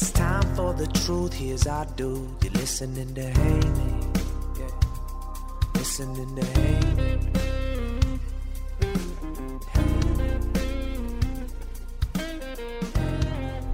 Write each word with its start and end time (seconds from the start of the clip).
It's 0.00 0.12
time 0.12 0.54
for 0.54 0.72
the 0.74 0.86
truth. 0.86 1.32
Here's 1.32 1.66
our. 1.66 1.84
You're 1.98 2.52
listening 2.52 3.12
to 3.16 3.30
Haney. 3.30 4.06
Yeah. 4.56 4.68
Listening 5.74 6.36
to 6.36 6.46
Haney. 6.46 7.28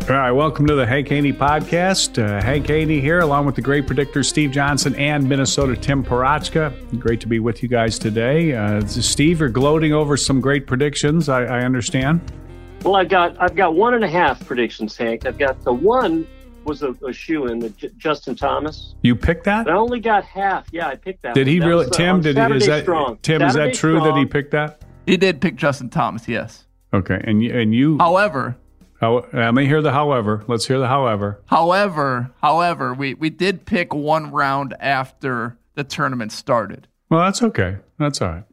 All 0.09 0.17
right, 0.17 0.31
welcome 0.31 0.67
to 0.67 0.75
the 0.75 0.87
Hank 0.87 1.09
Haney 1.09 1.35
Podcast. 1.35 2.19
Uh, 2.19 2.43
Hank 2.43 2.69
Haney 2.69 3.03
here, 3.03 3.21
along 3.21 3.45
with 3.45 3.57
the 3.57 3.63
great 3.63 3.87
predictor 3.87 4.23
Steve 4.23 4.51
Johnson 4.51 4.95
and 4.95 5.29
Minnesota 5.29 5.77
Tim 5.77 6.03
Parachka. 6.03 6.99
Great 6.99 7.21
to 7.21 7.27
be 7.27 7.39
with 7.39 7.63
you 7.63 7.69
guys 7.69 7.99
today. 7.99 8.55
Uh, 8.55 8.81
Steve, 8.87 9.41
you're 9.41 9.51
gloating 9.51 9.93
over 9.93 10.17
some 10.17 10.41
great 10.41 10.67
predictions, 10.67 11.29
I, 11.29 11.45
I 11.45 11.65
understand. 11.65 12.33
Well, 12.85 12.97
I've 12.97 13.09
got 13.09 13.41
I've 13.41 13.57
got 13.57 13.75
one 13.75 13.95
and 13.95 14.05
a 14.05 14.09
half 14.09 14.45
predictions, 14.45 14.95
Hank. 14.97 15.25
I've 15.27 15.39
got 15.39 15.63
the 15.65 15.73
one 15.73 16.27
was 16.65 16.83
a, 16.83 16.91
a 17.07 17.13
shoe 17.15 17.47
in 17.47 17.59
the 17.59 17.71
J- 17.71 17.91
Justin 17.97 18.35
Thomas. 18.37 18.95
You 19.03 19.17
picked 19.17 19.45
that? 19.45 19.65
But 19.65 19.73
I 19.75 19.77
only 19.77 20.01
got 20.01 20.25
half. 20.25 20.67
Yeah, 20.71 20.89
I 20.89 20.97
picked 20.97 21.23
that. 21.23 21.35
Did 21.35 21.47
one. 21.47 21.53
he 21.53 21.59
That 21.61 21.67
really? 21.67 21.87
was, 21.87 21.95
uh, 21.95 21.97
Tim, 21.97 22.15
on 22.17 22.21
did 22.23 22.37
Saturday 22.37 22.57
is 22.59 22.67
that 22.67 22.83
strong. 22.83 23.19
Tim? 23.23 23.43
is 23.43 23.55
that 23.55 23.75
true 23.75 24.01
that 24.01 24.17
he 24.17 24.27
picked 24.27 24.51
that? 24.53 24.83
He 25.07 25.17
did 25.17 25.41
pick 25.41 25.57
Justin 25.57 25.89
Thomas, 25.91 26.29
yes. 26.29 26.67
Okay, 26.93 27.21
and 27.25 27.43
you, 27.43 27.59
and 27.59 27.75
you. 27.75 27.99
However, 27.99 28.57
How, 29.01 29.27
let 29.33 29.53
me 29.55 29.67
hear 29.67 29.83
the 29.83 29.93
however. 29.93 30.45
Let's 30.47 30.67
hear 30.67 30.79
the 30.79 30.87
however. 30.89 31.41
however, 31.47 32.31
however, 32.43 32.95
we, 32.95 33.15
we 33.15 33.29
did 33.31 33.67
pick 33.67 33.93
one 33.95 34.31
round 34.31 34.75
after 34.81 35.57
the 35.75 35.85
tournament 35.85 36.33
started. 36.33 36.87
Well, 37.11 37.21
that's 37.21 37.43
okay. 37.43 37.77
That's 37.99 38.23
all 38.23 38.29
right. 38.29 38.45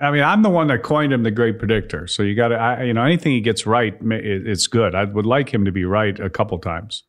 I 0.00 0.10
mean, 0.10 0.22
I'm 0.22 0.42
the 0.42 0.50
one 0.50 0.68
that 0.68 0.82
coined 0.82 1.12
him 1.12 1.22
the 1.22 1.30
great 1.30 1.58
predictor. 1.58 2.06
So 2.06 2.22
you 2.22 2.34
got 2.34 2.48
to, 2.48 2.86
you 2.86 2.94
know, 2.94 3.04
anything 3.04 3.32
he 3.32 3.40
gets 3.40 3.66
right, 3.66 3.94
it's 4.00 4.66
good. 4.66 4.94
I 4.94 5.04
would 5.04 5.26
like 5.26 5.52
him 5.52 5.64
to 5.66 5.72
be 5.72 5.84
right 5.84 6.18
a 6.18 6.30
couple 6.30 6.58
times. 6.58 7.04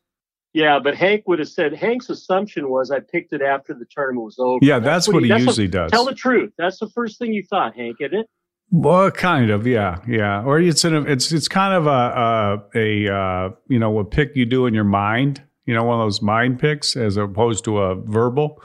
Yeah, 0.54 0.78
but 0.78 0.94
Hank 0.94 1.24
would 1.26 1.38
have 1.38 1.48
said 1.48 1.72
Hank's 1.72 2.10
assumption 2.10 2.68
was 2.68 2.90
I 2.90 3.00
picked 3.00 3.32
it 3.32 3.40
after 3.40 3.72
the 3.72 3.86
tournament 3.90 4.26
was 4.26 4.38
over. 4.38 4.58
Yeah, 4.60 4.80
that's 4.80 5.08
what 5.08 5.22
he 5.22 5.30
that's 5.30 5.44
usually 5.44 5.68
does. 5.68 5.90
Tell 5.90 6.04
the 6.04 6.14
truth. 6.14 6.52
That's 6.58 6.78
the 6.78 6.90
first 6.90 7.18
thing 7.18 7.32
you 7.32 7.42
thought, 7.42 7.74
Hank, 7.74 7.96
isn't 8.00 8.18
it? 8.18 8.28
Well, 8.70 9.10
kind 9.10 9.50
of, 9.50 9.66
yeah, 9.66 9.98
yeah. 10.06 10.42
Or 10.42 10.58
it's 10.58 10.84
in 10.84 10.94
a, 10.94 11.02
it's 11.02 11.32
it's 11.32 11.48
kind 11.48 11.74
of 11.74 11.86
a 11.86 12.64
a, 12.74 13.06
a 13.06 13.14
uh, 13.14 13.50
you 13.68 13.78
know 13.78 13.98
a 13.98 14.04
pick 14.04 14.32
you 14.34 14.44
do 14.44 14.66
in 14.66 14.74
your 14.74 14.84
mind. 14.84 15.42
You 15.64 15.74
know, 15.74 15.84
one 15.84 16.00
of 16.00 16.04
those 16.04 16.20
mind 16.20 16.58
picks 16.58 16.96
as 16.96 17.16
opposed 17.16 17.64
to 17.64 17.78
a 17.78 17.94
verbal 17.94 18.62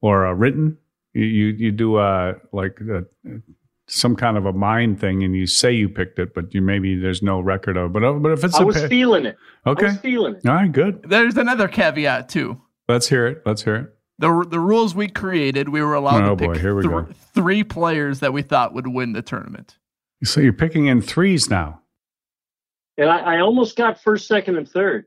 or 0.00 0.26
a 0.26 0.34
written. 0.34 0.78
You 1.14 1.24
you, 1.24 1.46
you 1.46 1.72
do 1.72 1.98
a 1.98 2.34
like 2.52 2.78
a, 2.80 3.04
some 3.86 4.16
kind 4.16 4.36
of 4.36 4.46
a 4.46 4.52
mind 4.52 5.00
thing, 5.00 5.22
and 5.22 5.34
you 5.36 5.46
say 5.46 5.72
you 5.72 5.88
picked 5.88 6.18
it, 6.18 6.34
but 6.34 6.52
you 6.54 6.60
maybe 6.62 6.96
there's 6.98 7.22
no 7.22 7.40
record 7.40 7.76
of. 7.76 7.92
But 7.92 8.04
uh, 8.04 8.12
but 8.14 8.32
if 8.32 8.44
it's 8.44 8.58
I 8.58 8.62
a 8.62 8.66
was 8.66 8.76
pick, 8.76 8.88
feeling 8.90 9.26
it. 9.26 9.36
okay, 9.66 9.86
I 9.86 9.88
was 9.90 9.98
feeling 9.98 10.34
it. 10.36 10.46
all 10.48 10.54
right, 10.54 10.72
good. 10.72 11.02
There's 11.08 11.36
another 11.36 11.68
caveat, 11.68 12.28
too. 12.28 12.60
Let's 12.88 13.08
hear 13.08 13.26
it. 13.26 13.42
Let's 13.46 13.62
hear 13.64 13.76
it. 13.76 13.90
The, 14.18 14.46
the 14.48 14.60
rules 14.60 14.94
we 14.94 15.08
created, 15.08 15.68
we 15.70 15.82
were 15.82 15.94
allowed 15.94 16.22
Oh, 16.24 16.30
to 16.30 16.36
pick 16.36 16.48
boy, 16.52 16.58
here 16.58 16.74
we 16.76 16.82
thr- 16.84 16.88
go. 16.88 17.08
three 17.34 17.64
players 17.64 18.20
that 18.20 18.32
we 18.32 18.42
thought 18.42 18.72
would 18.72 18.86
win 18.86 19.12
the 19.12 19.22
tournament. 19.22 19.76
So 20.22 20.40
you're 20.40 20.52
picking 20.52 20.86
in 20.86 21.02
threes 21.02 21.50
now. 21.50 21.80
And 22.96 23.10
I, 23.10 23.36
I 23.36 23.40
almost 23.40 23.76
got 23.76 24.00
first, 24.00 24.28
second, 24.28 24.56
and 24.56 24.68
third. 24.68 25.06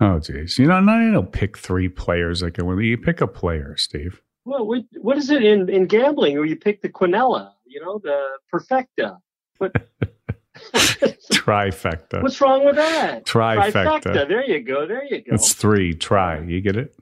Oh, 0.00 0.18
geez. 0.18 0.58
You 0.58 0.66
know, 0.66 0.80
no, 0.80 0.98
you 1.00 1.12
don't 1.12 1.30
pick 1.30 1.56
three 1.56 1.88
players 1.88 2.42
like 2.42 2.58
a 2.58 2.64
You 2.82 2.98
pick 2.98 3.20
a 3.20 3.28
player, 3.28 3.76
Steve. 3.76 4.20
Well, 4.44 4.66
what, 4.66 4.82
what 5.00 5.16
is 5.16 5.30
it 5.30 5.44
in, 5.44 5.70
in 5.70 5.86
gambling 5.86 6.34
where 6.36 6.44
you 6.44 6.56
pick 6.56 6.82
the 6.82 6.88
quinella, 6.88 7.52
you 7.74 7.80
know, 7.84 7.98
the 8.02 8.16
perfecta? 8.50 9.18
What, 9.58 9.72
Trifecta. 11.32 12.22
what's 12.22 12.40
wrong 12.40 12.64
with 12.64 12.76
that? 12.76 13.24
Trifecta. 13.26 14.28
There 14.28 14.44
you 14.44 14.60
go. 14.62 14.86
There 14.86 15.04
you 15.04 15.18
go. 15.22 15.34
It's 15.34 15.52
three. 15.54 15.94
Try. 15.94 16.40
You 16.40 16.60
get 16.60 16.76
it? 16.76 16.94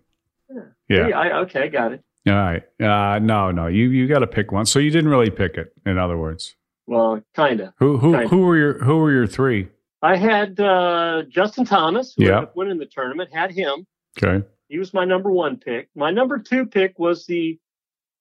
Yeah. 0.89 1.09
Yeah, 1.09 1.19
I, 1.19 1.39
okay, 1.41 1.63
I 1.65 1.69
got 1.69 1.93
it. 1.93 2.03
All 2.29 2.35
right. 2.35 2.63
Uh, 2.81 3.19
no, 3.19 3.51
no. 3.51 3.67
You 3.67 3.89
you 3.91 4.07
got 4.07 4.21
to 4.21 4.27
pick 4.27 4.53
one. 4.53 4.67
So 4.67 4.79
you 4.79 4.91
didn't 4.91 5.11
really 5.11 5.31
pick 5.31 5.57
it. 5.57 5.73
In 5.87 5.99
other 5.99 6.17
words, 6.19 6.55
Well, 6.87 7.21
kind 7.35 7.61
of. 7.61 7.73
who 7.79 7.97
who 7.99 8.13
Kinda. 8.13 8.29
who 8.29 8.39
were 8.43 8.57
your 8.57 8.79
who 8.85 8.99
were 8.99 9.11
your 9.13 9.27
three? 9.27 9.69
I 10.03 10.17
had 10.17 10.59
uh, 10.61 11.23
Justin 11.29 11.65
Thomas, 11.65 12.15
who 12.17 12.31
up 12.31 12.57
winning 12.57 12.79
the 12.79 12.87
tournament, 12.87 13.31
had 13.33 13.53
him. 13.53 13.87
Okay. 14.23 14.45
He 14.69 14.79
was 14.79 14.93
my 14.95 15.05
number 15.05 15.31
one 15.31 15.57
pick. 15.59 15.89
My 15.95 16.11
number 16.11 16.39
two 16.39 16.67
pick 16.67 16.99
was 16.99 17.27
the 17.27 17.59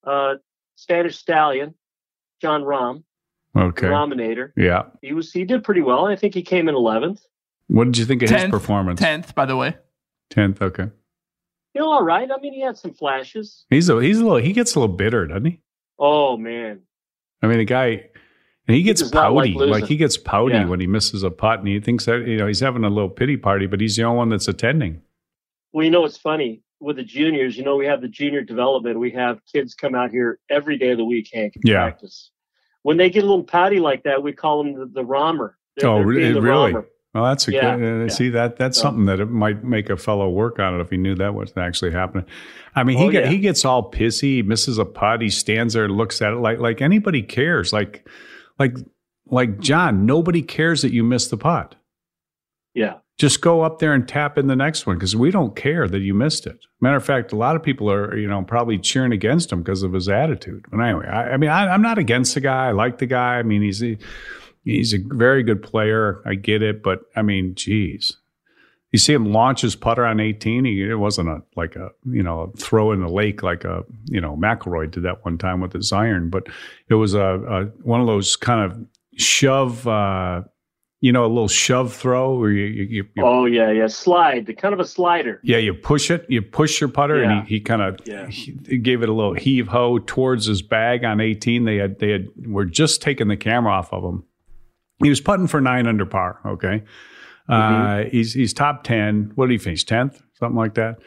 uh, 0.05 0.35
Spanish 0.75 1.17
stallion, 1.17 1.73
Jon 2.41 2.63
Rahm. 2.63 3.03
Okay. 3.55 3.87
denominator. 3.87 4.53
Yeah. 4.55 4.83
He 5.01 5.11
was 5.13 5.31
he 5.31 5.43
did 5.43 5.63
pretty 5.63 5.81
well. 5.81 6.05
I 6.07 6.15
think 6.15 6.33
he 6.33 6.41
came 6.41 6.69
in 6.69 6.75
11th. 6.75 7.19
What 7.67 7.85
did 7.85 7.97
you 7.97 8.05
think 8.05 8.23
of 8.23 8.29
his 8.29 8.49
performance? 8.49 8.99
Tenth, 8.99 9.35
by 9.35 9.45
the 9.45 9.55
way. 9.57 9.75
Tenth. 10.29 10.61
Okay. 10.61 10.87
You 11.73 11.81
know, 11.81 11.91
all 11.91 12.03
right. 12.03 12.29
I 12.29 12.37
mean, 12.41 12.53
he 12.53 12.61
had 12.61 12.77
some 12.77 12.93
flashes. 12.93 13.65
He's 13.69 13.89
a 13.89 14.01
he's 14.01 14.19
a 14.19 14.23
little 14.23 14.37
he 14.37 14.53
gets 14.53 14.75
a 14.75 14.79
little 14.79 14.95
bitter, 14.95 15.27
doesn't 15.27 15.45
he? 15.45 15.61
Oh 15.99 16.35
man, 16.37 16.79
I 17.41 17.47
mean, 17.47 17.59
the 17.59 17.65
guy, 17.65 18.09
and 18.67 18.75
he 18.75 18.83
gets 18.83 19.01
does 19.01 19.13
not 19.13 19.33
like 19.33 19.53
pouty. 19.53 19.65
Like, 19.69 19.85
he 19.85 19.95
gets 19.97 20.17
pouty 20.17 20.55
Yeah. 20.55 20.65
when 20.65 20.79
he 20.79 20.87
misses 20.87 21.23
a 21.23 21.29
putt, 21.29 21.59
and 21.59 21.67
he 21.67 21.79
thinks 21.79 22.05
that 22.05 22.25
you 22.27 22.37
know 22.37 22.47
he's 22.47 22.59
having 22.59 22.83
a 22.83 22.89
little 22.89 23.09
pity 23.09 23.37
party, 23.37 23.67
but 23.67 23.79
he's 23.79 23.95
the 23.95 24.03
only 24.03 24.17
one 24.17 24.29
that's 24.29 24.47
attending. 24.47 25.01
Well, 25.71 25.85
you 25.85 25.91
know 25.91 26.01
what's 26.01 26.17
funny 26.17 26.61
with 26.81 26.97
the 26.97 27.03
juniors? 27.03 27.55
You 27.57 27.63
know, 27.63 27.75
we 27.77 27.85
have 27.85 28.01
the 28.01 28.07
junior 28.07 28.41
development. 28.41 28.99
We 28.99 29.11
have 29.11 29.39
kids 29.51 29.73
come 29.75 29.95
out 29.95 30.11
here 30.11 30.39
every 30.49 30.77
day 30.77 30.91
of 30.91 30.97
the 30.97 31.05
week, 31.05 31.29
Hank, 31.33 31.53
and 31.55 31.63
Yeah. 31.65 31.83
practice. 31.83 32.31
When 32.83 32.97
they 32.97 33.09
get 33.09 33.23
a 33.23 33.27
little 33.27 33.43
pouty 33.43 33.79
like 33.79 34.03
that, 34.03 34.21
we 34.23 34.33
call 34.33 34.63
them 34.63 34.73
the, 34.73 34.85
the 34.87 35.05
rommer. 35.05 35.57
They're- 35.77 35.89
oh, 35.89 35.97
they're 35.99 36.33
the 36.33 36.41
really? 36.41 36.73
rommer. 36.73 36.87
Well, 37.13 37.25
that's 37.25 37.47
a 37.47 37.51
Yeah, 37.51 37.75
good. 37.77 37.83
Uh, 37.83 38.01
yeah. 38.03 38.07
See 38.09 38.29
that 38.29 38.55
that's 38.57 38.77
So- 38.77 38.83
something 38.83 39.05
that 39.05 39.19
it 39.19 39.29
might 39.29 39.63
make 39.63 39.89
a 39.89 39.97
fellow 39.97 40.29
work 40.29 40.59
on 40.59 40.77
it 40.77 40.81
if 40.81 40.89
he 40.89 40.97
knew 40.97 41.13
that 41.15 41.33
was 41.35 41.51
actually 41.57 41.91
happening. 41.91 42.25
I 42.75 42.83
mean, 42.85 42.97
he 42.97 43.05
Oh, 43.07 43.11
get, 43.11 43.25
yeah. 43.25 43.29
he 43.31 43.37
gets 43.39 43.65
all 43.65 43.91
pissy, 43.91 44.35
he 44.35 44.41
misses 44.43 44.77
a 44.77 44.85
putt, 44.85 45.21
he 45.21 45.29
stands 45.29 45.73
there 45.73 45.83
and 45.85 45.97
looks 45.97 46.21
at 46.21 46.31
it 46.33 46.37
like 46.37 46.59
like 46.59 46.81
anybody 46.81 47.21
cares. 47.21 47.73
Like 47.73 48.07
like 48.59 48.77
like 49.27 49.59
Jon, 49.59 50.05
nobody 50.05 50.41
cares 50.41 50.81
that 50.83 50.93
you 50.93 51.03
missed 51.03 51.31
the 51.31 51.37
putt. 51.37 51.75
Yeah. 52.73 52.95
just 53.17 53.41
go 53.41 53.61
up 53.61 53.79
there 53.79 53.93
and 53.93 54.07
tap 54.07 54.37
in 54.37 54.47
the 54.47 54.55
next 54.55 54.87
one 54.87 54.97
because 54.97 55.15
we 55.15 55.29
don't 55.29 55.55
care 55.55 55.87
that 55.87 55.99
you 55.99 56.13
missed 56.13 56.47
it. 56.47 56.57
Matter 56.79 56.95
of 56.95 57.05
fact, 57.05 57.33
a 57.33 57.35
lot 57.35 57.55
of 57.55 57.63
people 57.63 57.91
are, 57.91 58.17
you 58.17 58.27
know, 58.27 58.41
probably 58.43 58.77
cheering 58.77 59.11
against 59.11 59.51
him 59.51 59.61
because 59.61 59.83
of 59.83 59.93
his 59.93 60.07
attitude. 60.09 60.65
But 60.71 60.79
anyway, 60.79 61.07
I, 61.07 61.33
I 61.33 61.37
mean, 61.37 61.49
I, 61.49 61.67
I'm 61.67 61.81
not 61.81 61.97
against 61.97 62.33
the 62.33 62.39
guy. 62.41 62.67
I 62.67 62.71
like 62.71 62.97
the 62.97 63.05
guy. 63.05 63.37
I 63.37 63.43
mean, 63.43 63.61
he's 63.61 63.83
a, 63.83 63.97
he's 64.63 64.93
a 64.93 64.99
very 65.03 65.43
good 65.43 65.61
player. 65.61 66.21
I 66.25 66.35
get 66.35 66.63
it, 66.63 66.81
but 66.81 67.01
I 67.15 67.21
mean, 67.21 67.55
geez. 67.55 68.17
You 68.91 68.99
see 68.99 69.13
him 69.13 69.31
launch 69.31 69.61
his 69.61 69.75
putter 69.75 70.05
on 70.05 70.19
18. 70.19 70.65
He, 70.65 70.83
it 70.83 70.95
wasn't 70.95 71.29
a 71.29 71.41
like 71.55 71.75
a 71.77 71.91
you 72.05 72.21
know 72.23 72.41
a 72.41 72.51
throw 72.57 72.91
in 72.91 72.99
the 72.99 73.07
lake 73.07 73.41
like 73.41 73.63
a 73.63 73.83
you 74.05 74.19
know 74.19 74.35
McIlroy 74.35 74.91
did 74.91 75.03
that 75.03 75.23
one 75.23 75.37
time 75.37 75.61
with 75.61 75.71
his 75.71 75.93
iron, 75.93 76.29
but 76.29 76.47
it 76.89 76.95
was 76.95 77.13
a, 77.13 77.21
a 77.21 77.63
one 77.83 78.01
of 78.01 78.07
those 78.07 78.35
kind 78.35 78.69
of 78.69 78.85
shove, 79.15 79.87
uh, 79.87 80.41
you 81.01 81.11
know, 81.11 81.25
a 81.25 81.27
little 81.27 81.47
shove 81.47 81.93
throw 81.93 82.35
or 82.39 82.51
you, 82.51 82.65
you, 82.65 82.83
you 82.83 83.05
you 83.15 83.23
Oh 83.25 83.45
yeah, 83.45 83.71
yeah. 83.71 83.87
Slide, 83.87 84.45
the 84.45 84.53
kind 84.53 84.73
of 84.73 84.79
a 84.79 84.85
slider. 84.85 85.39
yeah, 85.43 85.57
you 85.57 85.73
push 85.73 86.09
it, 86.11 86.25
you 86.29 86.41
push 86.41 86.79
your 86.79 86.89
putter, 86.89 87.21
Yeah. 87.23 87.31
and 87.39 87.47
he, 87.47 87.55
he 87.55 87.59
kind 87.59 87.81
of 87.81 87.97
Yeah. 88.05 88.27
gave 88.27 89.01
it 89.01 89.09
a 89.09 89.13
little 89.13 89.33
heave 89.33 89.67
ho 89.67 89.97
towards 89.99 90.45
his 90.45 90.61
bag 90.61 91.03
on 91.03 91.19
18. 91.19 91.65
They 91.65 91.77
had 91.77 91.99
they 91.99 92.11
had 92.11 92.27
were 92.45 92.65
just 92.65 93.01
taking 93.01 93.27
the 93.27 93.37
camera 93.37 93.73
off 93.73 93.91
of 93.91 94.03
him. 94.03 94.23
He 95.03 95.09
was 95.09 95.19
putting 95.19 95.47
for 95.47 95.59
nine 95.59 95.87
under 95.87 96.05
par. 96.05 96.39
Okay, 96.45 96.83
Mm-hmm. 97.49 98.07
uh, 98.07 98.09
he's 98.11 98.33
he's 98.33 98.53
top 98.53 98.83
ten. 98.83 99.31
What 99.35 99.47
did 99.47 99.53
he 99.53 99.57
finish? 99.57 99.83
Tenth, 99.83 100.21
something 100.35 100.55
like 100.55 100.75
that. 100.75 100.99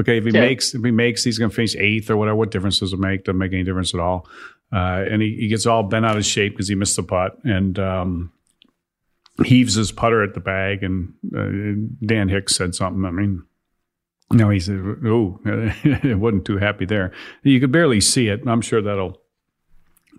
Okay, 0.00 0.16
if 0.16 0.24
he 0.24 0.30
Tenth. 0.30 0.42
makes 0.48 0.74
if 0.74 0.82
he 0.82 0.90
makes, 0.90 1.22
he's 1.22 1.38
going 1.38 1.50
to 1.50 1.54
finish 1.54 1.76
eighth 1.76 2.08
or 2.10 2.16
whatever. 2.16 2.36
What 2.36 2.50
difference 2.50 2.78
does 2.80 2.94
it 2.94 2.98
make? 2.98 3.24
Doesn't 3.24 3.38
make 3.38 3.52
any 3.52 3.62
difference 3.64 3.92
at 3.92 4.00
all. 4.00 4.26
Uh, 4.72 5.04
and 5.10 5.20
he, 5.20 5.36
he 5.38 5.48
gets 5.48 5.66
all 5.66 5.82
bent 5.82 6.06
out 6.06 6.16
of 6.16 6.24
shape 6.24 6.54
because 6.54 6.66
he 6.66 6.74
missed 6.74 6.96
the 6.96 7.02
putt 7.02 7.36
and 7.44 7.78
um, 7.78 8.32
heaves 9.44 9.74
his 9.74 9.92
putter 9.92 10.22
at 10.22 10.34
the 10.34 10.40
bag. 10.40 10.82
And 10.82 11.14
uh, 11.36 12.06
Dan 12.06 12.28
Hicks 12.28 12.54
said 12.56 12.74
something. 12.74 13.04
I 13.04 13.10
mean, 13.10 13.42
no, 14.30 14.50
he 14.50 14.60
said, 14.60 14.80
"Oh, 15.04 15.40
it 15.44 16.18
wasn't 16.18 16.44
too 16.46 16.58
happy 16.58 16.84
there." 16.86 17.12
You 17.42 17.60
could 17.60 17.72
barely 17.72 18.00
see 18.00 18.28
it. 18.28 18.40
I'm 18.46 18.60
sure 18.62 18.80
that'll 18.82 19.20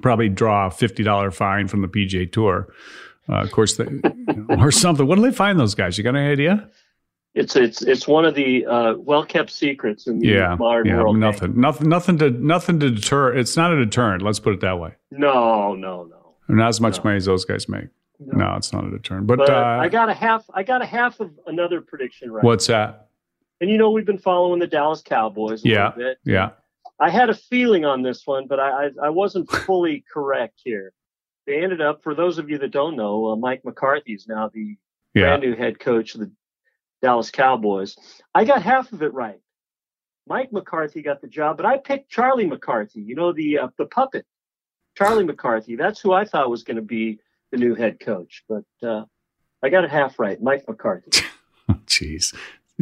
probably 0.02 0.30
draw 0.30 0.68
a 0.68 0.72
fifty 0.72 1.04
dollar 1.04 1.32
fine 1.32 1.68
from 1.68 1.82
the 1.82 1.88
PGA 1.88 2.32
Tour. 2.32 2.68
Uh, 3.30 3.42
of 3.42 3.52
course, 3.52 3.78
they, 3.78 3.86
or 4.50 4.70
something. 4.72 5.08
What 5.08 5.16
do 5.16 5.22
they 5.22 5.32
find 5.32 5.60
those 5.60 5.76
guys? 5.76 5.98
You 5.98 6.04
got 6.04 6.16
any 6.16 6.30
idea? 6.32 6.70
It's 7.34 7.56
it's 7.56 7.82
it's 7.82 8.08
one 8.08 8.26
of 8.26 8.36
the 8.36 8.66
uh, 8.68 8.94
well 9.00 9.26
kept 9.26 9.50
secrets 9.50 10.06
in 10.06 10.20
the 10.20 10.28
Yeah, 10.28 10.56
modern 10.60 10.86
yeah, 10.86 10.98
world. 10.98 11.18
Nothing, 11.18 11.60
nothing, 11.60 11.90
nothing 11.90 12.18
to 12.20 12.30
nothing 12.30 12.80
to 12.82 12.92
deter. 12.92 13.34
It's 13.34 13.58
not 13.58 13.74
a 13.74 13.84
deterrent. 13.84 14.22
Let's 14.22 14.40
put 14.40 14.54
it 14.54 14.60
that 14.62 14.78
way. 14.78 14.92
No, 15.10 15.74
no, 15.74 16.04
no. 16.04 16.36
Not 16.56 16.68
as 16.70 16.80
much 16.82 16.98
No. 16.98 17.06
money 17.06 17.18
as 17.18 17.26
those 17.26 17.46
guys 17.46 17.68
make. 17.68 17.86
No. 18.28 18.38
No, 18.46 18.56
it's 18.56 18.72
not 18.74 18.86
a 18.86 18.92
deterrent. 18.92 19.28
But, 19.28 19.40
But 19.40 19.50
uh, 19.50 19.80
I 19.82 19.90
got 19.90 20.10
a 20.10 20.14
half. 20.14 20.46
I 20.54 20.64
got 20.64 20.82
a 20.82 20.86
half 20.86 21.20
of 21.20 21.32
another 21.48 21.82
prediction 21.82 22.32
right. 22.32 22.44
what's 22.44 22.68
that? 22.68 23.10
And 23.62 23.70
you 23.70 23.78
know 23.78 23.92
we've 23.92 24.06
been 24.06 24.18
following 24.18 24.60
the 24.60 24.68
Dallas 24.68 25.02
Cowboys 25.02 25.64
a 25.64 25.70
Yeah. 25.70 25.88
little 25.90 26.04
bit. 26.04 26.18
Yeah, 26.26 26.50
I 27.00 27.10
had 27.10 27.30
a 27.30 27.34
feeling 27.34 27.86
on 27.86 28.02
this 28.02 28.26
one, 28.26 28.48
but 28.48 28.60
I 28.60 28.86
I, 28.86 28.90
I 29.04 29.10
wasn't 29.10 29.50
fully 29.66 30.04
correct 30.12 30.62
here. 30.64 30.94
They 31.46 31.62
ended 31.62 31.82
up, 31.82 32.04
for 32.04 32.16
those 32.16 32.38
of 32.38 32.50
you 32.50 32.58
that 32.60 32.72
don't 32.72 32.96
know, 32.96 33.28
uh, 33.28 33.36
Mike 33.36 33.66
McCarthy 33.66 34.14
is 34.14 34.28
now 34.28 34.50
the 34.54 34.78
yeah. 35.14 35.24
brand 35.24 35.42
new 35.42 35.56
head 35.56 35.78
coach 35.80 36.14
of 36.16 36.22
the 36.22 36.32
Dallas 37.02 37.30
Cowboys. 37.32 37.98
I 38.34 38.46
got 38.46 38.62
half 38.62 38.94
of 38.94 39.02
it 39.02 39.14
right. 39.14 39.40
Mike 40.26 40.54
McCarthy 40.54 41.02
got 41.02 41.20
the 41.20 41.28
job, 41.28 41.58
but 41.58 41.66
I 41.66 41.78
picked 41.78 42.10
Charlie 42.10 42.48
McCarthy. 42.48 43.02
You 43.02 43.16
know 43.16 43.34
the 43.34 43.60
uh, 43.60 43.68
the 43.78 43.86
puppet, 43.88 44.26
Charlie 44.98 45.26
McCarthy. 45.26 45.76
That's 45.76 46.00
who 46.00 46.14
I 46.14 46.24
thought 46.24 46.50
was 46.50 46.64
going 46.64 46.78
to 46.78 46.82
be 46.82 47.20
the 47.54 47.60
new 47.60 47.76
head 47.76 48.00
coach. 48.00 48.44
But 48.50 48.64
uh, 48.86 49.06
I 49.64 49.70
got 49.70 49.84
it 49.84 49.90
half 49.92 50.20
right. 50.20 50.42
Mike 50.42 50.66
McCarthy. 50.68 51.12
Jeez, 51.86 52.36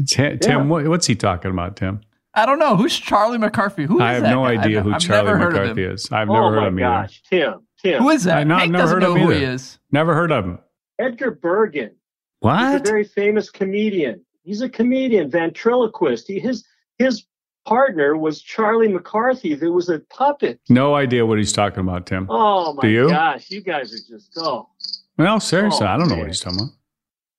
Tim, 0.08 0.40
Tim 0.40 0.70
what, 0.70 0.88
what's 0.88 1.06
he 1.06 1.16
talking 1.16 1.52
about? 1.52 1.76
Tim, 1.76 2.02
I 2.34 2.46
don't 2.46 2.60
know. 2.60 2.76
Who's 2.76 2.98
Charlie 2.98 3.38
McCarthy? 3.38 3.86
Who 3.86 3.98
is 3.98 4.02
I 4.02 4.14
have 4.14 4.24
that 4.24 4.32
no 4.32 4.44
guy? 4.44 4.52
idea 4.54 4.80
I've- 4.80 4.90
who 4.90 4.96
I've 4.96 5.02
Charlie 5.02 5.26
never 5.26 5.38
heard 5.38 5.54
of 5.56 5.62
McCarthy 5.62 5.84
is. 5.84 6.12
I've 6.12 6.30
oh 6.30 6.34
never 6.34 6.50
heard 6.52 6.58
of 6.64 6.74
him 6.74 6.80
either. 6.80 6.88
gosh, 6.90 7.22
Tim, 7.30 7.54
Tim, 7.82 8.02
Who 8.02 8.10
is 8.10 8.24
that? 8.24 8.38
I 8.40 8.44
know- 8.44 8.56
I've 8.56 8.62
Hank 8.62 8.72
never 8.72 8.84
doesn't 8.84 9.02
heard 9.02 9.04
of 9.04 9.16
know 9.16 9.22
him 9.22 9.28
who 9.28 9.34
he 9.34 9.44
is. 9.44 9.80
Never 9.92 10.14
heard 10.16 10.32
of 10.32 10.46
him. 10.46 10.60
Edgar 11.00 11.32
Bergen. 11.32 11.92
What? 12.40 12.72
He's 12.72 12.82
a 12.82 12.84
very 12.84 13.04
famous 13.04 13.50
comedian. 13.52 14.24
He's 14.44 14.62
a 14.62 14.70
comedian, 14.70 15.30
ventriloquist. 15.30 16.28
He, 16.28 16.40
his 16.40 16.66
his 16.98 17.26
partner 17.66 18.18
was 18.18 18.42
Charlie 18.42 18.88
McCarthy. 18.88 19.54
There 19.56 19.72
was 19.72 19.90
a 19.90 20.00
puppet. 20.00 20.60
No 20.70 20.96
idea 20.96 21.26
what 21.26 21.38
he's 21.38 21.54
talking 21.54 21.80
about, 21.82 22.06
Tim. 22.06 22.28
Oh 22.30 22.74
my 22.74 22.82
Do 22.82 22.90
you? 22.90 23.10
gosh, 23.10 23.50
you 23.52 23.62
guys 23.62 23.94
are 23.94 24.16
just 24.18 24.32
oh. 24.38 24.70
Well, 25.18 25.40
seriously, 25.40 25.86
Oh, 25.86 25.90
I 25.90 25.98
don't 25.98 26.08
know 26.08 26.16
man. 26.16 26.20
what 26.20 26.28
he's 26.28 26.40
talking 26.40 26.60
about. 26.60 26.72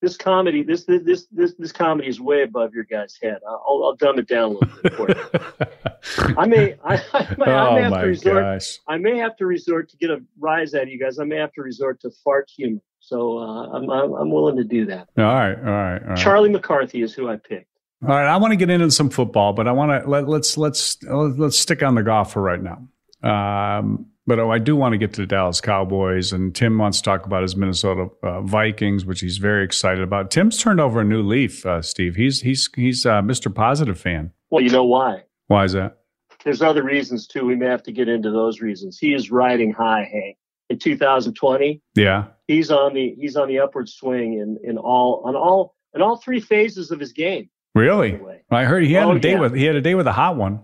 This 0.00 0.16
comedy, 0.16 0.64
this 0.64 0.84
this 0.84 1.26
this 1.30 1.54
this, 1.58 1.70
comedy 1.70 2.08
is 2.08 2.20
way 2.20 2.42
above 2.42 2.74
your 2.74 2.82
guys' 2.82 3.16
head. 3.22 3.38
I'll, 3.48 3.82
I'll 3.84 3.94
dumb 3.94 4.18
it 4.18 4.26
down 4.26 4.44
a 4.44 4.48
little 4.58 4.68
bit 4.82 4.94
for 4.94 5.08
you. 5.08 6.34
I 6.36 6.44
may 6.46 6.74
I, 6.84 6.94
I 7.12 7.34
may, 7.38 7.52
I 7.52 7.68
oh 7.68 7.74
may 7.76 7.82
have 7.82 7.90
to 7.92 7.96
my 7.98 8.02
resort. 8.02 8.42
gosh! 8.42 8.78
I 8.88 8.98
may 8.98 9.16
have 9.18 9.36
to 9.36 9.46
resort 9.46 9.88
to 9.90 9.96
get 9.98 10.10
a 10.10 10.20
rise 10.40 10.74
out 10.74 10.82
of 10.82 10.88
you 10.88 10.98
guys. 10.98 11.20
I 11.20 11.24
may 11.24 11.36
have 11.36 11.52
to 11.52 11.62
resort 11.62 12.00
to 12.00 12.10
fart 12.24 12.50
humor. 12.50 12.80
So 12.98 13.38
uh, 13.38 13.68
I'm, 13.76 13.88
I'm 13.90 14.12
I'm 14.14 14.30
willing 14.32 14.56
to 14.56 14.64
do 14.64 14.86
that. 14.86 15.08
All 15.18 15.24
right, 15.24 15.56
all 15.56 15.62
right, 15.64 16.02
all 16.02 16.08
right. 16.08 16.18
Charlie 16.18 16.50
McCarthy 16.50 17.02
is 17.02 17.14
who 17.14 17.28
I 17.28 17.36
picked. 17.36 17.68
All 18.02 18.08
right, 18.08 18.26
I 18.26 18.36
want 18.38 18.52
to 18.52 18.56
get 18.56 18.68
into 18.68 18.90
some 18.90 19.10
football, 19.10 19.52
but 19.52 19.68
I 19.68 19.72
want 19.72 20.02
to 20.02 20.10
let, 20.10 20.28
let's 20.28 20.58
let's 20.58 21.00
let's 21.04 21.58
stick 21.58 21.82
on 21.84 21.94
the 21.94 22.02
golf 22.02 22.32
for 22.32 22.42
right 22.42 22.60
now. 22.60 22.88
Um, 23.22 24.06
but 24.26 24.40
oh, 24.40 24.50
I 24.50 24.58
do 24.58 24.74
want 24.74 24.92
to 24.92 24.98
get 24.98 25.12
to 25.14 25.20
the 25.20 25.26
Dallas 25.26 25.60
Cowboys, 25.60 26.32
and 26.32 26.54
Tim 26.54 26.78
wants 26.78 26.98
to 26.98 27.04
talk 27.04 27.26
about 27.26 27.42
his 27.42 27.56
Minnesota 27.56 28.08
uh, 28.22 28.40
Vikings, 28.42 29.04
which 29.04 29.20
he's 29.20 29.38
very 29.38 29.64
excited 29.64 30.02
about. 30.02 30.30
Tim's 30.32 30.58
turned 30.58 30.80
over 30.80 31.00
a 31.00 31.04
new 31.04 31.22
leaf, 31.22 31.64
uh, 31.64 31.80
Steve. 31.80 32.16
He's 32.16 32.40
he's 32.40 32.68
he's 32.74 33.06
uh, 33.06 33.22
Mr. 33.22 33.54
Positive 33.54 33.98
fan. 33.98 34.32
Well, 34.50 34.62
you 34.62 34.70
know 34.70 34.84
why? 34.84 35.22
Why 35.46 35.64
is 35.64 35.72
that? 35.72 35.98
There's 36.44 36.62
other 36.62 36.82
reasons 36.82 37.28
too. 37.28 37.44
We 37.44 37.54
may 37.54 37.66
have 37.66 37.84
to 37.84 37.92
get 37.92 38.08
into 38.08 38.32
those 38.32 38.60
reasons. 38.60 38.98
He 38.98 39.14
is 39.14 39.30
riding 39.30 39.72
high, 39.72 40.08
Hank. 40.10 40.36
In 40.70 40.78
2020, 40.78 41.82
Yeah, 41.94 42.28
he's 42.48 42.70
on 42.70 42.94
the 42.94 43.14
he's 43.18 43.36
on 43.36 43.48
the 43.48 43.58
upward 43.58 43.88
swing 43.88 44.34
in 44.34 44.58
in 44.64 44.78
all 44.78 45.22
on 45.24 45.36
all 45.36 45.76
in 45.94 46.00
all 46.00 46.16
three 46.16 46.40
phases 46.40 46.90
of 46.90 46.98
his 46.98 47.12
game. 47.12 47.50
Really. 47.74 48.12
the. 48.12 48.40
I 48.50 48.64
heard 48.64 48.84
he 48.84 48.92
had 48.92 49.04
Oh, 49.04 49.12
a 49.12 49.18
date 49.18 49.32
yeah. 49.32 49.40
with 49.40 49.54
he 49.54 49.64
had 49.64 49.76
a 49.76 49.80
date 49.80 49.94
with 49.94 50.06
a 50.06 50.12
hot 50.12 50.36
one. 50.36 50.60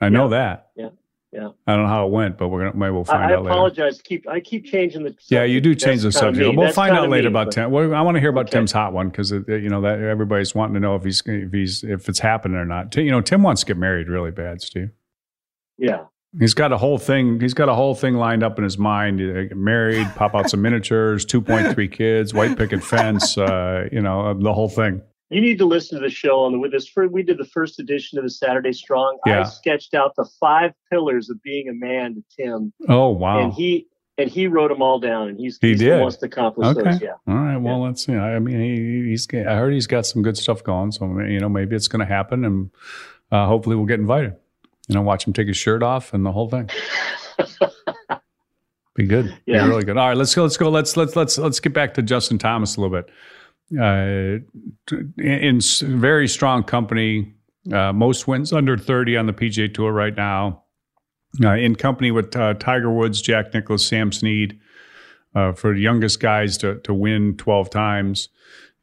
I 0.00 0.08
know 0.08 0.28
that. 0.28 0.68
Yeah, 0.76 0.90
yeah. 1.32 1.48
I 1.66 1.74
don't 1.74 1.82
know 1.84 1.88
how 1.88 2.06
it 2.06 2.12
went, 2.12 2.38
but 2.38 2.48
we're 2.48 2.66
gonna 2.66 2.76
maybe 2.76 2.92
we'll 2.92 3.04
find 3.04 3.24
I, 3.24 3.34
out 3.34 3.42
later. 3.42 3.50
I 3.50 3.54
apologize. 3.54 4.00
Keep 4.02 4.28
I 4.28 4.38
keep 4.40 4.64
changing 4.66 5.02
the. 5.02 5.16
Yeah, 5.28 5.42
you 5.42 5.60
do 5.60 5.74
change 5.74 6.02
the 6.02 6.08
That's 6.08 6.20
kinda 6.20 6.34
subject. 6.36 6.56
We'll 6.56 6.66
That's 6.66 6.76
find 6.76 6.94
out 6.96 7.08
later 7.08 7.28
me, 7.28 7.32
about 7.32 7.46
but- 7.46 7.52
Tim. 7.54 7.70
Well, 7.72 7.92
I 7.94 8.00
want 8.02 8.14
to 8.14 8.20
hear 8.20 8.30
about 8.30 8.46
Okay. 8.46 8.58
Tim's 8.58 8.70
hot 8.72 8.92
one 8.92 9.08
because 9.08 9.32
you 9.32 9.68
know 9.68 9.80
that 9.80 9.98
everybody's 10.00 10.54
wanting 10.54 10.74
to 10.74 10.80
know 10.80 10.94
if 10.94 11.02
he's 11.04 11.22
if 11.26 11.52
he's 11.52 11.82
if 11.82 12.08
it's 12.08 12.20
happening 12.20 12.56
or 12.56 12.64
not. 12.64 12.94
You 12.96 13.10
know, 13.10 13.20
Tim 13.20 13.42
wants 13.42 13.62
to 13.62 13.66
get 13.66 13.76
married 13.76 14.08
really 14.08 14.30
bad, 14.30 14.62
Steve. 14.62 14.90
Yeah, 15.76 16.04
He's 16.38 16.54
got 16.54 16.72
a 16.72 16.76
whole 16.78 16.98
thing. 16.98 17.40
He's 17.40 17.54
got 17.54 17.68
a 17.68 17.74
whole 17.74 17.94
thing 17.94 18.14
lined 18.14 18.42
up 18.42 18.58
in 18.58 18.64
his 18.64 18.78
mind. 18.78 19.20
Uh, 19.20 19.42
Get 19.44 19.56
married, 19.56 20.06
pop 20.14 20.34
out 20.34 20.50
some 20.50 20.60
miniatures, 20.62 21.24
two 21.24 21.40
point 21.40 21.72
three 21.74 21.88
kids, 21.88 22.32
white 22.34 22.56
picket 22.58 22.82
fence. 22.84 23.36
Uh, 23.38 23.88
you 23.90 24.00
know, 24.02 24.26
uh, 24.28 24.34
the 24.34 24.52
whole 24.52 24.68
thing. 24.68 25.02
You 25.30 25.40
need 25.40 25.58
to 25.58 25.64
listen 25.66 25.98
to 26.00 26.04
the 26.04 26.10
show 26.10 26.40
on 26.40 26.52
the 26.52 26.58
with 26.58 26.72
this. 26.72 26.90
We 27.10 27.22
did 27.22 27.38
the 27.38 27.44
first 27.44 27.78
edition 27.78 28.18
of 28.18 28.24
the 28.24 28.30
Saturday 28.30 28.72
Strong. 28.72 29.18
I 29.26 29.42
sketched 29.44 29.94
out 29.94 30.14
the 30.16 30.28
five 30.40 30.72
pillars 30.90 31.28
of 31.30 31.42
being 31.42 31.68
a 31.68 31.74
man 31.74 32.14
to 32.14 32.24
Tim, 32.36 32.72
Oh 32.88 33.10
wow. 33.10 33.40
and 33.40 33.52
he 33.52 33.86
and 34.16 34.28
he 34.30 34.46
wrote 34.48 34.68
them 34.70 34.82
all 34.82 34.98
down, 34.98 35.28
and 35.28 35.38
he's 35.38 35.58
He 35.60 35.68
he's 35.70 35.78
did. 35.80 36.00
wants 36.00 36.16
to 36.16 36.26
accomplish 36.26 36.66
Okay. 36.68 36.82
those. 36.90 37.00
Yeah. 37.02 37.12
All 37.28 37.34
right. 37.34 37.56
Well, 37.56 37.82
let's 37.82 38.04
see. 38.04 38.14
I 38.14 38.38
mean, 38.38 38.58
he, 38.60 39.10
he's. 39.10 39.28
I 39.32 39.54
heard 39.54 39.72
he's 39.72 39.86
got 39.86 40.06
some 40.06 40.22
good 40.22 40.36
stuff 40.36 40.64
going. 40.64 40.90
So 40.92 41.04
you 41.20 41.38
know, 41.40 41.48
maybe 41.48 41.76
it's 41.76 41.88
going 41.88 42.00
to 42.00 42.06
happen, 42.06 42.44
and 42.44 42.70
uh, 43.30 43.46
hopefully 43.46 43.76
we'll 43.76 43.86
get 43.86 44.00
invited. 44.00 44.34
You 44.88 44.94
know, 44.94 45.02
watch 45.02 45.26
him 45.26 45.34
take 45.34 45.46
his 45.48 45.56
shirt 45.58 45.82
off 45.82 46.14
and 46.14 46.24
the 46.24 46.32
whole 46.32 46.48
thing. 46.48 46.68
Be 48.94 49.06
good. 49.06 49.36
Yeah. 49.46 49.62
Be 49.64 49.68
really 49.68 49.84
good. 49.84 49.96
All 49.96 50.08
right, 50.08 50.16
let's 50.16 50.34
go. 50.34 50.42
Let's 50.42 50.56
go. 50.56 50.70
Let's 50.70 50.96
let's 50.96 51.14
let's 51.14 51.38
let's 51.38 51.60
get 51.60 51.72
back 51.72 51.94
to 51.94 52.02
Justin 52.02 52.38
Thomas 52.38 52.76
a 52.76 52.80
little 52.80 52.96
bit. 52.96 53.10
Uh, 53.76 54.38
in, 55.18 55.60
very 55.82 56.26
strong 56.26 56.62
company, 56.62 57.34
uh, 57.72 57.92
most 57.92 58.26
wins 58.26 58.52
under 58.52 58.78
thirty 58.78 59.16
on 59.16 59.26
the 59.26 59.32
PGA 59.32 59.72
Tour 59.72 59.92
right 59.92 60.16
now. 60.16 60.62
Uh, 61.44 61.52
in 61.52 61.74
company 61.74 62.10
with 62.10 62.34
uh, 62.34 62.54
Tiger 62.54 62.90
Woods, 62.90 63.20
Jack 63.20 63.52
Nicklaus, 63.52 63.86
Sam 63.86 64.10
Snead, 64.10 64.58
uh, 65.34 65.52
for 65.52 65.74
the 65.74 65.80
youngest 65.80 66.20
guys 66.20 66.56
to 66.58 66.76
to 66.80 66.94
win 66.94 67.36
twelve 67.36 67.68
times, 67.68 68.30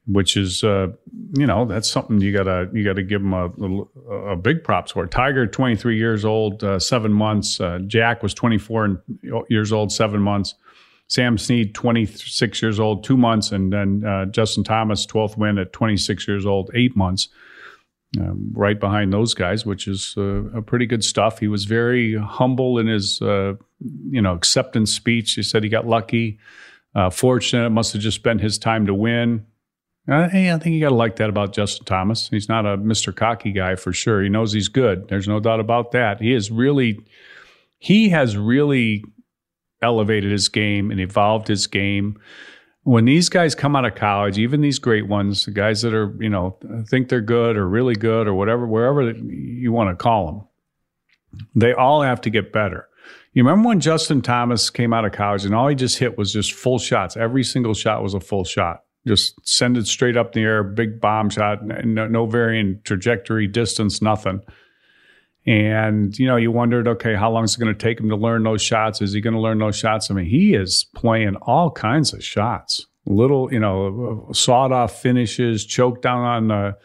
which 0.05 0.37
is 0.37 0.63
uh, 0.63 0.87
you 1.33 1.47
know 1.47 1.65
that's 1.65 1.89
something 1.89 2.21
you 2.21 2.31
gotta 2.31 2.69
you 2.71 2.83
gotta 2.83 3.01
give 3.01 3.23
them 3.23 3.33
a, 3.33 3.49
a, 4.11 4.33
a 4.33 4.35
big 4.35 4.63
props 4.63 4.91
for. 4.91 5.07
Tiger, 5.07 5.47
twenty 5.47 5.75
three 5.75 5.97
years 5.97 6.23
old, 6.23 6.63
seven 6.79 7.11
months. 7.11 7.59
Jack 7.87 8.21
was 8.21 8.35
twenty 8.35 8.59
four 8.59 9.03
years 9.49 9.71
old, 9.71 9.91
seven 9.91 10.21
months. 10.21 10.53
Sam 11.07 11.37
Snead, 11.37 11.75
twenty 11.75 12.05
six 12.05 12.61
years 12.61 12.79
old, 12.79 13.03
two 13.03 13.17
months, 13.17 13.51
and 13.51 13.71
then 13.71 14.03
uh, 14.05 14.25
Justin 14.25 14.63
Thomas, 14.63 15.05
twelfth 15.05 15.37
win 15.37 15.57
at 15.57 15.73
twenty 15.73 15.97
six 15.97 16.27
years 16.27 16.45
old, 16.45 16.71
eight 16.73 16.95
months. 16.95 17.29
Um, 18.19 18.51
right 18.53 18.79
behind 18.79 19.11
those 19.11 19.33
guys, 19.33 19.65
which 19.65 19.87
is 19.89 20.13
uh, 20.17 20.45
a 20.55 20.61
pretty 20.61 20.85
good 20.85 21.03
stuff. 21.03 21.39
He 21.39 21.49
was 21.49 21.65
very 21.65 22.15
humble 22.15 22.77
in 22.79 22.87
his, 22.87 23.21
uh, 23.21 23.55
you 24.09 24.21
know, 24.21 24.33
acceptance 24.33 24.93
speech. 24.93 25.33
He 25.33 25.43
said 25.43 25.63
he 25.63 25.69
got 25.69 25.85
lucky, 25.85 26.39
uh, 26.93 27.09
fortunate. 27.09 27.71
Must 27.71 27.91
have 27.91 28.01
just 28.01 28.15
spent 28.15 28.39
his 28.39 28.57
time 28.57 28.85
to 28.85 28.93
win. 28.93 29.45
Uh, 30.07 30.29
hey, 30.29 30.51
I 30.51 30.59
think 30.59 30.75
you 30.75 30.81
got 30.81 30.89
to 30.89 30.95
like 30.95 31.15
that 31.17 31.29
about 31.29 31.51
Justin 31.51 31.85
Thomas. 31.85 32.29
He's 32.29 32.47
not 32.47 32.65
a 32.65 32.77
Mr. 32.77 33.13
Cocky 33.13 33.51
guy 33.51 33.75
for 33.75 33.91
sure. 33.91 34.21
He 34.21 34.29
knows 34.29 34.53
he's 34.53 34.67
good. 34.67 35.07
There's 35.09 35.27
no 35.27 35.39
doubt 35.39 35.59
about 35.59 35.91
that. 35.91 36.21
He 36.21 36.31
is 36.31 36.51
really, 36.51 36.99
he 37.79 38.09
has 38.09 38.37
really 38.37 39.03
elevated 39.81 40.31
his 40.31 40.49
game 40.49 40.91
and 40.91 40.99
evolved 40.99 41.47
his 41.47 41.67
game. 41.67 42.19
When 42.83 43.05
these 43.05 43.29
guys 43.29 43.55
come 43.55 43.75
out 43.75 43.85
of 43.85 43.95
college, 43.95 44.37
even 44.37 44.61
these 44.61 44.79
great 44.79 45.07
ones, 45.07 45.45
the 45.45 45.51
guys 45.51 45.81
that 45.81 45.93
are, 45.93 46.15
you 46.19 46.29
know, 46.29 46.57
think 46.87 47.09
they're 47.09 47.21
good 47.21 47.57
or 47.57 47.67
really 47.67 47.95
good 47.95 48.27
or 48.27 48.33
whatever, 48.35 48.67
wherever 48.67 49.11
you 49.11 49.71
want 49.71 49.89
to 49.89 49.95
call 49.95 50.27
them, 50.27 50.47
they 51.55 51.73
all 51.73 52.01
have 52.01 52.21
to 52.21 52.29
get 52.29 52.53
better. 52.53 52.87
You 53.33 53.43
remember 53.43 53.67
when 53.67 53.79
Justin 53.79 54.21
Thomas 54.21 54.69
came 54.69 54.93
out 54.93 55.03
of 55.03 55.11
college 55.11 55.45
and 55.45 55.53
all 55.53 55.67
he 55.67 55.75
just 55.75 55.97
hit 55.97 56.17
was 56.17 56.31
just 56.31 56.53
full 56.53 56.79
shots? 56.79 57.17
Every 57.17 57.43
single 57.43 57.73
shot 57.73 58.01
was 58.01 58.13
a 58.13 58.19
full 58.19 58.45
shot. 58.45 58.83
Just 59.07 59.35
send 59.47 59.77
it 59.77 59.87
straight 59.87 60.15
up 60.15 60.35
in 60.35 60.41
the 60.41 60.47
air, 60.47 60.63
big 60.63 61.01
bomb 61.01 61.29
shot, 61.29 61.63
no, 61.63 62.07
no 62.07 62.25
varying 62.25 62.79
trajectory, 62.83 63.45
distance, 63.45 64.01
nothing. 64.01 64.41
And 65.47 66.17
you 66.17 66.25
know, 66.27 66.37
you 66.37 66.51
wondered, 66.51 66.87
okay, 66.87 67.13
how 67.15 67.29
long 67.31 67.43
is 67.43 67.55
it 67.55 67.59
going 67.59 67.73
to 67.73 67.79
take 67.79 67.99
him 67.99 68.09
to 68.09 68.15
learn 68.15 68.43
those 68.43 68.61
shots? 68.61 69.01
Is 69.01 69.13
he 69.13 69.21
going 69.21 69.35
to 69.35 69.39
learn 69.39 69.59
those 69.59 69.77
shots? 69.77 70.09
I 70.09 70.15
mean, 70.15 70.25
he 70.25 70.55
is 70.55 70.85
playing 70.95 71.35
all 71.37 71.69
kinds 71.69 72.13
of 72.13 72.23
shots. 72.23 72.87
Little, 73.05 73.53
you 73.53 73.59
know, 73.59 74.27
sawed 74.33 74.71
off 74.71 74.99
finishes, 74.99 75.63
choked 75.65 76.01
down 76.01 76.21
on 76.21 76.47
the 76.47 76.77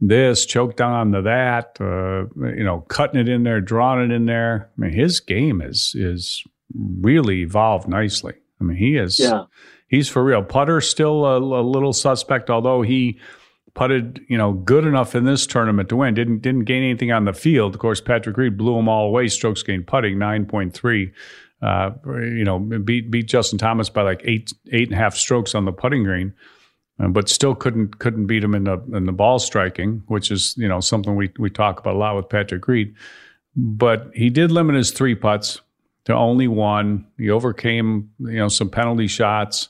this, 0.00 0.44
choked 0.46 0.76
down 0.76 0.92
on 0.92 1.10
the 1.12 1.20
that, 1.22 1.76
uh, 1.80 2.26
you 2.56 2.64
know, 2.64 2.80
cutting 2.88 3.20
it 3.20 3.28
in 3.28 3.44
there, 3.44 3.60
drawing 3.60 4.10
it 4.10 4.12
in 4.12 4.26
there. 4.26 4.70
I 4.76 4.80
mean, 4.80 4.92
his 4.92 5.20
game 5.20 5.62
is 5.62 5.94
is 5.94 6.42
really 7.00 7.42
evolved 7.42 7.86
nicely. 7.86 8.34
I 8.60 8.64
mean, 8.64 8.76
he 8.76 8.96
is 8.96 9.20
Yeah. 9.20 9.44
he's 9.86 10.08
for 10.08 10.24
real. 10.24 10.42
Putter 10.42 10.80
still 10.80 11.24
a, 11.24 11.38
a 11.38 11.62
little 11.62 11.92
suspect, 11.92 12.50
although 12.50 12.82
he 12.82 13.20
putted, 13.74 14.20
you 14.28 14.36
know, 14.36 14.52
good 14.52 14.84
enough 14.84 15.14
in 15.14 15.24
this 15.24 15.46
tournament 15.46 15.88
to 15.88 15.96
win. 15.96 16.14
Didn't 16.14 16.40
didn't 16.40 16.64
gain 16.64 16.82
anything 16.82 17.12
on 17.12 17.24
the 17.24 17.32
field. 17.32 17.74
Of 17.74 17.80
course, 17.80 18.00
Patrick 18.00 18.36
Reed 18.36 18.56
blew 18.56 18.76
them 18.76 18.88
all 18.88 19.06
away. 19.06 19.28
Strokes 19.28 19.62
gained 19.62 19.86
putting 19.86 20.18
nine 20.18 20.46
point 20.46 20.74
three. 20.74 21.12
Uh, 21.62 21.92
you 22.06 22.44
know, 22.44 22.58
beat 22.58 23.10
beat 23.10 23.26
Justin 23.26 23.58
Thomas 23.58 23.88
by 23.88 24.02
like 24.02 24.20
eight 24.24 24.52
eight 24.72 24.88
and 24.88 24.94
a 24.94 24.98
half 24.98 25.16
strokes 25.16 25.54
on 25.54 25.64
the 25.64 25.72
putting 25.72 26.02
green, 26.02 26.34
uh, 26.98 27.08
but 27.08 27.28
still 27.28 27.54
couldn't 27.54 27.98
couldn't 27.98 28.26
beat 28.26 28.44
him 28.44 28.54
in 28.54 28.64
the 28.64 28.78
in 28.92 29.06
the 29.06 29.12
ball 29.12 29.38
striking, 29.38 30.02
which 30.08 30.30
is 30.30 30.54
you 30.56 30.68
know 30.68 30.80
something 30.80 31.14
we 31.14 31.30
we 31.38 31.48
talk 31.48 31.78
about 31.78 31.94
a 31.94 31.98
lot 31.98 32.16
with 32.16 32.28
Patrick 32.28 32.66
Reed. 32.66 32.94
But 33.54 34.10
he 34.14 34.28
did 34.28 34.50
limit 34.50 34.76
his 34.76 34.90
three 34.90 35.14
putts 35.14 35.60
to 36.06 36.14
only 36.14 36.48
one. 36.48 37.06
He 37.16 37.30
overcame 37.30 38.10
you 38.18 38.38
know 38.38 38.48
some 38.48 38.68
penalty 38.68 39.06
shots, 39.06 39.68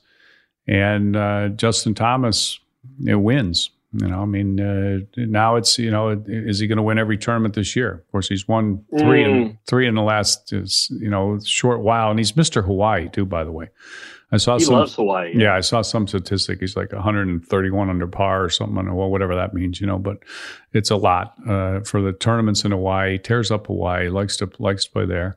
and 0.67 1.15
uh, 1.15 1.49
Justin 1.51 1.95
Thomas 1.95 2.59
it 3.07 3.17
wins. 3.17 3.71
You 3.95 4.09
know, 4.09 4.23
I 4.23 4.25
mean, 4.25 4.59
uh, 4.59 5.01
now 5.17 5.57
it's 5.57 5.79
you 5.79 5.91
know, 5.91 6.23
is 6.27 6.59
he 6.61 6.67
going 6.67 6.79
to 6.79 6.83
win 6.83 6.99
every 6.99 7.19
tournament 7.19 7.55
this 7.55 7.77
year? 7.77 7.93
Of 7.93 8.11
course, 8.11 8.27
he's 8.29 8.49
won 8.49 8.83
three 8.99 9.23
in 9.23 9.59
three 9.67 9.87
in 9.87 9.95
the 9.95 10.03
last 10.03 10.51
you 10.53 11.11
know 11.11 11.39
short 11.45 11.81
while, 11.81 12.09
and 12.11 12.19
he's 12.19 12.35
Mister 12.35 12.63
Hawaii 12.63 13.11
too. 13.11 13.27
By 13.27 13.45
the 13.45 13.53
way, 13.53 13.69
I 14.31 14.39
saw 14.39 14.57
He 14.57 14.65
some. 14.65 14.77
loves 14.77 14.95
Hawaii. 14.95 15.33
Yeah, 15.37 15.55
I 15.55 15.61
saw 15.61 15.83
some 15.83 16.07
statistic. 16.09 16.61
He's 16.61 16.75
like 16.75 16.91
131 16.91 17.91
under 17.91 18.07
par 18.07 18.43
or 18.43 18.49
something. 18.49 18.89
I 18.89 18.93
well, 18.93 19.11
whatever 19.11 19.35
that 19.35 19.53
means, 19.53 19.79
you 19.79 19.87
know. 19.87 19.99
But 19.99 20.21
it's 20.73 20.91
a 20.91 20.97
lot 20.97 21.35
uh, 21.47 21.81
for 21.81 22.01
the 22.01 22.13
tournaments 22.13 22.65
in 22.65 22.71
Hawaii. 22.71 23.19
Tears 23.19 23.51
up 23.51 23.67
Hawaii. 23.67 24.09
Likes 24.09 24.39
to 24.39 24.51
likes 24.59 24.87
to 24.87 24.91
play 24.91 25.05
there, 25.05 25.37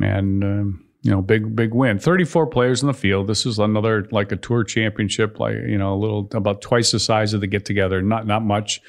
and 0.00 0.42
um, 0.42 0.85
you 1.06 1.12
know, 1.12 1.22
big 1.22 1.54
big 1.54 1.72
win. 1.72 2.00
34 2.00 2.48
players 2.48 2.82
in 2.82 2.88
the 2.88 2.92
field. 2.94 3.28
This 3.28 3.46
is 3.46 3.60
another 3.60 4.08
like 4.10 4.32
a 4.32 4.36
tour 4.36 4.64
championship, 4.64 5.38
like 5.38 5.54
you 5.54 5.78
know, 5.78 5.94
a 5.94 6.00
little 6.00 6.28
about 6.34 6.60
twice 6.60 6.90
the 6.90 6.98
size 6.98 7.32
of 7.32 7.40
the 7.40 7.46
get 7.46 7.64
together. 7.64 8.02
Not 8.02 8.26
not 8.26 8.42
much 8.44 8.80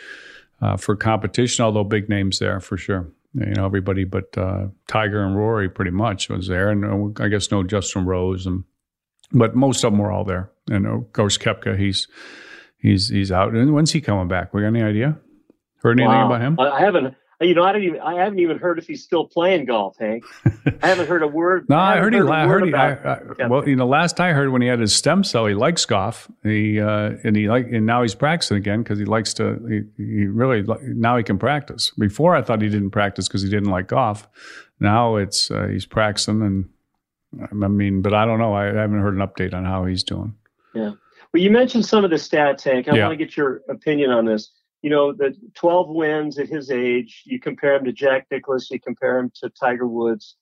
uh, 0.59 0.77
for 0.77 0.95
competition, 0.95 1.63
although 1.63 1.83
big 1.83 2.09
names 2.09 2.39
there 2.39 2.59
for 2.59 2.75
sure. 2.75 3.07
You 3.35 3.53
know, 3.53 3.65
everybody 3.65 4.03
but 4.03 4.35
uh, 4.35 4.67
Tiger 4.87 5.23
and 5.23 5.37
Rory 5.37 5.69
pretty 5.69 5.91
much 5.91 6.27
was 6.27 6.47
there, 6.47 6.71
and 6.71 6.83
uh, 7.19 7.23
I 7.23 7.27
guess 7.27 7.51
no 7.51 7.61
Justin 7.61 8.05
Rose 8.05 8.47
and 8.47 8.63
but 9.31 9.55
most 9.55 9.83
of 9.83 9.91
them 9.91 9.99
were 9.99 10.11
all 10.11 10.23
there. 10.23 10.49
And 10.71 10.87
of 10.87 11.13
course, 11.13 11.37
Koepka, 11.37 11.77
he's 11.77 12.07
he's 12.79 13.09
he's 13.09 13.31
out. 13.31 13.53
And 13.53 13.75
when's 13.75 13.91
he 13.91 14.01
coming 14.01 14.27
back? 14.27 14.55
We 14.55 14.61
got 14.61 14.69
any 14.69 14.81
idea? 14.81 15.19
Heard 15.83 15.99
anything 15.99 16.07
Wow. 16.17 16.25
about 16.27 16.41
him? 16.41 16.59
I 16.59 16.79
haven't. 16.79 17.13
You 17.39 17.53
know, 17.53 17.63
I 17.63 17.71
don't 17.71 17.83
even. 17.83 17.99
I 18.01 18.15
haven't 18.15 18.39
even 18.39 18.57
heard 18.57 18.79
if 18.79 18.87
he's 18.87 19.03
still 19.03 19.27
playing 19.27 19.65
golf, 19.65 19.95
Hank. 19.99 20.23
I 20.81 20.87
haven't 20.87 21.07
heard 21.07 21.21
a 21.21 21.27
word. 21.27 21.65
No, 21.69 21.77
I 21.77 21.97
haven't 21.97 22.13
heard 22.13 22.25
he. 22.25 22.29
I 22.31 22.47
heard 22.47 22.65
he. 22.65 22.73
I, 22.73 23.43
I, 23.43 23.47
well, 23.47 23.67
you 23.69 23.75
know, 23.75 23.85
last 23.87 24.19
I 24.19 24.33
heard 24.33 24.49
when 24.51 24.63
he 24.63 24.67
had 24.67 24.79
his 24.79 24.95
stem 24.95 25.23
cell, 25.23 25.45
he 25.45 25.53
likes 25.53 25.85
golf. 25.85 26.31
He 26.41 26.81
uh, 26.81 27.11
and 27.23 27.35
he 27.35 27.47
like 27.47 27.67
and 27.71 27.85
now 27.85 28.01
he's 28.01 28.15
practicing 28.15 28.57
again 28.57 28.81
because 28.81 28.97
he 28.97 29.05
likes 29.05 29.35
to. 29.35 29.59
He, 29.97 30.03
he 30.03 30.25
really 30.25 30.65
now 30.81 31.15
he 31.15 31.21
can 31.23 31.37
practice. 31.37 31.91
Before 31.91 32.35
I 32.35 32.41
thought 32.41 32.59
he 32.61 32.69
didn't 32.69 32.89
practice 32.91 33.27
because 33.27 33.43
he 33.43 33.49
didn't 33.49 33.69
like 33.69 33.87
golf. 33.87 34.27
Now 34.79 35.17
it's 35.17 35.51
uh, 35.51 35.67
he's 35.67 35.85
practicing 35.85 36.41
and. 36.41 36.69
I 37.51 37.67
mean, 37.67 38.01
but 38.01 38.13
I 38.13 38.25
don't 38.25 38.39
know. 38.39 38.53
I 38.53 38.65
haven't 38.67 39.01
heard 39.01 39.13
an 39.13 39.19
update 39.19 39.53
on 39.53 39.65
how 39.65 39.85
he's 39.85 40.01
doing. 40.01 40.33
Yeah. 40.73 40.91
Well, 41.33 41.43
you 41.43 41.51
mentioned 41.51 41.85
some 41.85 42.05
of 42.05 42.09
the 42.09 42.15
stats, 42.15 42.63
Hank. 42.63 42.87
I 42.87 42.95
Yeah. 42.95 43.07
want 43.07 43.19
to 43.19 43.23
get 43.23 43.35
your 43.35 43.61
opinion 43.69 44.11
on 44.11 44.25
this. 44.25 44.49
You 44.81 44.89
know, 44.91 45.11
the 45.11 45.35
12 45.55 45.89
wins 45.89 46.37
at 46.37 46.47
his 46.47 46.69
age, 46.69 47.23
you 47.25 47.39
compare 47.39 47.75
him 47.75 47.85
to 47.85 47.91
Jack 47.91 48.27
Nicklaus, 48.31 48.69
you 48.69 48.79
compare 48.79 49.17
him 49.17 49.31
to 49.41 49.49
Tiger 49.49 49.87
Woods. 49.87 50.35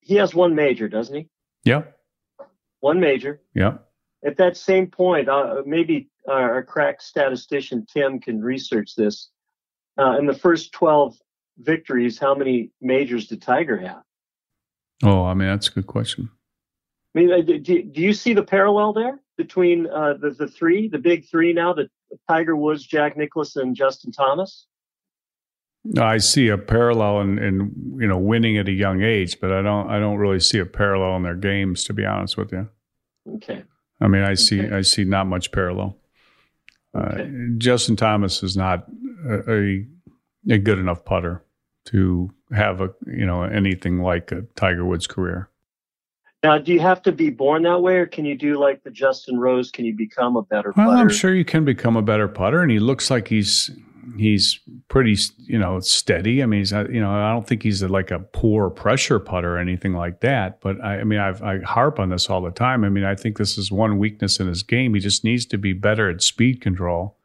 He 0.00 0.14
has 0.16 0.34
one 0.34 0.54
major, 0.54 0.88
doesn't 0.88 1.14
he? 1.14 1.28
Yeah, 1.64 1.82
One 2.80 3.00
major. 3.00 3.40
yeah. 3.54 3.78
At 4.24 4.36
that 4.38 4.56
same 4.56 4.86
point, 4.86 5.28
uh, 5.28 5.62
maybe 5.66 6.08
our 6.28 6.62
crack 6.62 7.02
statistician 7.02 7.86
Tim 7.92 8.20
can 8.20 8.40
research 8.40 8.94
this. 8.96 9.30
Uh, 9.98 10.16
in 10.18 10.26
the 10.26 10.34
first 10.34 10.72
12 10.72 11.16
victories, 11.58 12.18
how 12.18 12.34
many 12.34 12.70
majors 12.80 13.26
did 13.28 13.42
Tiger 13.42 13.76
have? 13.78 14.02
Oh, 15.02 15.24
I 15.24 15.34
mean, 15.34 15.48
that's 15.48 15.68
a 15.68 15.72
good 15.72 15.86
question. 15.86 16.30
I 17.14 17.18
mean, 17.18 17.32
uh, 17.32 17.40
do, 17.42 17.58
do 17.58 18.00
you 18.00 18.12
see 18.12 18.32
the 18.32 18.42
parallel 18.42 18.92
there 18.92 19.20
between 19.36 19.86
uh, 19.88 20.14
the, 20.14 20.30
the 20.30 20.48
three, 20.48 20.88
the 20.88 20.98
big 20.98 21.26
three 21.28 21.52
now, 21.52 21.72
the 21.74 21.88
Tiger 22.28 22.56
Woods, 22.56 22.84
Jack 22.84 23.16
Nicklaus, 23.16 23.56
and 23.56 23.74
Justin 23.74 24.12
Thomas? 24.12 24.66
I 25.98 26.16
see 26.18 26.48
a 26.48 26.56
parallel 26.56 27.20
in, 27.20 27.38
in 27.38 27.98
you 28.00 28.06
know 28.06 28.16
winning 28.16 28.56
at 28.56 28.68
a 28.68 28.72
young 28.72 29.02
age, 29.02 29.38
but 29.40 29.52
I 29.52 29.60
don't 29.60 29.90
I 29.90 29.98
don't 29.98 30.16
really 30.16 30.40
see 30.40 30.58
a 30.58 30.66
parallel 30.66 31.16
in 31.16 31.22
their 31.22 31.34
games. 31.34 31.84
To 31.84 31.92
be 31.92 32.06
honest 32.06 32.36
with 32.36 32.52
you, 32.52 32.68
Okay. 33.36 33.62
I 34.00 34.08
mean 34.08 34.22
I 34.22 34.34
see 34.34 34.62
Okay. 34.62 34.76
I 34.76 34.80
see 34.80 35.04
not 35.04 35.26
much 35.26 35.52
parallel. 35.52 35.98
Uh, 36.94 37.24
Justin 37.58 37.96
Thomas 37.96 38.42
is 38.42 38.56
not 38.56 38.86
a, 39.28 39.52
a 39.52 39.86
a 40.50 40.58
good 40.58 40.78
enough 40.78 41.04
putter 41.04 41.42
to 41.86 42.30
have 42.52 42.80
a 42.80 42.94
you 43.06 43.26
know 43.26 43.42
anything 43.42 44.00
like 44.00 44.32
a 44.32 44.42
Tiger 44.56 44.86
Woods 44.86 45.06
career. 45.06 45.50
Now, 46.44 46.58
do 46.58 46.74
you 46.74 46.80
have 46.80 47.00
to 47.04 47.10
be 47.12 47.30
born 47.30 47.62
that 47.62 47.80
way, 47.80 47.96
or 47.96 48.06
can 48.06 48.26
you 48.26 48.36
do 48.36 48.58
like 48.60 48.84
the 48.84 48.90
Justin 48.90 49.38
Rose? 49.40 49.70
Can 49.70 49.86
you 49.86 49.94
become 49.94 50.36
a 50.36 50.42
better 50.42 50.74
Well, 50.76 50.88
putter? 50.88 50.98
I'm 51.00 51.08
sure 51.08 51.34
you 51.34 51.44
can 51.44 51.64
become 51.64 51.96
a 51.96 52.02
better 52.02 52.28
putter, 52.28 52.60
and 52.60 52.70
he 52.70 52.78
looks 52.78 53.10
like 53.10 53.28
he's 53.28 53.70
he's 54.18 54.60
pretty 54.88 55.16
you 55.38 55.58
know 55.58 55.80
steady. 55.80 56.42
I 56.42 56.46
mean, 56.46 56.60
he's 56.60 56.72
not- 56.72 56.92
you 56.92 57.00
know 57.00 57.10
I 57.10 57.32
don't 57.32 57.46
think 57.48 57.62
he's 57.62 57.82
like 57.82 58.10
a 58.10 58.18
poor 58.18 58.68
pressure 58.68 59.18
putter 59.18 59.56
or 59.56 59.58
anything 59.58 59.94
like 59.94 60.20
that. 60.20 60.60
But 60.60 60.84
I, 60.84 61.00
I 61.00 61.04
mean, 61.04 61.18
I've, 61.18 61.42
I 61.42 61.60
harp 61.62 61.98
on 61.98 62.10
this 62.10 62.28
all 62.28 62.42
the 62.42 62.50
time. 62.50 62.84
I 62.84 62.90
mean, 62.90 63.04
I 63.04 63.14
think 63.14 63.38
this 63.38 63.56
is 63.56 63.72
one 63.72 63.96
weakness 63.98 64.38
in 64.38 64.46
his 64.46 64.62
game. 64.62 64.92
He 64.92 65.00
just 65.00 65.24
needs 65.24 65.46
to 65.46 65.56
be 65.56 65.72
better 65.72 66.10
at 66.10 66.22
speed 66.22 66.60
control. 66.60 67.16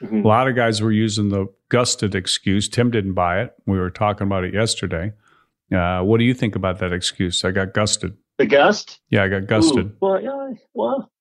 Mhm. 0.00 0.24
A 0.24 0.28
lot 0.28 0.46
of 0.46 0.54
guys 0.54 0.80
were 0.80 0.92
using 0.92 1.30
the 1.30 1.48
gusted 1.70 2.14
excuse. 2.14 2.68
Tim 2.68 2.92
didn't 2.92 3.14
buy 3.14 3.42
it. 3.42 3.52
We 3.66 3.78
were 3.80 3.90
talking 3.90 4.28
about 4.28 4.44
it 4.44 4.54
yesterday. 4.54 5.12
Uh, 5.74 6.02
what 6.02 6.18
do 6.18 6.24
you 6.24 6.34
think 6.34 6.54
about 6.54 6.78
that 6.78 6.92
excuse? 6.92 7.44
I 7.44 7.50
got 7.50 7.74
gusted. 7.74 8.16
The 8.40 8.46
gust. 8.46 9.00
Yeah, 9.10 9.24
I 9.24 9.28
got 9.28 9.46
gusted. 9.46 9.86
Ooh, 9.86 9.96
well, 10.00 10.22
yeah, 10.22 10.54
well, 10.72 11.12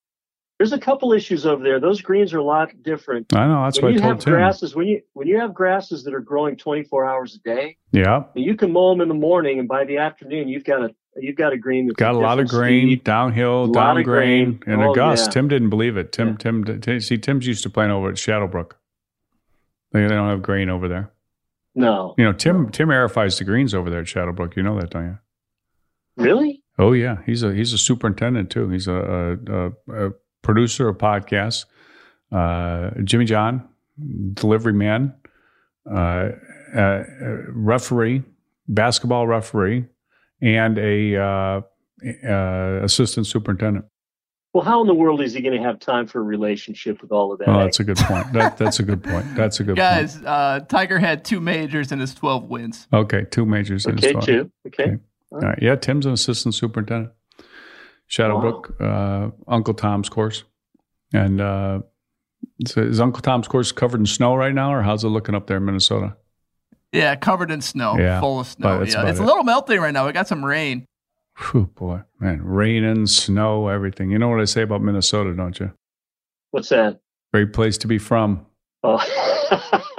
there's 0.57 0.71
a 0.71 0.79
couple 0.79 1.11
issues 1.11 1.45
over 1.45 1.61
there. 1.61 1.77
Those 1.81 2.01
greens 2.01 2.33
are 2.33 2.37
a 2.37 2.43
lot 2.43 2.69
different. 2.81 3.33
I 3.35 3.45
know. 3.45 3.63
That's 3.65 3.81
when 3.81 3.91
what 3.91 3.99
you 3.99 4.05
I 4.05 4.07
have 4.07 4.15
told 4.19 4.21
Tim. 4.21 4.33
grasses, 4.35 4.73
when 4.73 4.87
you 4.87 5.01
when 5.13 5.27
you 5.27 5.37
have 5.37 5.53
grasses 5.53 6.05
that 6.05 6.13
are 6.13 6.21
growing 6.21 6.55
24 6.55 7.05
hours 7.05 7.35
a 7.35 7.39
day, 7.39 7.75
Yeah, 7.91 8.23
you 8.35 8.55
can 8.55 8.71
mow 8.71 8.89
them 8.91 9.01
in 9.01 9.09
the 9.09 9.13
morning, 9.15 9.59
and 9.59 9.67
by 9.67 9.83
the 9.83 9.97
afternoon, 9.97 10.47
you've 10.47 10.63
got 10.63 10.81
a 10.81 10.95
you've 11.17 11.35
got 11.35 11.51
a 11.51 11.57
green 11.57 11.87
that's 11.87 11.97
got 11.97 12.15
a 12.15 12.17
lot 12.17 12.39
of 12.39 12.47
grain 12.47 12.87
speed. 12.87 13.03
downhill, 13.03 13.67
down 13.67 13.97
of 13.97 14.05
grain, 14.05 14.59
grain. 14.59 14.73
and 14.75 14.81
a 14.81 14.87
Oh, 14.91 14.93
gust. 14.93 15.27
yeah. 15.27 15.31
Tim 15.33 15.49
didn't 15.49 15.69
believe 15.71 15.97
it. 15.97 16.13
Tim, 16.13 16.29
Yeah. 16.29 16.35
Tim, 16.39 16.79
Tim, 16.79 16.99
see, 17.01 17.17
Tim's 17.17 17.45
used 17.47 17.63
to 17.63 17.69
playing 17.69 17.91
over 17.91 18.07
at 18.09 18.15
Shadowbrook. 18.17 18.77
They, 19.91 20.03
they 20.03 20.07
don't 20.07 20.29
have 20.29 20.41
grain 20.41 20.69
over 20.69 20.87
there. 20.87 21.11
No, 21.75 22.15
You 22.17 22.23
know, 22.23 22.31
Tim 22.31 22.69
Tim 22.69 22.87
aerifies 22.91 23.37
the 23.39 23.43
greens 23.43 23.73
over 23.73 23.89
there 23.89 23.99
at 24.01 24.07
Shadowbrook. 24.07 24.55
You 24.55 24.63
know 24.63 24.79
that, 24.79 24.89
don't 24.91 25.05
you? 25.05 25.17
really? 26.15 26.58
Oh 26.79 26.93
yeah, 26.93 27.17
he's 27.25 27.43
a 27.43 27.53
he's 27.53 27.73
a 27.73 27.77
superintendent 27.77 28.49
too. 28.49 28.69
He's 28.69 28.87
a, 28.87 28.93
a, 28.93 29.53
a, 29.53 30.07
a 30.07 30.11
producer 30.41 30.87
of 30.87 30.97
podcasts. 30.97 31.65
Uh, 32.31 32.91
Jimmy 33.03 33.25
John, 33.25 33.67
delivery 34.33 34.73
man, 34.73 35.13
uh, 35.91 36.29
uh, 36.73 37.03
referee, 37.49 38.23
basketball 38.69 39.27
referee, 39.27 39.87
and 40.41 40.77
a 40.77 41.17
uh, 41.17 41.61
uh, 42.25 42.79
assistant 42.83 43.27
superintendent. 43.27 43.85
Well, 44.53 44.63
how 44.63 44.81
in 44.81 44.87
the 44.87 44.95
world 44.95 45.21
is 45.21 45.33
he 45.33 45.41
going 45.41 45.55
to 45.55 45.63
have 45.63 45.79
time 45.79 46.07
for 46.07 46.19
a 46.21 46.23
relationship 46.23 47.01
with 47.01 47.11
all 47.11 47.31
of 47.31 47.39
that? 47.39 47.49
Oh, 47.49 47.59
that's 47.59 47.79
a 47.79 47.83
good 47.83 47.97
point. 47.97 48.33
That, 48.33 48.57
that's 48.57 48.79
a 48.79 48.83
good 48.83 49.03
point. 49.03 49.35
That's 49.35 49.59
a 49.59 49.63
good 49.63 49.75
point. 49.75 49.77
Guys, 49.77 50.17
uh, 50.23 50.61
Tiger 50.67 50.97
had 50.97 51.23
two 51.23 51.39
majors 51.39 51.91
in 51.91 51.99
his 51.99 52.15
12 52.15 52.45
wins. 52.45 52.87
Okay, 52.91 53.25
two 53.29 53.45
majors. 53.45 53.85
in 53.85 53.97
his 53.97 54.05
okay, 54.05 54.13
thought. 54.13 54.23
too. 54.23 54.51
Okay. 54.65 54.83
Okay. 54.83 54.97
All 55.31 55.39
right. 55.39 55.59
Yeah, 55.61 55.75
Tim's 55.75 56.05
an 56.05 56.13
assistant 56.13 56.55
superintendent. 56.55 57.13
Shadowbrook, 58.07 58.81
uh, 58.81 59.29
Uncle 59.47 59.75
Tom's 59.75 60.09
course. 60.09 60.43
And 61.13 61.39
uh, 61.39 61.81
so 62.65 62.81
is 62.81 62.99
Uncle 62.99 63.21
Tom's 63.21 63.47
course 63.47 63.71
covered 63.71 63.99
in 63.99 64.05
snow 64.05 64.35
right 64.35 64.53
now, 64.53 64.73
or 64.73 64.81
how's 64.81 65.03
it 65.03 65.09
looking 65.09 65.35
up 65.35 65.47
there 65.47 65.57
in 65.57 65.65
Minnesota? 65.65 66.15
Yeah, 66.91 67.15
covered 67.15 67.51
in 67.51 67.61
snow, 67.61 67.97
Yeah, 67.99 68.19
full 68.19 68.39
of 68.39 68.47
snow. 68.47 68.81
Yeah, 68.81 68.99
about 69.01 69.09
it's 69.09 69.19
a 69.19 69.23
little 69.23 69.43
melting 69.43 69.79
right 69.79 69.93
now. 69.93 70.07
We 70.07 70.11
got 70.11 70.27
some 70.27 70.43
rain. 70.43 70.85
Whew, 71.37 71.67
boy, 71.75 72.01
man, 72.19 72.43
raining, 72.43 73.05
snow, 73.05 73.67
everything. 73.67 74.11
You 74.11 74.17
know 74.17 74.27
what 74.27 74.41
I 74.41 74.45
say 74.45 74.63
about 74.63 74.81
Minnesota, 74.81 75.33
don't 75.35 75.59
you? 75.59 75.71
What's 76.51 76.69
that? 76.69 76.99
Great 77.31 77.53
place 77.53 77.77
to 77.79 77.87
be 77.87 77.99
from. 77.99 78.45
Oh. 78.83 78.97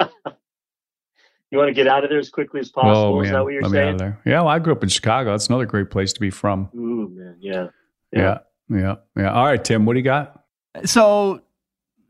you 1.51 1.57
want 1.57 1.67
to 1.67 1.73
get 1.73 1.87
out 1.87 2.03
of 2.03 2.09
there 2.09 2.19
as 2.19 2.29
quickly 2.29 2.59
as 2.61 2.69
possible? 2.71 3.17
oh 3.17 3.21
is 3.21 3.29
that 3.31 3.43
what 3.43 3.53
you're 3.53 3.61
let 3.61 3.71
me 3.71 3.77
out 3.77 3.81
saying? 3.81 3.93
of 3.93 3.99
there. 3.99 4.19
Yeah, 4.25 4.39
well, 4.39 4.47
I 4.47 4.59
grew 4.59 4.73
up 4.73 4.83
in 4.83 4.89
Chicago. 4.89 5.31
That's 5.31 5.47
another 5.47 5.65
great 5.65 5.89
place 5.89 6.13
to 6.13 6.19
be 6.19 6.29
from. 6.29 6.69
Ooh, 6.75 7.09
man, 7.09 7.37
yeah. 7.39 7.67
Yeah, 8.11 8.39
yeah, 8.69 8.95
yeah. 9.17 9.33
All 9.33 9.45
right, 9.45 9.63
Tim, 9.63 9.85
what 9.85 9.93
do 9.93 9.99
you 9.99 10.05
got? 10.05 10.43
So 10.85 11.41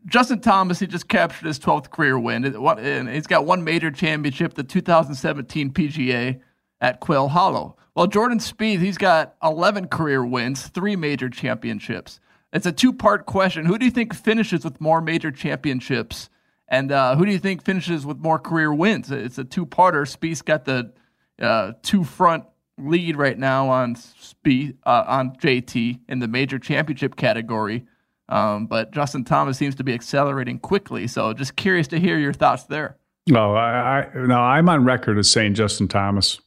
Justin 0.05 0.39
Thomas, 0.41 0.79
he 0.79 0.87
just 0.87 1.07
captured 1.07 1.47
his 1.47 1.59
12th 1.59 1.91
career 1.91 2.17
win. 2.17 2.45
And 2.45 3.09
He's 3.09 3.27
got 3.27 3.45
one 3.45 3.63
major 3.63 3.91
championship, 3.91 4.53
the 4.53 4.63
2017 4.63 5.71
PGA 5.71 6.39
at 6.79 6.99
Quail 6.99 7.29
Hollow. 7.29 7.77
Well, 7.95 8.07
Jordan 8.07 8.39
Spieth, 8.39 8.79
he's 8.79 8.97
got 8.97 9.35
11 9.43 9.89
career 9.89 10.25
wins, 10.25 10.67
three 10.67 10.95
major 10.95 11.29
championships. 11.29 12.19
It's 12.53 12.65
a 12.65 12.71
two-part 12.71 13.25
question. 13.25 13.65
Who 13.65 13.77
do 13.77 13.85
you 13.85 13.91
think 13.91 14.13
finishes 14.13 14.63
with 14.63 14.81
more 14.81 15.01
major 15.01 15.31
championships? 15.31 16.29
And 16.71 16.89
uh, 16.93 17.17
who 17.17 17.25
do 17.25 17.31
you 17.33 17.37
think 17.37 17.65
finishes 17.65 18.05
with 18.05 18.17
more 18.19 18.39
career 18.39 18.73
wins? 18.73 19.11
It's 19.11 19.37
a 19.37 19.43
two-parter. 19.43 20.07
Spieth's 20.07 20.41
got 20.41 20.63
the 20.63 20.93
uh, 21.39 21.73
two-front 21.83 22.45
lead 22.77 23.17
right 23.17 23.37
now 23.37 23.67
on 23.67 23.95
Spieth, 23.95 24.77
uh, 24.85 25.03
on 25.05 25.35
JT 25.35 25.99
in 26.07 26.19
the 26.19 26.29
major 26.29 26.57
championship 26.57 27.17
category. 27.17 27.85
Um, 28.29 28.67
but 28.67 28.91
Justin 28.91 29.25
Thomas 29.25 29.57
seems 29.57 29.75
to 29.75 29.83
be 29.83 29.93
accelerating 29.93 30.59
quickly. 30.59 31.07
So 31.07 31.33
just 31.33 31.57
curious 31.57 31.89
to 31.89 31.99
hear 31.99 32.17
your 32.17 32.31
thoughts 32.31 32.63
there. 32.63 32.97
No, 33.27 33.53
I, 33.53 33.99
I 33.99 34.09
no, 34.15 34.39
I'm 34.39 34.69
on 34.69 34.85
record 34.85 35.17
as 35.17 35.29
saying 35.29 35.55
Justin 35.55 35.89
Thomas. 35.89 36.39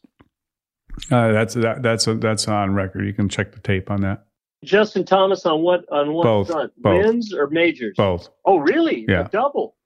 Uh, 1.10 1.32
that's 1.32 1.54
that, 1.54 1.82
that's 1.82 2.06
a, 2.06 2.14
that's 2.14 2.48
on 2.48 2.74
record. 2.74 3.06
You 3.06 3.12
can 3.12 3.28
check 3.28 3.52
the 3.52 3.60
tape 3.60 3.90
on 3.90 4.00
that. 4.00 4.24
Justin 4.64 5.04
Thomas 5.04 5.44
on 5.44 5.60
what 5.60 5.84
on 5.92 6.14
what 6.14 6.24
Both, 6.24 6.48
front? 6.48 6.72
both. 6.78 7.04
Wins 7.04 7.34
or 7.34 7.48
majors? 7.48 7.94
Both. 7.96 8.30
Oh, 8.46 8.56
really? 8.56 9.04
Yeah. 9.06 9.26
A 9.26 9.28
double. 9.28 9.76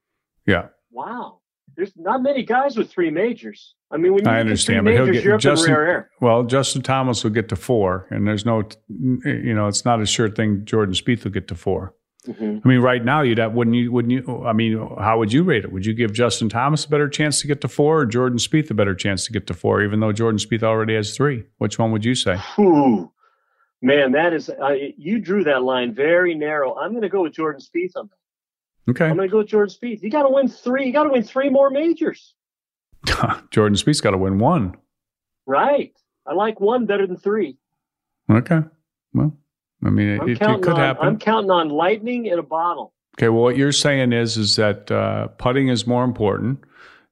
Yeah, 0.48 0.68
Wow. 0.90 1.40
There's 1.76 1.92
not 1.96 2.22
many 2.24 2.42
guys 2.44 2.76
with 2.76 2.90
three 2.90 3.10
majors. 3.10 3.76
I 3.92 3.98
mean, 3.98 4.12
when 4.12 4.24
you 4.24 4.30
I 4.30 4.40
understand, 4.40 4.84
but 4.84 4.94
he'll 4.94 5.06
get 5.06 5.22
you're 5.22 5.34
up 5.36 5.40
Justin. 5.40 5.70
in 5.70 5.76
rare 5.76 5.86
air. 5.86 6.10
Well, 6.20 6.42
Justin 6.42 6.82
Thomas 6.82 7.22
will 7.22 7.30
get 7.30 7.48
to 7.50 7.56
four, 7.56 8.08
and 8.10 8.26
there's 8.26 8.44
no, 8.44 8.64
you 8.88 9.54
know, 9.54 9.68
it's 9.68 9.84
not 9.84 10.00
a 10.00 10.06
sure 10.06 10.28
thing. 10.28 10.64
Jordan 10.64 10.92
Spieth 10.94 11.22
will 11.22 11.30
get 11.30 11.46
to 11.48 11.54
four. 11.54 11.94
Mhm. 12.26 12.62
I 12.64 12.68
mean, 12.68 12.80
right 12.80 13.04
now, 13.04 13.22
you'd 13.22 13.38
have, 13.38 13.52
wouldn't 13.54 13.76
you? 13.76 13.92
Wouldn't 13.92 14.10
you? 14.10 14.44
I 14.44 14.52
mean, 14.54 14.76
how 14.98 15.18
would 15.18 15.32
you 15.32 15.44
rate 15.44 15.62
it? 15.64 15.70
Would 15.70 15.86
you 15.86 15.94
give 15.94 16.12
Justin 16.12 16.48
Thomas 16.48 16.84
a 16.84 16.88
better 16.90 17.08
chance 17.08 17.40
to 17.42 17.46
get 17.46 17.60
to 17.60 17.68
four, 17.68 18.00
or 18.00 18.06
Jordan 18.06 18.38
Spieth 18.38 18.70
a 18.70 18.74
better 18.74 18.94
chance 18.96 19.24
to 19.26 19.32
get 19.32 19.46
to 19.46 19.54
four, 19.54 19.80
even 19.82 20.00
though 20.00 20.10
Jordan 20.12 20.38
Spieth 20.38 20.64
already 20.64 20.96
has 20.96 21.16
three? 21.16 21.44
Which 21.58 21.78
one 21.78 21.92
would 21.92 22.04
you 22.04 22.16
say? 22.16 22.38
Whew. 22.56 23.12
Man, 23.80 24.12
that 24.12 24.32
is 24.32 24.50
uh, 24.50 24.74
you 24.96 25.20
drew 25.20 25.44
that 25.44 25.62
line 25.62 25.94
very 25.94 26.34
narrow. 26.34 26.74
I'm 26.76 26.90
going 26.90 27.02
to 27.02 27.08
go 27.08 27.22
with 27.22 27.34
Jordan 27.34 27.60
Spieth 27.62 27.92
on 27.94 28.08
that. 28.08 28.17
Okay, 28.88 29.06
I'm 29.06 29.16
going 29.16 29.28
to 29.28 29.32
go 29.32 29.38
with 29.38 29.48
Jordan 29.48 29.74
Spieth. 29.74 30.02
You 30.02 30.10
got 30.10 30.22
to 30.22 30.30
win 30.30 30.48
three. 30.48 30.86
You 30.86 30.92
got 30.92 31.04
to 31.04 31.10
win 31.10 31.22
three 31.22 31.50
more 31.50 31.68
majors, 31.70 32.34
Jordan 33.50 33.76
Spieth's 33.76 34.00
got 34.00 34.12
to 34.12 34.18
win 34.18 34.38
one. 34.38 34.76
right? 35.46 35.92
I 36.26 36.34
like 36.34 36.60
one 36.60 36.84
better 36.86 37.06
than 37.06 37.16
three. 37.16 37.56
Okay, 38.30 38.60
well, 39.14 39.34
I 39.84 39.88
mean, 39.90 40.08
it, 40.08 40.28
it 40.28 40.38
could 40.38 40.68
on. 40.68 40.76
happen. 40.76 41.06
I'm 41.06 41.18
counting 41.18 41.50
on 41.50 41.70
lightning 41.70 42.26
in 42.26 42.38
a 42.38 42.42
bottle. 42.42 42.92
Okay, 43.16 43.30
well, 43.30 43.42
what 43.42 43.56
you're 43.56 43.72
saying 43.72 44.12
is 44.12 44.36
is 44.36 44.56
that 44.56 44.90
uh, 44.90 45.28
putting 45.38 45.68
is 45.68 45.86
more 45.86 46.04
important, 46.04 46.60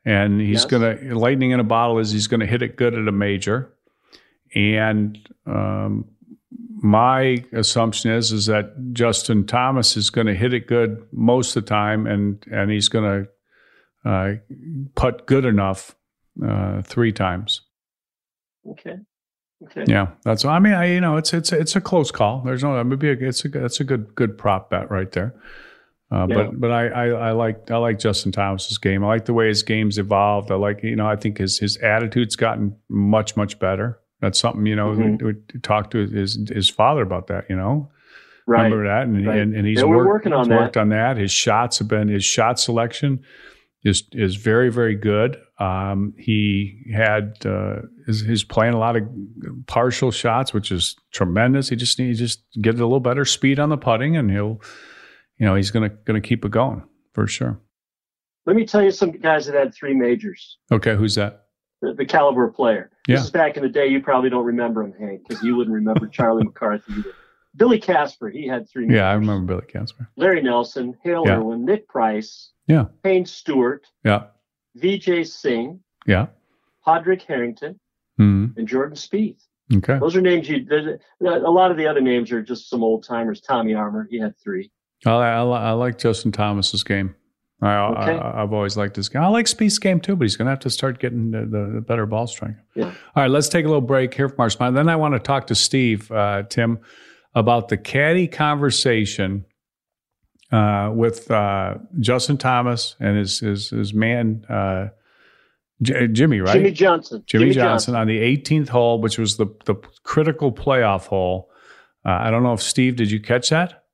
and 0.04 0.40
he's 0.40 0.62
Yes. 0.62 0.64
gonna 0.66 0.98
lightning 1.14 1.52
in 1.52 1.60
a 1.60 1.64
bottle 1.64 1.98
is 1.98 2.10
he's 2.12 2.26
gonna 2.26 2.44
hit 2.46 2.60
it 2.62 2.76
good 2.76 2.92
at 2.94 3.08
a 3.08 3.12
major, 3.12 3.72
and 4.54 5.18
um, 5.46 6.04
my 6.82 7.42
assumption 7.52 8.10
is 8.10 8.32
is 8.32 8.46
that 8.46 8.92
Justin 8.92 9.46
Thomas 9.46 9.96
is 9.96 10.10
going 10.10 10.26
to 10.26 10.34
hit 10.34 10.52
it 10.52 10.66
good 10.66 11.06
most 11.12 11.56
of 11.56 11.64
the 11.64 11.68
time, 11.68 12.06
and 12.06 12.44
and 12.50 12.70
he's 12.70 12.88
going 12.88 13.26
to 14.04 14.10
uh, 14.10 14.34
putt 14.94 15.26
good 15.26 15.44
enough 15.44 15.96
uh, 16.46 16.82
three 16.82 17.12
times. 17.12 17.62
Okay. 18.70 18.96
Okay. 19.64 19.84
Yeah, 19.88 20.08
that's. 20.22 20.44
I 20.44 20.58
mean, 20.58 20.74
I 20.74 20.92
you 20.92 21.00
know, 21.00 21.16
it's 21.16 21.32
it's 21.32 21.50
it's 21.50 21.76
a 21.76 21.80
close 21.80 22.10
call. 22.10 22.42
There's 22.44 22.62
no. 22.62 22.82
Maybe 22.84 23.08
it's 23.08 23.44
a 23.44 23.48
that's 23.48 23.80
a 23.80 23.84
good 23.84 24.14
good 24.14 24.36
prop 24.36 24.68
bet 24.68 24.90
right 24.90 25.10
there. 25.12 25.34
Uh, 26.12 26.26
Yeah. 26.28 26.34
But 26.36 26.60
but 26.60 26.70
I, 26.70 26.88
I 26.88 27.06
I 27.06 27.30
like 27.32 27.70
I 27.70 27.78
like 27.78 27.98
Justin 27.98 28.32
Thomas's 28.32 28.76
game. 28.76 29.02
I 29.02 29.06
like 29.06 29.24
the 29.24 29.32
way 29.32 29.48
his 29.48 29.62
game's 29.62 29.96
evolved. 29.96 30.50
I 30.50 30.56
like 30.56 30.82
you 30.82 30.94
know 30.94 31.08
I 31.08 31.16
think 31.16 31.38
his 31.38 31.58
his 31.58 31.78
attitude's 31.78 32.36
gotten 32.36 32.76
much 32.90 33.34
much 33.34 33.58
better. 33.58 33.98
That's 34.20 34.38
something 34.40 34.64
you 34.66 34.76
know 34.76 34.94
Mhm. 34.94 35.22
we, 35.22 35.32
we 35.32 35.60
talked 35.60 35.90
to 35.92 36.06
his 36.06 36.38
his 36.50 36.68
father 36.70 37.02
about 37.02 37.26
that. 37.28 37.44
You 37.50 37.56
know, 37.56 37.90
Right. 38.46 38.64
remember 38.64 38.84
that, 38.86 39.02
and 39.06 39.26
right. 39.26 39.38
and, 39.38 39.54
and 39.54 39.66
he's 39.66 39.78
Yeah, 39.80 39.86
worked, 39.86 40.08
working 40.08 40.32
on 40.32 40.44
he's 40.44 40.48
that. 40.48 40.60
worked 40.60 40.76
on 40.76 40.88
that. 40.90 41.16
His 41.16 41.32
shots 41.32 41.78
have 41.80 41.88
been 41.88 42.08
his 42.08 42.24
shot 42.24 42.58
selection 42.58 43.20
is 43.84 44.04
is 44.12 44.36
very 44.36 44.70
very 44.70 44.94
good. 44.94 45.36
Um, 45.58 46.14
he 46.18 46.92
had 46.94 47.34
uh, 47.44 47.82
is 48.06 48.20
he's 48.22 48.44
playing 48.44 48.74
a 48.74 48.78
lot 48.78 48.96
of 48.96 49.02
partial 49.66 50.10
shots, 50.10 50.52
which 50.54 50.70
is 50.72 50.96
tremendous. 51.12 51.68
He 51.68 51.76
just 51.76 51.98
needs 51.98 52.18
just 52.18 52.42
get 52.60 52.74
a 52.74 52.78
little 52.78 53.00
better 53.00 53.24
speed 53.24 53.58
on 53.58 53.68
the 53.68 53.76
putting, 53.78 54.16
and 54.16 54.30
he'll 54.30 54.60
you 55.38 55.44
know 55.46 55.54
he's 55.54 55.70
gonna 55.70 55.90
gonna 56.06 56.20
keep 56.20 56.44
it 56.44 56.50
going 56.50 56.82
for 57.12 57.26
sure. 57.26 57.60
Let 58.46 58.54
me 58.56 58.64
tell 58.64 58.82
you 58.82 58.90
some 58.92 59.10
guys 59.12 59.46
that 59.46 59.54
had 59.56 59.74
three 59.74 59.94
majors. 59.94 60.58
Okay, 60.70 60.94
who's 60.94 61.16
that? 61.16 61.46
The, 61.82 61.94
the 61.94 62.06
caliber 62.06 62.48
player. 62.48 62.90
Yeah. 63.06 63.16
This 63.16 63.24
is 63.26 63.30
back 63.30 63.56
in 63.56 63.62
the 63.62 63.68
day. 63.68 63.86
You 63.86 64.00
probably 64.02 64.30
don't 64.30 64.44
remember 64.44 64.82
him, 64.82 64.92
Hank, 64.98 65.22
because 65.26 65.42
you 65.42 65.56
wouldn't 65.56 65.74
remember 65.74 66.06
Charlie 66.12 66.44
McCarthy 66.44 66.92
either. 66.92 67.10
Billy 67.56 67.78
Casper, 67.78 68.28
he 68.28 68.46
had 68.46 68.68
three. 68.68 68.92
Yeah, 68.92 69.08
I 69.08 69.14
remember 69.14 69.54
Billy 69.54 69.66
Casper. 69.66 70.10
Larry 70.16 70.42
Nelson, 70.42 70.94
Hale 71.02 71.22
Yeah. 71.24 71.36
Irwin, 71.36 71.64
Nick 71.64 71.88
Price, 71.88 72.50
Yeah, 72.66 72.86
Payne 73.02 73.24
Stewart, 73.24 73.86
yeah, 74.04 74.24
Vijay 74.78 75.26
Singh, 75.26 75.80
yeah. 76.06 76.26
Padraig 76.84 77.22
Harrington, 77.22 77.80
hmm 78.18 78.46
and 78.56 78.68
Jordan 78.68 78.96
Spieth. 78.96 79.40
Okay. 79.74 79.98
Those 79.98 80.14
are 80.16 80.20
names 80.20 80.48
you. 80.48 80.66
A 80.70 81.26
a 81.26 81.50
lot 81.50 81.70
of 81.70 81.76
the 81.76 81.86
other 81.86 82.00
names 82.00 82.30
are 82.30 82.42
just 82.42 82.68
some 82.70 82.84
old 82.84 83.04
timers. 83.04 83.40
Tommy 83.40 83.74
Armour, 83.74 84.06
he 84.10 84.18
had 84.20 84.34
three. 84.38 84.70
I, 85.04 85.10
I, 85.12 85.40
I 85.42 85.70
like 85.72 85.98
Justin 85.98 86.32
Thomas's 86.32 86.84
game. 86.84 87.14
I, 87.62 87.74
Okay. 87.86 88.18
I, 88.18 88.42
I've 88.42 88.52
always 88.52 88.76
liked 88.76 88.96
his 88.96 89.08
game. 89.08 89.22
I 89.22 89.28
like 89.28 89.46
Spieth's 89.46 89.78
game 89.78 90.00
too, 90.00 90.14
but 90.16 90.24
he's 90.24 90.36
going 90.36 90.46
to 90.46 90.50
have 90.50 90.60
to 90.60 90.70
start 90.70 90.98
getting 90.98 91.30
the, 91.30 91.40
the, 91.40 91.72
the 91.76 91.80
better 91.80 92.04
ball 92.06 92.26
striking. 92.26 92.58
Yeah. 92.74 92.86
All 92.86 93.22
right, 93.22 93.30
let's 93.30 93.48
take 93.48 93.64
a 93.64 93.68
little 93.68 93.80
break 93.80 94.12
here 94.14 94.28
from 94.28 94.40
our 94.40 94.50
spine. 94.50 94.74
Then 94.74 94.88
I 94.88 94.96
want 94.96 95.14
to 95.14 95.18
talk 95.18 95.46
to 95.48 95.54
Steve, 95.54 96.10
uh, 96.12 96.42
Tim, 96.44 96.78
about 97.34 97.68
the 97.68 97.76
caddy 97.78 98.28
conversation 98.28 99.46
uh, 100.52 100.90
with 100.94 101.30
uh, 101.30 101.74
Justin 102.00 102.36
Thomas 102.36 102.94
and 103.00 103.16
his 103.18 103.40
his, 103.40 103.70
his 103.70 103.92
man 103.94 104.44
uh, 104.48 104.88
J- 105.82 106.08
Jimmy, 106.08 106.40
right? 106.40 106.54
Jimmy 106.54 106.70
Johnson. 106.72 107.22
Jimmy, 107.26 107.50
Johnson, 107.50 107.94
on 107.96 108.06
the 108.06 108.18
18th 108.18 108.68
hole, 108.68 109.00
which 109.00 109.18
was 109.18 109.36
the 109.38 109.46
the 109.64 109.74
critical 110.04 110.52
playoff 110.52 111.06
hole. 111.06 111.50
Uh, 112.04 112.10
I 112.20 112.30
don't 112.30 112.42
know 112.42 112.52
if 112.52 112.62
Steve, 112.62 112.96
did 112.96 113.10
you 113.10 113.18
catch 113.20 113.48
that? 113.50 113.84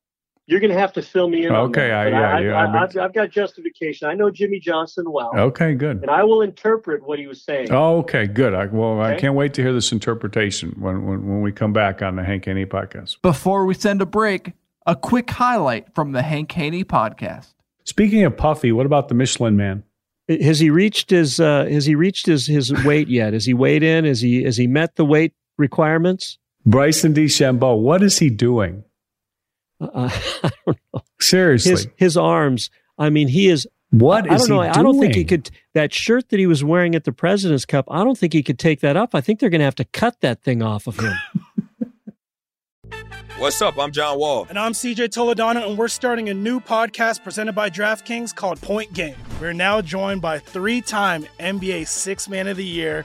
You're 0.53 0.61
going 0.61 0.73
to 0.73 0.79
have 0.79 0.93
to 0.93 1.03
fill 1.03 1.29
me 1.29 1.47
in. 1.47 1.51
on 1.53 1.71
Okay, 1.71 1.89
that, 1.89 1.95
I- 1.99 2.05
but 2.05 2.11
yeah, 2.13 2.21
I, 2.37 2.41
yeah, 2.41 2.53
I, 2.53 2.63
I've 2.69 2.75
I've, 2.83 2.91
been- 2.93 3.03
I've 3.03 3.15
got 3.15 3.31
justification. 3.31 4.07
I 4.09 4.15
know 4.15 4.31
Jimmy 4.31 4.61
Johnson 4.61 5.11
well, 5.11 5.31
Okay, 5.35 5.75
good. 5.75 6.03
and 6.03 6.11
I 6.11 6.23
will 6.25 6.43
interpret 6.43 7.03
what 7.07 7.19
he 7.19 7.27
was 7.27 7.43
saying. 7.43 7.69
Oh, 7.73 7.99
okay, 8.01 8.27
good. 8.27 8.55
I, 8.55 8.67
well, 8.67 9.01
I 9.01 9.17
can't 9.17 9.35
wait 9.35 9.55
to 9.55 9.63
hear 9.63 9.73
this 9.73 9.91
interpretation 9.93 10.77
when, 10.79 11.05
when, 11.07 11.27
when 11.27 11.41
we 11.41 11.51
come 11.53 11.73
back 11.73 12.03
on 12.03 12.17
the 12.17 12.23
Hank 12.23 12.45
Haney 12.45 12.67
podcast. 12.67 13.17
Before 13.23 13.65
we 13.67 13.75
send 13.75 14.03
a 14.03 14.07
break, 14.07 14.53
a 14.87 14.95
quick 14.95 15.31
highlight 15.31 15.95
from 15.95 16.13
the 16.13 16.23
Hank 16.23 16.53
Haney 16.53 16.85
podcast. 16.85 17.55
Speaking 17.85 18.23
of 18.25 18.37
Puffy, 18.37 18.71
what 18.73 18.87
about 18.87 19.09
the 19.09 19.15
Michelin 19.15 19.57
Man? 19.57 19.83
Has 20.29 20.61
he 20.61 20.71
reached 20.71 21.11
his 21.11 21.41
uh, 21.41 21.65
has 21.65 21.85
he 21.85 21.95
reached 21.97 22.27
his 22.27 22.47
his 22.47 22.73
weight 22.85 23.09
yet? 23.09 23.33
Has 23.33 23.45
he 23.45 23.55
weighed 23.55 23.83
in? 23.83 24.05
Has 24.05 24.21
he 24.21 24.45
has 24.45 24.57
he 24.57 24.67
met 24.69 24.95
the 24.95 25.05
weight 25.05 25.33
requirements? 25.59 26.39
Bryson 26.65 27.13
DeChambeau, 27.13 27.81
what 27.81 28.03
is 28.05 28.19
he 28.21 28.31
doing? 28.31 28.85
Uh, 29.83 30.11
I 30.45 30.51
don't 30.67 30.79
know. 30.95 31.03
Seriously, 31.21 31.71
His 31.73 31.89
his 31.97 32.17
arms. 32.17 32.71
I 32.99 33.11
mean, 33.11 33.29
he 33.29 33.49
is. 33.49 33.67
what 33.91 34.31
I 34.31 34.35
is 34.37 34.47
don't 34.47 34.57
know. 34.57 34.63
he 34.63 34.69
I 34.69 34.83
don't 34.83 34.99
think 34.99 35.15
he 35.15 35.25
could. 35.25 35.51
That 35.75 35.93
shirt 35.93 36.29
that 36.31 36.39
he 36.39 36.47
was 36.47 36.63
wearing 36.63 36.95
at 36.95 37.05
the 37.05 37.13
President's 37.13 37.65
Cup. 37.65 37.87
I 37.91 38.05
don't 38.05 38.17
think 38.19 38.33
he 38.33 38.43
could 38.43 38.59
take 38.59 38.81
that 38.81 38.97
up. 38.97 39.15
I 39.15 39.21
think 39.21 39.41
they're 39.41 39.51
going 39.51 39.61
to 39.61 39.65
have 39.65 39.75
to 39.77 39.85
cut 39.85 40.21
that 40.21 40.43
thing 40.43 40.63
off 40.63 40.87
of 40.87 40.99
him. 40.99 41.15
What's 43.39 43.61
up? 43.61 43.77
I'm 43.79 43.91
John 43.91 44.19
Wall. 44.21 44.47
And 44.49 44.57
I'm 44.59 44.73
CJ 44.73 45.09
Toledano, 45.09 45.67
and 45.69 45.77
we're 45.77 45.89
starting 45.89 46.29
a 46.29 46.35
new 46.35 46.61
podcast 46.61 47.25
presented 47.25 47.55
by 47.55 47.71
DraftKings 47.71 48.33
called 48.35 48.61
Point 48.61 48.93
Game. 48.93 49.17
We're 49.41 49.53
now 49.53 49.81
joined 49.81 50.21
by 50.23 50.39
three 50.39 50.81
time 50.81 51.27
NBA 51.41 51.89
Six 51.89 52.29
Man 52.29 52.47
of 52.47 52.57
the 52.57 52.65
Year, 52.65 53.05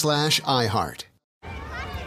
slash 0.01 0.41
iHeart. 0.41 1.03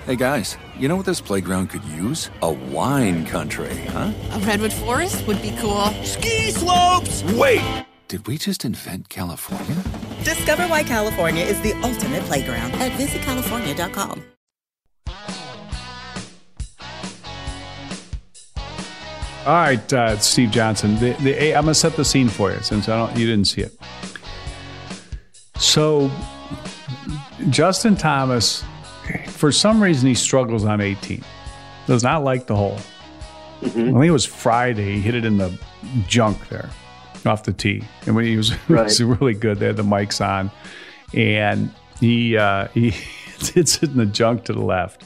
Hey 0.05 0.17
guys, 0.17 0.59
you 0.77 0.89
know 0.89 0.97
what 0.97 1.07
this 1.07 1.21
playground 1.21 1.71
could 1.71 1.85
use? 1.85 2.29
A 2.43 2.51
wine 2.51 3.25
country, 3.25 3.75
huh? 3.87 4.13
A 4.33 4.39
redwood 4.41 4.73
forest 4.73 5.25
would 5.29 5.41
be 5.41 5.57
cool. 5.61 5.87
Ski 6.03 6.51
slopes! 6.51 7.23
Wait! 7.35 7.87
Did 8.09 8.27
we 8.27 8.37
just 8.37 8.65
invent 8.65 9.09
California? 9.09 9.83
Discover 10.25 10.65
why 10.65 10.83
California 10.83 11.45
is 11.45 11.61
the 11.63 11.73
ultimate 11.85 12.23
playground 12.25 12.73
at 12.73 12.91
visitcalifornia.com. 12.93 14.25
All 19.47 19.55
right, 19.55 19.93
uh, 19.93 20.19
Steve 20.19 20.51
Johnson. 20.51 20.99
The, 20.99 21.13
the, 21.23 21.55
I'm 21.55 21.65
going 21.65 21.67
to 21.67 21.75
set 21.75 21.97
the 21.97 22.05
scene 22.05 22.29
for 22.29 22.51
you 22.51 22.61
since 22.61 22.89
I 22.89 22.97
don't, 22.97 23.17
you 23.17 23.27
didn't 23.27 23.47
see 23.47 23.63
it. 23.63 23.79
So, 25.57 26.11
Justin 27.51 27.97
Thomas, 27.97 28.65
for 29.29 29.53
some 29.53 29.83
reason, 29.83 30.09
he 30.09 30.15
struggles 30.15 30.65
on 30.65 30.81
18. 30.81 31.23
Does 31.87 32.03
not 32.03 32.25
like 32.25 32.47
the 32.47 32.57
hole. 32.57 32.79
I 33.63 33.69
think 33.69 34.05
it 34.05 34.11
was 34.11 34.25
Friday. 34.27 34.95
He 34.95 35.01
hit 35.01 35.15
it 35.15 35.25
in 35.25 35.37
the 35.39 35.59
junk 36.07 36.49
there 36.49 36.71
off 37.27 37.45
the 37.45 37.53
tee. 37.53 37.83
And 38.07 38.15
when 38.15 38.25
he 38.27 38.37
was, 38.37 38.53
Right. 38.69 38.85
was 38.85 39.03
really 39.03 39.35
good, 39.35 39.59
they 39.59 39.67
had 39.67 39.77
the 39.77 39.83
mics 39.83 40.25
on. 40.25 40.51
And 41.15 41.73
he, 42.01 42.37
uh, 42.37 42.69
he 42.69 42.91
hits 42.91 43.83
it 43.83 43.91
in 43.91 43.97
the 43.97 44.07
junk 44.07 44.45
to 44.45 44.53
the 44.53 44.63
left 44.63 45.05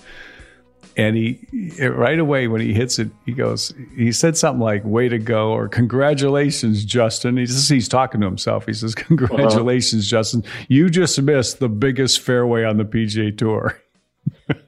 and 0.99 1.17
he 1.17 1.39
right 1.81 2.19
away 2.19 2.49
when 2.49 2.61
he 2.61 2.75
hits 2.75 2.99
it, 2.99 3.09
he 3.25 3.33
goes. 3.33 3.73
He 3.97 4.11
said 4.11 4.37
something 4.37 4.61
like 4.61 4.85
"Way 4.85 5.09
to 5.09 5.19
go" 5.19 5.53
or 5.53 5.69
"Congratulations, 5.69 6.85
Justin." 6.85 7.37
He 7.37 7.47
says 7.47 7.69
he's 7.69 7.89
talking 7.89 8.21
to 8.21 8.27
himself. 8.27 8.67
He 8.67 8.75
says, 8.75 8.95
"Congratulations, 8.97 10.11
Justin. 10.11 10.45
You 10.67 10.91
just 10.91 11.23
missed 11.23 11.61
the 11.61 11.69
biggest 11.69 12.21
fairway 12.21 12.65
on 12.65 12.77
the 12.77 12.85
PGA 12.85 13.37
Tour." 13.37 13.81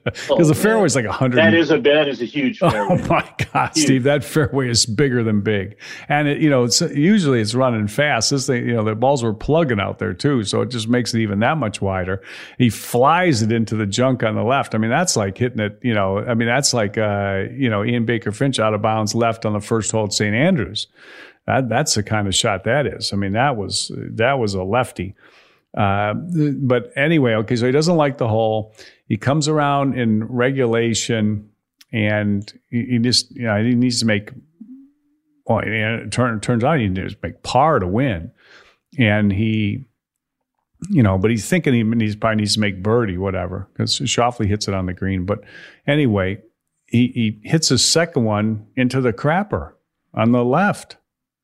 Because 0.03 0.47
the 0.47 0.55
fairway 0.55 0.85
is 0.85 0.95
like 0.95 1.05
a 1.05 1.11
hundred. 1.11 1.37
That 1.37 1.53
is 1.53 1.71
a 1.71 1.79
that 1.81 2.07
is 2.07 2.21
a 2.21 2.25
huge 2.25 2.59
fairway. 2.59 2.97
Oh 3.01 3.07
my 3.07 3.27
God, 3.53 3.75
Steve! 3.75 4.03
That 4.03 4.23
fairway 4.23 4.69
is 4.69 4.85
bigger 4.85 5.23
than 5.23 5.41
big, 5.41 5.77
and 6.09 6.27
it, 6.27 6.41
you 6.41 6.49
know, 6.49 6.63
it's 6.63 6.81
usually 6.81 7.41
it's 7.41 7.55
running 7.55 7.87
fast. 7.87 8.29
This 8.31 8.47
thing, 8.47 8.67
you 8.67 8.73
know, 8.73 8.83
the 8.83 8.95
balls 8.95 9.23
were 9.23 9.33
plugging 9.33 9.79
out 9.79 9.99
there 9.99 10.13
too, 10.13 10.43
so 10.43 10.61
it 10.61 10.69
just 10.69 10.87
makes 10.87 11.13
it 11.13 11.21
even 11.21 11.39
that 11.39 11.57
much 11.57 11.81
wider. 11.81 12.21
He 12.57 12.69
flies 12.69 13.41
it 13.41 13.51
into 13.51 13.75
the 13.75 13.85
junk 13.85 14.23
on 14.23 14.35
the 14.35 14.43
left. 14.43 14.75
I 14.75 14.77
mean, 14.77 14.91
that's 14.91 15.15
like 15.15 15.37
hitting 15.37 15.59
it. 15.59 15.79
You 15.81 15.93
know, 15.93 16.19
I 16.19 16.33
mean, 16.33 16.47
that's 16.47 16.73
like 16.73 16.97
uh, 16.97 17.45
you 17.51 17.69
know, 17.69 17.83
Ian 17.83 18.05
Baker 18.05 18.31
Finch 18.31 18.59
out 18.59 18.73
of 18.73 18.81
bounds 18.81 19.15
left 19.15 19.45
on 19.45 19.53
the 19.53 19.61
first 19.61 19.91
hole 19.91 20.05
at 20.05 20.13
St 20.13 20.35
Andrews. 20.35 20.87
That 21.47 21.69
that's 21.69 21.95
the 21.95 22.03
kind 22.03 22.27
of 22.27 22.35
shot 22.35 22.63
that 22.65 22.85
is. 22.85 23.13
I 23.13 23.15
mean, 23.15 23.33
that 23.33 23.57
was 23.57 23.91
that 23.95 24.39
was 24.39 24.53
a 24.53 24.63
lefty. 24.63 25.15
Uh, 25.75 26.13
but 26.13 26.91
anyway, 26.97 27.33
okay, 27.33 27.55
so 27.55 27.65
he 27.65 27.71
doesn't 27.71 27.95
like 27.95 28.17
the 28.17 28.27
hole. 28.27 28.75
He 29.11 29.17
comes 29.17 29.49
around 29.49 29.99
in 29.99 30.23
regulation, 30.23 31.49
and 31.91 32.49
he, 32.69 32.85
he 32.91 32.99
just 32.99 33.29
you 33.35 33.41
know 33.41 33.61
he 33.61 33.75
needs 33.75 33.99
to 33.99 34.05
make. 34.05 34.31
Well, 35.45 35.59
and 35.59 35.73
it 35.73 36.07
uh, 36.07 36.09
turn, 36.09 36.39
turns 36.39 36.63
out 36.63 36.79
he 36.79 36.87
needs 36.87 37.15
to 37.15 37.19
make 37.21 37.43
par 37.43 37.79
to 37.79 37.87
win, 37.87 38.31
and 38.97 39.33
he, 39.33 39.83
you 40.89 41.03
know, 41.03 41.17
but 41.17 41.29
he's 41.29 41.45
thinking 41.45 41.73
he 41.73 41.83
needs 41.83 42.15
probably 42.15 42.37
needs 42.37 42.53
to 42.53 42.61
make 42.61 42.81
birdie, 42.81 43.17
whatever, 43.17 43.67
because 43.73 43.99
Schauffele 43.99 44.47
hits 44.47 44.69
it 44.69 44.73
on 44.73 44.85
the 44.85 44.93
green. 44.93 45.25
But 45.25 45.39
anyway, 45.85 46.41
he 46.85 47.07
he 47.07 47.41
hits 47.43 47.67
his 47.67 47.83
second 47.83 48.23
one 48.23 48.65
into 48.77 49.01
the 49.01 49.11
crapper 49.11 49.73
on 50.13 50.31
the 50.31 50.45
left. 50.45 50.95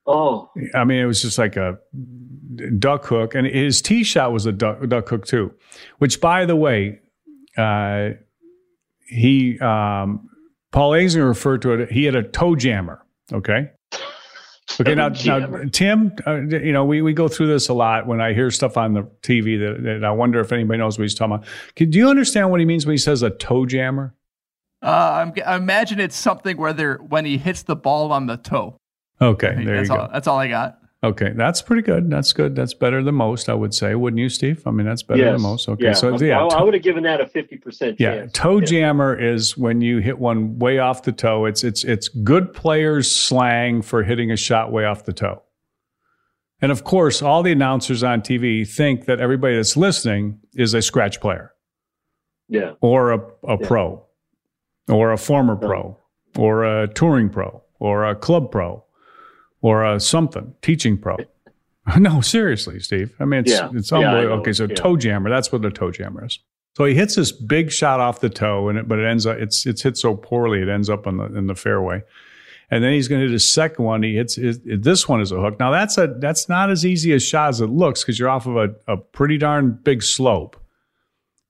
Oh, 0.05 0.49
I 0.73 0.85
mean, 0.85 0.99
it 0.99 1.05
was 1.05 1.21
just 1.21 1.37
like 1.37 1.57
a 1.57 1.79
duck 2.79 3.03
hook, 3.07 3.35
and 3.35 3.45
his 3.45 3.81
tee 3.81 4.05
shot 4.05 4.31
was 4.31 4.45
a 4.45 4.53
duck, 4.53 4.87
duck 4.87 5.09
hook 5.09 5.25
too. 5.25 5.53
Which, 5.97 6.21
by 6.21 6.45
the 6.45 6.55
way, 6.55 7.01
uh, 7.57 8.09
he 9.07 9.59
um, 9.59 10.29
Paul 10.71 10.91
Azinger 10.91 11.27
referred 11.27 11.61
to 11.63 11.71
it. 11.71 11.91
He 11.91 12.03
had 12.05 12.15
a 12.15 12.23
toe 12.23 12.55
jammer. 12.55 13.03
Okay, 13.33 13.71
Okay, 14.79 14.95
now, 14.95 15.09
now 15.09 15.63
Tim, 15.71 16.13
uh, 16.27 16.41
you 16.41 16.71
know, 16.71 16.85
we, 16.85 17.01
we 17.01 17.13
go 17.13 17.27
through 17.27 17.47
this 17.47 17.69
a 17.69 17.73
lot 17.73 18.05
when 18.05 18.21
I 18.21 18.33
hear 18.33 18.51
stuff 18.51 18.77
on 18.77 18.93
the 18.93 19.03
TV 19.21 19.57
that, 19.59 19.81
that 19.83 20.03
I 20.03 20.11
wonder 20.11 20.39
if 20.39 20.51
anybody 20.51 20.77
knows 20.77 20.99
what 20.99 21.03
he's 21.03 21.15
talking 21.15 21.35
about. 21.35 21.47
Can, 21.75 21.89
do 21.89 21.97
you 21.97 22.09
understand 22.09 22.51
what 22.51 22.59
he 22.59 22.65
means 22.65 22.85
when 22.85 22.93
he 22.93 22.97
says 22.97 23.23
a 23.23 23.29
toe 23.29 23.65
jammer? 23.65 24.13
Uh, 24.83 25.25
I'm, 25.25 25.33
I 25.45 25.55
imagine 25.55 25.99
it's 25.99 26.15
something 26.15 26.57
where 26.57 26.73
they're 26.73 26.97
when 26.97 27.25
he 27.25 27.37
hits 27.37 27.63
the 27.63 27.75
ball 27.75 28.11
on 28.11 28.27
the 28.27 28.37
toe. 28.37 28.77
Okay, 29.19 29.63
there 29.63 29.77
that's 29.77 29.89
you 29.89 29.95
go. 29.95 30.01
all. 30.01 30.09
That's 30.13 30.27
all 30.27 30.37
I 30.37 30.47
got. 30.47 30.76
Okay, 31.03 31.31
that's 31.35 31.61
pretty 31.61 31.83
good. 31.83 32.09
That's 32.09 32.33
good. 32.33 32.55
That's 32.55 32.73
better 32.73 33.03
than 33.03 33.13
most, 33.13 33.49
I 33.49 33.53
would 33.53 33.73
say. 33.73 33.93
Wouldn't 33.93 34.19
you, 34.19 34.29
Steve? 34.29 34.63
I 34.65 34.71
mean, 34.71 34.87
that's 34.87 35.03
better 35.03 35.21
yes. 35.21 35.33
than 35.33 35.41
most. 35.41 35.69
Okay, 35.69 35.85
yeah. 35.85 35.93
so 35.93 36.17
yeah, 36.17 36.43
I, 36.43 36.59
I 36.59 36.63
would 36.63 36.73
have 36.73 36.81
given 36.81 37.03
that 37.03 37.21
a 37.21 37.27
fifty 37.27 37.55
percent 37.55 37.99
yeah, 37.99 38.15
chance. 38.15 38.31
toe 38.33 38.61
jammer 38.61 39.15
is 39.15 39.55
when 39.55 39.81
you 39.81 39.99
hit 39.99 40.17
one 40.17 40.57
way 40.57 40.79
off 40.79 41.03
the 41.03 41.11
toe. 41.11 41.45
It's 41.45 41.63
it's 41.63 41.83
it's 41.83 42.07
good 42.07 42.51
players 42.51 43.11
slang 43.11 43.83
for 43.83 44.01
hitting 44.03 44.31
a 44.31 44.37
shot 44.37 44.71
way 44.71 44.85
off 44.85 45.05
the 45.05 45.13
toe. 45.13 45.43
And 46.61 46.71
of 46.71 46.83
course, 46.83 47.21
all 47.21 47.43
the 47.43 47.51
announcers 47.51 48.01
on 48.01 48.21
TV 48.21 48.67
think 48.67 49.05
that 49.05 49.19
everybody 49.19 49.55
that's 49.55 49.77
listening 49.77 50.39
is 50.55 50.73
a 50.73 50.81
scratch 50.81 51.21
player 51.21 51.53
Yeah. 52.49 52.71
or 52.81 53.11
a, 53.11 53.19
a 53.47 53.57
pro 53.59 54.03
or 54.89 55.11
a 55.11 55.17
former 55.19 55.55
pro 55.55 55.95
or 56.35 56.63
a 56.65 56.87
touring 56.87 57.29
pro 57.29 57.61
or 57.79 58.05
a 58.05 58.15
club 58.15 58.51
pro 58.51 58.83
or 59.61 59.83
a 59.85 59.99
something 59.99 60.53
teaching 60.61 60.97
pro. 60.97 61.17
no, 61.97 62.21
seriously, 62.21 62.79
Steve. 62.79 63.13
I 63.19 63.25
mean, 63.25 63.41
it's 63.41 63.51
Yeah. 63.51 63.69
it's 63.73 63.91
Yeah, 63.91 63.97
unbelievable. 63.99 64.35
know. 64.37 64.41
okay, 64.41 64.53
so 64.53 64.65
Yeah. 64.65 64.75
toe 64.75 64.97
jammer. 64.97 65.29
That's 65.29 65.51
what 65.51 65.61
the 65.61 65.69
toe 65.71 65.91
jammer 65.91 66.25
is. 66.25 66.39
So 66.75 66.85
he 66.85 66.93
hits 66.93 67.15
this 67.15 67.31
big 67.31 67.71
shot 67.71 67.99
off 67.99 68.19
the 68.19 68.29
toe, 68.29 68.69
and 68.69 68.77
it, 68.77 68.87
but 68.87 68.99
it 68.99 69.05
ends 69.05 69.25
up 69.25 69.37
it's 69.39 69.65
it's 69.65 69.81
hit 69.81 69.97
so 69.97 70.15
poorly 70.15 70.61
it 70.61 70.69
ends 70.69 70.89
up 70.89 71.07
in 71.07 71.17
the 71.17 71.25
in 71.35 71.47
the 71.47 71.55
fairway. 71.55 72.03
And 72.69 72.83
then 72.83 72.91
he's 72.91 73.07
going 73.07 73.21
to 73.21 73.27
hit 73.27 73.31
his 73.31 73.49
second 73.49 73.85
one. 73.85 74.03
He 74.03 74.15
hits 74.17 74.35
his, 74.35 74.59
this 74.65 75.07
one 75.07 75.21
is 75.21 75.31
a 75.31 75.39
hook. 75.39 75.57
Now 75.57 75.71
that's 75.71 75.97
a 75.97 76.07
that's 76.19 76.49
not 76.49 76.69
as 76.69 76.85
easy 76.85 77.13
a 77.13 77.19
shot 77.19 77.49
as 77.49 77.61
it 77.61 77.67
looks 77.69 78.03
because 78.03 78.19
you're 78.19 78.27
off 78.29 78.45
of 78.45 78.57
a, 78.57 78.75
a 78.87 78.97
pretty 78.97 79.37
darn 79.37 79.79
big 79.83 80.03
slope. 80.03 80.57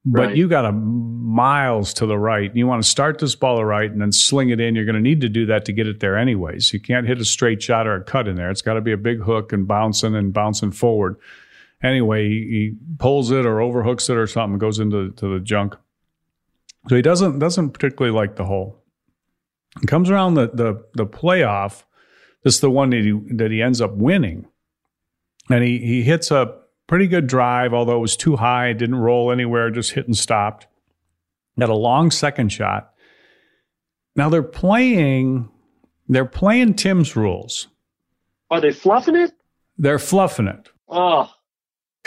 But 0.10 0.28
Right. 0.28 0.38
you 0.38 0.48
got 0.48 0.63
a 0.65 0.72
miles 0.72 1.93
to 1.96 2.06
the 2.06 2.17
right. 2.17 2.56
You 2.56 2.65
want 2.65 2.82
to 2.82 2.88
start 2.88 3.20
this 3.20 3.36
ball 3.36 3.63
right 3.65 3.91
and 3.91 4.00
then 4.02 4.13
sling 4.13 4.50
it 4.50 4.60
in. 4.62 4.74
You're 4.74 4.86
going 4.86 4.96
to 4.96 5.02
need 5.02 5.20
to 5.22 5.30
do 5.30 5.46
that 5.48 5.65
to 5.65 5.74
get 5.74 5.86
it 5.86 6.00
there 6.00 6.17
anyways. 6.17 6.72
You 6.72 6.80
can't 6.80 7.06
hit 7.06 7.20
a 7.20 7.26
straight 7.26 7.62
shot 7.62 7.86
or 7.88 7.96
a 7.96 8.04
cut 8.04 8.28
in 8.28 8.38
there. 8.38 8.50
It's 8.50 8.62
got 8.62 8.76
to 8.76 8.82
be 8.82 8.93
a 8.93 8.98
big 8.98 9.22
hook 9.22 9.52
and 9.52 9.67
bouncing 9.67 10.15
and 10.15 10.32
bouncing 10.32 10.72
forward. 10.72 11.17
Anyway, 11.84 12.30
he, 12.30 12.36
he 12.36 12.76
pulls 12.98 13.32
it 13.32 13.46
or 13.46 13.60
overhooks 13.60 14.10
it 14.10 14.15
or 14.17 14.28
something, 14.28 14.58
goes 14.58 14.80
into 14.80 15.12
to 15.12 15.34
the 15.34 15.39
junk. 15.39 15.76
So 16.88 16.96
he 16.96 17.02
doesn't 17.02 17.39
doesn't 17.39 17.72
particularly 17.72 18.15
like 18.15 18.38
the 18.38 18.46
hole. 18.46 18.82
He 19.82 19.88
comes 19.88 20.10
around 20.10 20.36
the 20.36 20.48
the 20.54 20.86
the 20.93 21.06
playoff. 21.06 21.84
This 22.43 22.56
is 22.56 22.62
the 22.62 22.72
one 22.72 22.91
that 22.91 23.04
he 23.04 23.12
that 23.36 23.52
he 23.52 23.62
ends 23.62 23.82
up 23.82 23.93
winning, 23.93 24.48
and 25.50 25.63
he 25.65 25.80
he 25.80 26.04
hits 26.04 26.32
a 26.32 26.56
pretty 26.88 27.08
good 27.08 27.28
drive, 27.28 27.73
although 27.73 27.97
it 27.97 28.02
was 28.02 28.15
too 28.17 28.36
high, 28.38 28.73
didn't 28.73 28.95
roll 28.95 29.32
anywhere, 29.32 29.69
just 29.69 29.91
hit 29.91 30.06
and 30.08 30.17
stopped. 30.17 30.67
Got 31.60 31.69
a 31.69 31.76
long 31.76 32.12
second 32.12 32.50
shot. 32.52 32.93
Now 34.15 34.30
they're 34.30 34.43
playing 34.43 35.50
they're 36.10 36.26
playing 36.26 36.76
Tim's 36.76 37.15
rules. 37.15 37.67
Are 38.50 38.62
they 38.62 38.71
fluffing 38.71 39.15
it? 39.15 39.34
They're 39.78 40.00
fluffing 40.00 40.47
it. 40.47 40.69
Oh, 40.89 41.32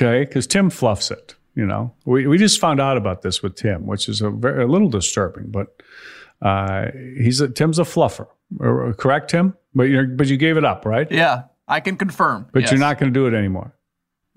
Okay, 0.01 0.25
because 0.25 0.47
Tim 0.47 0.71
fluffs 0.71 1.11
it. 1.11 1.35
You 1.55 1.67
know, 1.67 1.93
we 2.07 2.27
we 2.27 2.39
just 2.39 2.59
found 2.61 2.81
out 2.81 2.97
about 2.97 3.21
this 3.23 3.43
with 3.43 3.57
Tim, 3.57 3.87
which 3.87 4.09
is 4.09 4.23
a 4.23 4.31
very 4.31 4.65
a 4.65 4.67
little 4.67 4.89
disturbing. 4.89 5.51
But 5.51 5.67
uh, 6.41 6.87
he's 7.19 7.41
a 7.41 7.49
Tim's 7.49 7.79
a 7.79 7.83
fluffer, 7.83 8.29
correct, 8.97 9.31
Tim? 9.31 9.55
But 9.75 9.85
you 9.85 10.07
but 10.07 10.29
you 10.29 10.37
gave 10.39 10.57
it 10.57 10.65
up, 10.65 10.87
right? 10.87 11.11
Yeah, 11.11 11.43
I 11.69 11.81
can 11.81 11.97
confirm. 11.97 12.47
But 12.53 12.63
Yes. 12.63 12.71
you're 12.71 12.81
not 12.81 12.99
going 12.99 13.13
to 13.13 13.19
do 13.21 13.27
it 13.27 13.35
anymore. 13.37 13.75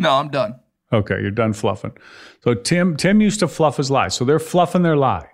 No, 0.03 0.17
I'm 0.17 0.29
done. 0.29 0.59
Okay, 0.91 1.19
you're 1.21 1.31
done 1.31 1.53
fluffing. 1.53 1.93
So 2.43 2.53
Tim 2.53 2.97
Tim 2.97 3.21
used 3.21 3.39
to 3.39 3.47
fluff 3.47 3.77
his 3.77 3.89
lie. 3.89 4.09
So 4.09 4.25
they're 4.25 4.37
fluffing 4.37 4.83
their 4.83 4.97
lie. 4.97 5.27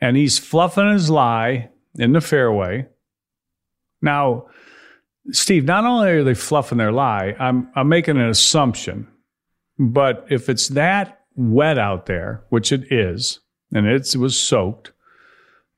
And 0.00 0.16
he's 0.16 0.38
fluffing 0.38 0.90
his 0.92 1.08
lie 1.08 1.70
in 1.96 2.12
the 2.12 2.20
fairway. 2.20 2.88
Now, 4.02 4.46
Steve, 5.30 5.64
not 5.64 5.84
only 5.84 6.10
are 6.10 6.24
they 6.24 6.34
fluffing 6.34 6.78
their 6.78 6.92
lie, 6.92 7.36
I'm 7.38 7.70
I'm 7.76 7.88
making 7.88 8.18
an 8.18 8.28
assumption. 8.28 9.06
But 9.78 10.26
if 10.28 10.48
it's 10.48 10.68
that 10.68 11.20
wet 11.36 11.78
out 11.78 12.06
there, 12.06 12.44
which 12.50 12.72
it 12.72 12.92
is, 12.92 13.38
and 13.72 13.86
it 13.86 14.14
was 14.16 14.36
soaked, 14.38 14.92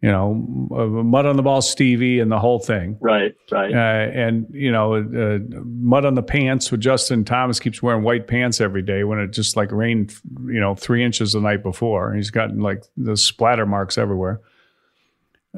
you 0.04 0.10
know, 0.10 0.34
mud 0.34 1.24
on 1.24 1.36
the 1.36 1.42
ball, 1.42 1.62
Stevie, 1.62 2.20
and 2.20 2.30
the 2.30 2.38
whole 2.38 2.58
thing. 2.58 2.98
right, 3.00 3.34
right. 3.50 3.72
Uh, 3.72 4.10
and 4.12 4.46
you 4.52 4.70
know, 4.70 4.96
uh, 4.96 5.38
mud 5.64 6.04
on 6.04 6.14
the 6.14 6.22
pants. 6.22 6.70
With 6.70 6.82
Justin 6.82 7.24
Thomas 7.24 7.58
keeps 7.58 7.82
wearing 7.82 8.02
white 8.02 8.26
pants 8.26 8.60
every 8.60 8.82
day 8.82 9.04
when 9.04 9.18
it 9.18 9.30
just 9.30 9.56
like 9.56 9.72
rained, 9.72 10.14
you 10.44 10.60
know, 10.60 10.74
three 10.74 11.02
inches 11.02 11.32
the 11.32 11.40
night 11.40 11.62
before. 11.62 12.12
He's 12.12 12.28
gotten 12.28 12.60
like 12.60 12.84
the 12.98 13.16
splatter 13.16 13.64
marks 13.64 13.96
everywhere. 13.96 14.42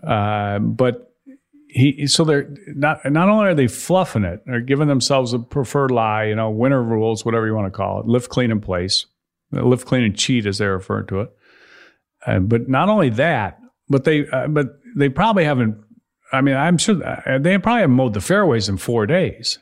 Uh, 0.00 0.60
but 0.60 1.12
he, 1.68 2.06
so 2.06 2.22
they're 2.22 2.48
not 2.68 3.04
not 3.10 3.28
only 3.28 3.46
are 3.46 3.54
they 3.54 3.66
fluffing 3.66 4.22
it, 4.22 4.44
they're 4.46 4.60
giving 4.60 4.86
themselves 4.86 5.32
a 5.32 5.40
preferred 5.40 5.90
lie. 5.90 6.26
You 6.26 6.36
know, 6.36 6.50
winter 6.50 6.84
rules, 6.84 7.24
whatever 7.24 7.48
you 7.48 7.54
want 7.56 7.66
to 7.66 7.76
call 7.76 7.98
it. 7.98 8.06
Lift 8.06 8.30
clean 8.30 8.52
in 8.52 8.60
place, 8.60 9.06
lift 9.50 9.88
clean 9.88 10.04
and 10.04 10.16
cheat 10.16 10.46
as 10.46 10.58
they 10.58 10.66
refer 10.66 11.02
to 11.02 11.22
it. 11.22 11.36
Uh, 12.24 12.38
but 12.38 12.68
not 12.68 12.88
only 12.88 13.08
that, 13.08 13.58
but 13.88 14.04
they 14.04 14.28
uh, 14.28 14.48
but 14.48 14.78
they 14.96 15.08
probably 15.08 15.44
haven't. 15.44 15.76
I 16.32 16.40
mean, 16.40 16.56
I'm 16.56 16.78
sure 16.78 17.02
uh, 17.04 17.38
they 17.38 17.56
probably 17.58 17.82
haven't 17.82 17.96
mowed 17.96 18.14
the 18.14 18.20
fairways 18.20 18.68
in 18.68 18.76
four 18.78 19.06
days. 19.06 19.58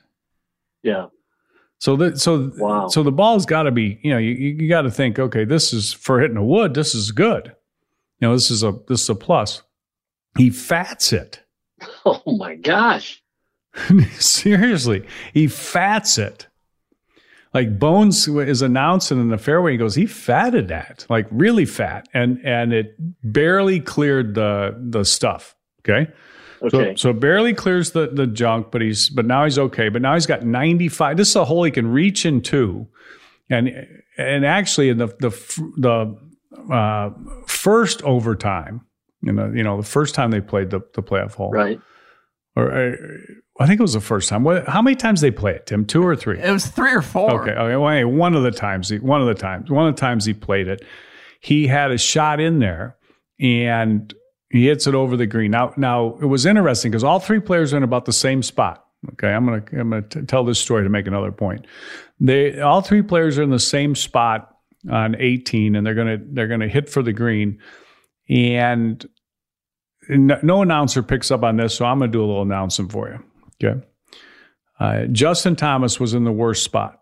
Yeah. 0.82 1.06
So 1.78 1.96
the 1.96 2.18
so 2.18 2.88
so 2.88 3.02
the 3.02 3.12
ball's 3.12 3.44
got 3.44 3.64
to 3.64 3.70
be. 3.70 3.98
You 4.02 4.12
know, 4.12 4.18
you, 4.18 4.32
you 4.32 4.68
got 4.68 4.82
to 4.82 4.90
think. 4.90 5.18
Okay, 5.18 5.44
this 5.44 5.72
is 5.72 5.92
for 5.92 6.20
hitting 6.20 6.36
the 6.36 6.42
wood. 6.42 6.74
This 6.74 6.94
is 6.94 7.10
good. 7.10 7.54
You 8.20 8.28
know, 8.28 8.34
this 8.34 8.50
is 8.50 8.62
a 8.62 8.72
this 8.88 9.02
is 9.02 9.08
a 9.10 9.14
plus. 9.14 9.62
He 10.38 10.50
fats 10.50 11.12
it. 11.12 11.40
Oh 12.06 12.36
my 12.38 12.54
gosh. 12.54 13.22
Seriously, 14.18 15.06
he 15.34 15.48
fats 15.48 16.16
it. 16.16 16.46
Like 17.54 17.78
Bones 17.78 18.26
is 18.26 18.62
announcing 18.62 19.20
in 19.20 19.28
the 19.28 19.38
fairway, 19.38 19.72
he 19.72 19.78
goes, 19.78 19.94
he 19.94 20.06
fatted 20.06 20.68
that, 20.68 21.06
like 21.08 21.26
really 21.30 21.64
fat, 21.64 22.08
and 22.12 22.40
and 22.44 22.72
it 22.72 22.96
barely 23.22 23.78
cleared 23.78 24.34
the 24.34 24.76
the 24.76 25.04
stuff. 25.04 25.54
Okay. 25.80 26.10
Okay. 26.62 26.96
So, 26.96 27.10
so 27.10 27.12
barely 27.12 27.54
clears 27.54 27.92
the, 27.92 28.08
the 28.08 28.26
junk, 28.26 28.70
but 28.72 28.80
he's 28.80 29.08
but 29.08 29.24
now 29.24 29.44
he's 29.44 29.58
okay. 29.58 29.88
But 29.88 30.02
now 30.02 30.14
he's 30.14 30.26
got 30.26 30.44
95. 30.44 31.16
This 31.16 31.28
is 31.28 31.36
a 31.36 31.44
hole 31.44 31.62
he 31.62 31.70
can 31.70 31.86
reach 31.86 32.26
into, 32.26 32.88
and 33.48 33.86
and 34.18 34.44
actually 34.44 34.88
in 34.88 34.98
the 34.98 35.08
the 35.20 35.30
the 35.76 36.74
uh, 36.74 37.10
first 37.46 38.02
overtime, 38.02 38.80
you 39.20 39.32
know, 39.32 39.52
you 39.54 39.62
know, 39.62 39.76
the 39.76 39.86
first 39.86 40.14
time 40.14 40.30
they 40.30 40.40
played 40.40 40.70
the 40.70 40.80
the 40.94 41.02
playoff 41.02 41.34
hole, 41.34 41.50
right? 41.50 41.80
Or 42.56 42.70
uh, 42.70 42.96
I 43.58 43.66
think 43.66 43.80
it 43.80 43.82
was 43.82 43.94
the 43.94 44.00
first 44.00 44.28
time. 44.28 44.44
What, 44.44 44.68
how 44.68 44.82
many 44.82 44.96
times 44.96 45.20
they 45.20 45.30
play 45.30 45.52
it, 45.54 45.66
Tim? 45.66 45.84
Two 45.84 46.04
or 46.04 46.16
three? 46.16 46.40
It 46.40 46.50
was 46.50 46.66
three 46.66 46.92
or 46.92 47.02
four. 47.02 47.42
Okay. 47.42 47.52
Okay. 47.52 47.76
Well, 47.76 47.88
anyway, 47.88 48.04
one 48.04 48.34
of 48.34 48.42
the 48.42 48.50
times, 48.50 48.88
he, 48.88 48.98
one 48.98 49.20
of 49.20 49.26
the 49.26 49.34
times, 49.34 49.70
one 49.70 49.88
of 49.88 49.94
the 49.94 50.00
times 50.00 50.24
he 50.24 50.34
played 50.34 50.68
it, 50.68 50.84
he 51.40 51.66
had 51.66 51.90
a 51.90 51.98
shot 51.98 52.40
in 52.40 52.58
there, 52.58 52.96
and 53.40 54.12
he 54.50 54.66
hits 54.66 54.86
it 54.86 54.94
over 54.94 55.16
the 55.16 55.26
green. 55.26 55.50
Now, 55.50 55.74
now 55.76 56.16
it 56.22 56.26
was 56.26 56.46
interesting 56.46 56.90
because 56.90 57.04
all 57.04 57.20
three 57.20 57.40
players 57.40 57.72
are 57.74 57.76
in 57.76 57.82
about 57.82 58.04
the 58.04 58.12
same 58.12 58.42
spot. 58.42 58.84
Okay, 59.12 59.28
I'm 59.28 59.44
gonna 59.44 59.62
I'm 59.72 59.90
gonna 59.90 60.02
t- 60.02 60.22
tell 60.22 60.44
this 60.44 60.58
story 60.58 60.84
to 60.84 60.88
make 60.88 61.06
another 61.06 61.32
point. 61.32 61.66
They 62.20 62.60
all 62.60 62.80
three 62.80 63.02
players 63.02 63.38
are 63.38 63.42
in 63.42 63.50
the 63.50 63.58
same 63.58 63.94
spot 63.94 64.56
on 64.90 65.16
18, 65.18 65.76
and 65.76 65.86
they're 65.86 65.94
gonna 65.94 66.18
they're 66.22 66.48
gonna 66.48 66.68
hit 66.68 66.88
for 66.88 67.02
the 67.02 67.12
green, 67.12 67.58
and 68.28 69.04
no, 70.08 70.38
no 70.42 70.62
announcer 70.62 71.02
picks 71.02 71.30
up 71.30 71.42
on 71.42 71.56
this, 71.56 71.74
so 71.74 71.84
I'm 71.84 71.98
gonna 71.98 72.10
do 72.10 72.20
a 72.20 72.26
little 72.26 72.42
announcing 72.42 72.88
for 72.88 73.08
you. 73.08 73.24
Okay. 73.62 73.80
Uh, 74.80 75.06
Justin 75.06 75.56
Thomas 75.56 76.00
was 76.00 76.14
in 76.14 76.24
the 76.24 76.32
worst 76.32 76.64
spot. 76.64 77.00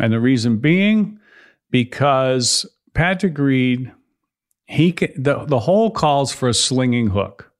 And 0.00 0.12
the 0.12 0.20
reason 0.20 0.58
being 0.58 1.18
because 1.70 2.66
Patrick 2.94 3.38
Reed, 3.38 3.92
he 4.66 4.92
can, 4.92 5.10
the, 5.20 5.44
the 5.44 5.58
hole 5.58 5.90
calls 5.90 6.32
for 6.32 6.48
a 6.48 6.54
slinging 6.54 7.08
hook. 7.08 7.50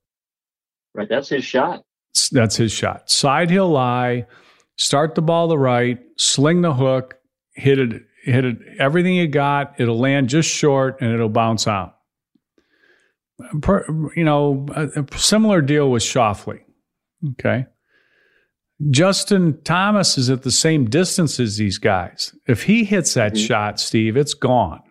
Right. 0.93 1.09
That's 1.09 1.29
his 1.29 1.43
shot. 1.43 1.83
That's 2.31 2.55
his 2.55 2.71
shot. 2.71 3.09
Side 3.09 3.49
hill 3.49 3.69
lie, 3.69 4.25
start 4.77 5.15
the 5.15 5.21
ball 5.21 5.49
to 5.49 5.57
right, 5.57 5.99
sling 6.17 6.61
the 6.61 6.73
hook, 6.73 7.15
hit 7.53 7.79
it, 7.79 8.03
hit 8.23 8.45
it, 8.45 8.57
everything 8.79 9.15
you 9.15 9.27
got. 9.27 9.79
It'll 9.79 9.99
land 9.99 10.29
just 10.29 10.49
short 10.49 10.99
and 11.01 11.13
it'll 11.13 11.29
bounce 11.29 11.67
out. 11.67 11.98
You 13.39 14.23
know, 14.23 14.65
a, 14.75 15.01
a 15.01 15.17
similar 15.17 15.61
deal 15.61 15.89
with 15.89 16.03
Schauffele. 16.03 16.59
Okay. 17.31 17.65
Justin 18.89 19.61
Thomas 19.63 20.17
is 20.17 20.29
at 20.29 20.43
the 20.43 20.51
same 20.51 20.89
distance 20.89 21.39
as 21.39 21.57
these 21.57 21.77
guys. 21.77 22.33
If 22.47 22.63
he 22.63 22.85
hits 22.85 23.13
that 23.15 23.33
mm-hmm. 23.33 23.45
shot, 23.45 23.79
Steve, 23.79 24.15
it's 24.15 24.33
gone. 24.33 24.81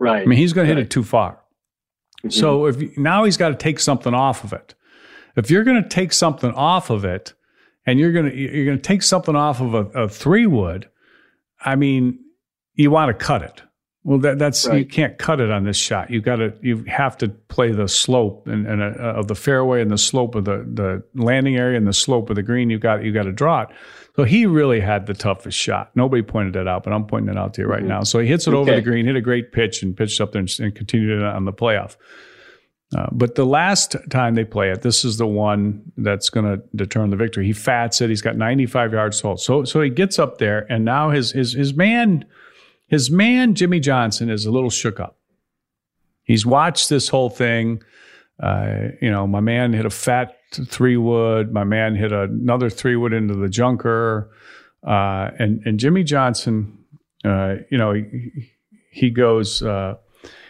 Right. 0.00 0.22
I 0.22 0.26
mean, 0.26 0.38
he's 0.38 0.52
going 0.52 0.66
to 0.66 0.74
hit 0.74 0.82
it 0.82 0.90
too 0.90 1.04
far. 1.04 1.40
Mm-hmm. 2.18 2.30
So 2.30 2.66
if 2.66 2.96
now 2.96 3.24
he's 3.24 3.36
got 3.36 3.50
to 3.50 3.54
take 3.54 3.78
something 3.78 4.14
off 4.14 4.42
of 4.44 4.52
it. 4.52 4.74
If 5.36 5.50
you're 5.50 5.64
going 5.64 5.82
to 5.82 5.88
take 5.88 6.12
something 6.12 6.52
off 6.52 6.90
of 6.90 7.04
it 7.04 7.34
and 7.86 7.98
you're 7.98 8.12
gonna 8.12 8.30
you're 8.30 8.64
gonna 8.64 8.78
take 8.78 9.02
something 9.02 9.34
off 9.36 9.60
of 9.60 9.74
a, 9.74 9.84
a 10.02 10.08
three 10.08 10.46
wood, 10.46 10.88
I 11.60 11.76
mean, 11.76 12.18
you 12.74 12.90
want 12.90 13.08
to 13.08 13.24
cut 13.24 13.42
it. 13.42 13.62
Well, 14.04 14.18
that, 14.18 14.38
that's 14.38 14.66
you 14.66 14.84
can't 14.84 15.16
cut 15.16 15.40
it 15.40 15.50
on 15.50 15.64
this 15.64 15.78
shot. 15.78 16.10
You 16.10 16.20
got 16.20 16.36
to 16.36 16.52
you 16.60 16.84
have 16.84 17.16
to 17.18 17.28
play 17.28 17.72
the 17.72 17.88
slope 17.88 18.46
and, 18.46 18.66
and 18.66 18.82
uh, 18.82 18.98
of 18.98 19.28
the 19.28 19.34
fairway 19.34 19.80
and 19.80 19.90
the 19.90 19.98
slope 19.98 20.34
of 20.34 20.44
the 20.44 20.58
the 20.58 21.02
landing 21.14 21.56
area 21.56 21.78
and 21.78 21.86
the 21.86 21.94
slope 21.94 22.28
of 22.28 22.36
the 22.36 22.42
green. 22.42 22.68
You 22.68 22.78
got 22.78 23.02
you 23.02 23.12
got 23.12 23.22
to 23.22 23.32
draw 23.32 23.62
it. 23.62 23.68
So 24.16 24.24
he 24.24 24.46
really 24.46 24.78
had 24.78 25.06
the 25.06 25.14
toughest 25.14 25.58
shot. 25.58 25.90
Nobody 25.96 26.22
pointed 26.22 26.52
that 26.54 26.68
out, 26.68 26.84
but 26.84 26.92
I'm 26.92 27.06
pointing 27.06 27.34
it 27.34 27.38
out 27.38 27.54
to 27.54 27.62
you 27.62 27.66
right 27.66 27.82
now. 27.82 28.02
So 28.02 28.20
he 28.20 28.28
hits 28.28 28.46
it 28.46 28.54
over 28.54 28.72
the 28.72 28.80
green, 28.80 29.06
hit 29.06 29.16
a 29.16 29.20
great 29.20 29.50
pitch, 29.50 29.82
and 29.82 29.96
pitched 29.96 30.20
up 30.20 30.32
there 30.32 30.40
and, 30.40 30.60
and 30.60 30.74
continued 30.74 31.18
it 31.18 31.24
on 31.24 31.46
the 31.46 31.52
playoff. 31.52 31.96
Uh, 32.96 33.08
but 33.10 33.34
the 33.34 33.44
last 33.44 33.96
time 34.10 34.34
they 34.34 34.44
play 34.44 34.70
it, 34.70 34.82
this 34.82 35.04
is 35.04 35.16
the 35.16 35.26
one 35.26 35.82
that's 35.96 36.30
going 36.30 36.46
to 36.46 36.62
determine 36.76 37.10
the 37.10 37.16
victory. 37.16 37.44
He 37.44 37.52
fats 37.52 38.00
it. 38.00 38.08
He's 38.08 38.22
got 38.22 38.36
95 38.36 38.92
yards 38.92 39.20
total. 39.20 39.36
So 39.36 39.64
so 39.64 39.80
he 39.80 39.90
gets 39.90 40.18
up 40.18 40.38
there, 40.38 40.64
and 40.70 40.84
now 40.84 41.10
his 41.10 41.32
his 41.32 41.54
his 41.54 41.74
man, 41.74 42.24
his 42.94 43.10
man 43.10 43.54
Jimmy 43.54 43.80
Johnson 43.80 44.30
is 44.30 44.46
a 44.46 44.52
little 44.52 44.70
shook 44.70 45.00
up. 45.00 45.18
He's 46.22 46.46
watched 46.46 46.88
this 46.88 47.08
whole 47.08 47.28
thing. 47.28 47.82
Uh, 48.40 48.88
you 49.02 49.10
know, 49.10 49.26
my 49.26 49.40
man 49.40 49.72
hit 49.72 49.84
a 49.84 49.90
fat 49.90 50.36
three 50.52 50.96
wood. 50.96 51.52
My 51.52 51.64
man 51.64 51.96
hit 51.96 52.12
another 52.12 52.70
three 52.70 52.94
wood 52.94 53.12
into 53.12 53.34
the 53.34 53.48
junker. 53.48 54.30
Uh, 54.86 55.30
and 55.40 55.60
and 55.66 55.80
Jimmy 55.80 56.04
Johnson, 56.04 56.78
uh, 57.24 57.56
you 57.68 57.78
know, 57.78 57.92
he, 57.92 58.52
he 58.90 59.10
goes. 59.10 59.60
Uh, 59.60 59.96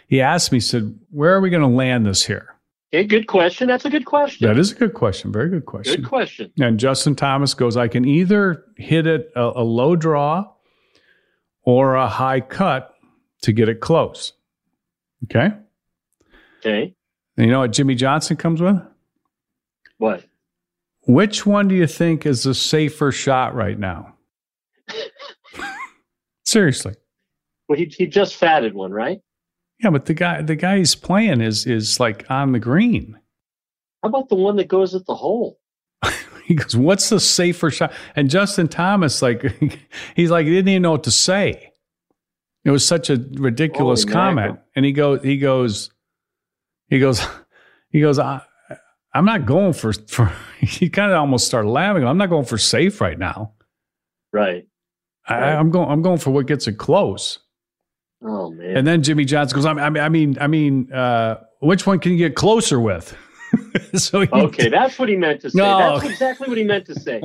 he 0.06 0.20
asked 0.20 0.52
me, 0.52 0.56
he 0.56 0.60
said, 0.60 0.98
"Where 1.10 1.34
are 1.34 1.40
we 1.40 1.48
going 1.48 1.62
to 1.62 1.76
land 1.76 2.04
this 2.04 2.24
here?" 2.24 2.54
Okay, 2.92 3.04
good 3.04 3.26
question. 3.26 3.66
That's 3.68 3.86
a 3.86 3.90
good 3.90 4.04
question. 4.04 4.46
That 4.46 4.58
is 4.58 4.70
a 4.70 4.74
good 4.74 4.94
question. 4.94 5.32
Very 5.32 5.48
good 5.48 5.66
question. 5.66 6.02
Good 6.02 6.08
question. 6.08 6.52
And 6.60 6.78
Justin 6.78 7.16
Thomas 7.16 7.54
goes, 7.54 7.76
I 7.76 7.88
can 7.88 8.04
either 8.04 8.64
hit 8.76 9.08
it 9.08 9.32
a, 9.34 9.40
a 9.56 9.64
low 9.64 9.96
draw 9.96 10.53
or 11.64 11.94
a 11.94 12.08
high 12.08 12.40
cut 12.40 12.94
to 13.42 13.52
get 13.52 13.68
it 13.68 13.80
close. 13.80 14.32
Okay. 15.24 15.54
Okay. 16.60 16.94
And 17.36 17.46
you 17.46 17.52
know 17.52 17.60
what 17.60 17.72
Jimmy 17.72 17.94
Johnson 17.94 18.36
comes 18.36 18.60
with? 18.60 18.80
What? 19.98 20.24
Which 21.06 21.44
one 21.44 21.68
do 21.68 21.74
you 21.74 21.86
think 21.86 22.24
is 22.24 22.44
the 22.44 22.54
safer 22.54 23.12
shot 23.12 23.54
right 23.54 23.78
now? 23.78 24.14
Seriously. 26.44 26.94
Well, 27.68 27.78
he, 27.78 27.86
he 27.86 28.06
just 28.06 28.36
fatted 28.36 28.74
one, 28.74 28.92
right? 28.92 29.20
Yeah, 29.82 29.90
but 29.90 30.06
the 30.06 30.14
guy 30.14 30.40
the 30.40 30.56
guy 30.56 30.78
he's 30.78 30.94
playing 30.94 31.40
is 31.40 31.66
is 31.66 31.98
like 31.98 32.24
on 32.30 32.52
the 32.52 32.58
green. 32.58 33.18
How 34.02 34.08
about 34.08 34.28
the 34.28 34.36
one 34.36 34.56
that 34.56 34.68
goes 34.68 34.94
at 34.94 35.04
the 35.06 35.14
hole? 35.14 35.58
He 36.46 36.54
goes, 36.54 36.76
"What's 36.76 37.08
the 37.08 37.20
safer 37.20 37.70
shot?" 37.70 37.92
And 38.14 38.28
Justin 38.28 38.68
Thomas, 38.68 39.22
like, 39.22 39.42
he's 40.14 40.30
like, 40.30 40.44
he 40.44 40.52
didn't 40.52 40.68
even 40.68 40.82
know 40.82 40.90
what 40.90 41.04
to 41.04 41.10
say. 41.10 41.72
It 42.64 42.70
was 42.70 42.86
such 42.86 43.08
a 43.08 43.16
ridiculous 43.32 44.02
Holy 44.02 44.12
comment. 44.12 44.58
And 44.76 44.84
he 44.84 44.92
goes, 44.92 45.22
he 45.22 45.38
goes, 45.38 45.90
he 46.88 46.98
goes, 46.98 47.26
he 47.90 48.00
goes. 48.00 48.18
I, 48.18 48.42
I'm 49.14 49.24
not 49.24 49.46
going 49.46 49.72
for 49.72 49.92
for. 49.92 50.32
He 50.60 50.88
kind 50.90 51.12
of 51.12 51.18
almost 51.18 51.46
started 51.46 51.68
laughing. 51.68 52.06
I'm 52.06 52.18
not 52.18 52.30
going 52.30 52.46
for 52.46 52.58
safe 52.58 53.00
right 53.00 53.18
now. 53.18 53.52
Right. 54.32 54.66
I, 55.26 55.36
I'm 55.36 55.70
going. 55.70 55.90
I'm 55.90 56.02
going 56.02 56.18
for 56.18 56.30
what 56.30 56.46
gets 56.46 56.66
it 56.66 56.78
close. 56.78 57.38
Oh 58.22 58.50
man. 58.50 58.78
And 58.78 58.86
then 58.86 59.02
Jimmy 59.02 59.24
Johnson 59.24 59.56
goes, 59.56 59.66
I 59.66 59.72
mean, 59.72 60.02
I 60.02 60.08
mean, 60.08 60.38
I 60.40 60.46
mean, 60.46 60.92
uh, 60.92 61.40
which 61.60 61.86
one 61.86 61.98
can 61.98 62.12
you 62.12 62.18
get 62.18 62.34
closer 62.34 62.80
with? 62.80 63.16
so 63.94 64.22
Okay, 64.32 64.68
that's 64.68 64.98
what 64.98 65.08
he 65.08 65.16
meant 65.16 65.40
to 65.42 65.50
say. 65.50 65.58
No. 65.58 65.78
That's 65.78 66.04
exactly 66.04 66.48
what 66.48 66.58
he 66.58 66.64
meant 66.64 66.86
to 66.86 66.98
say. 66.98 67.20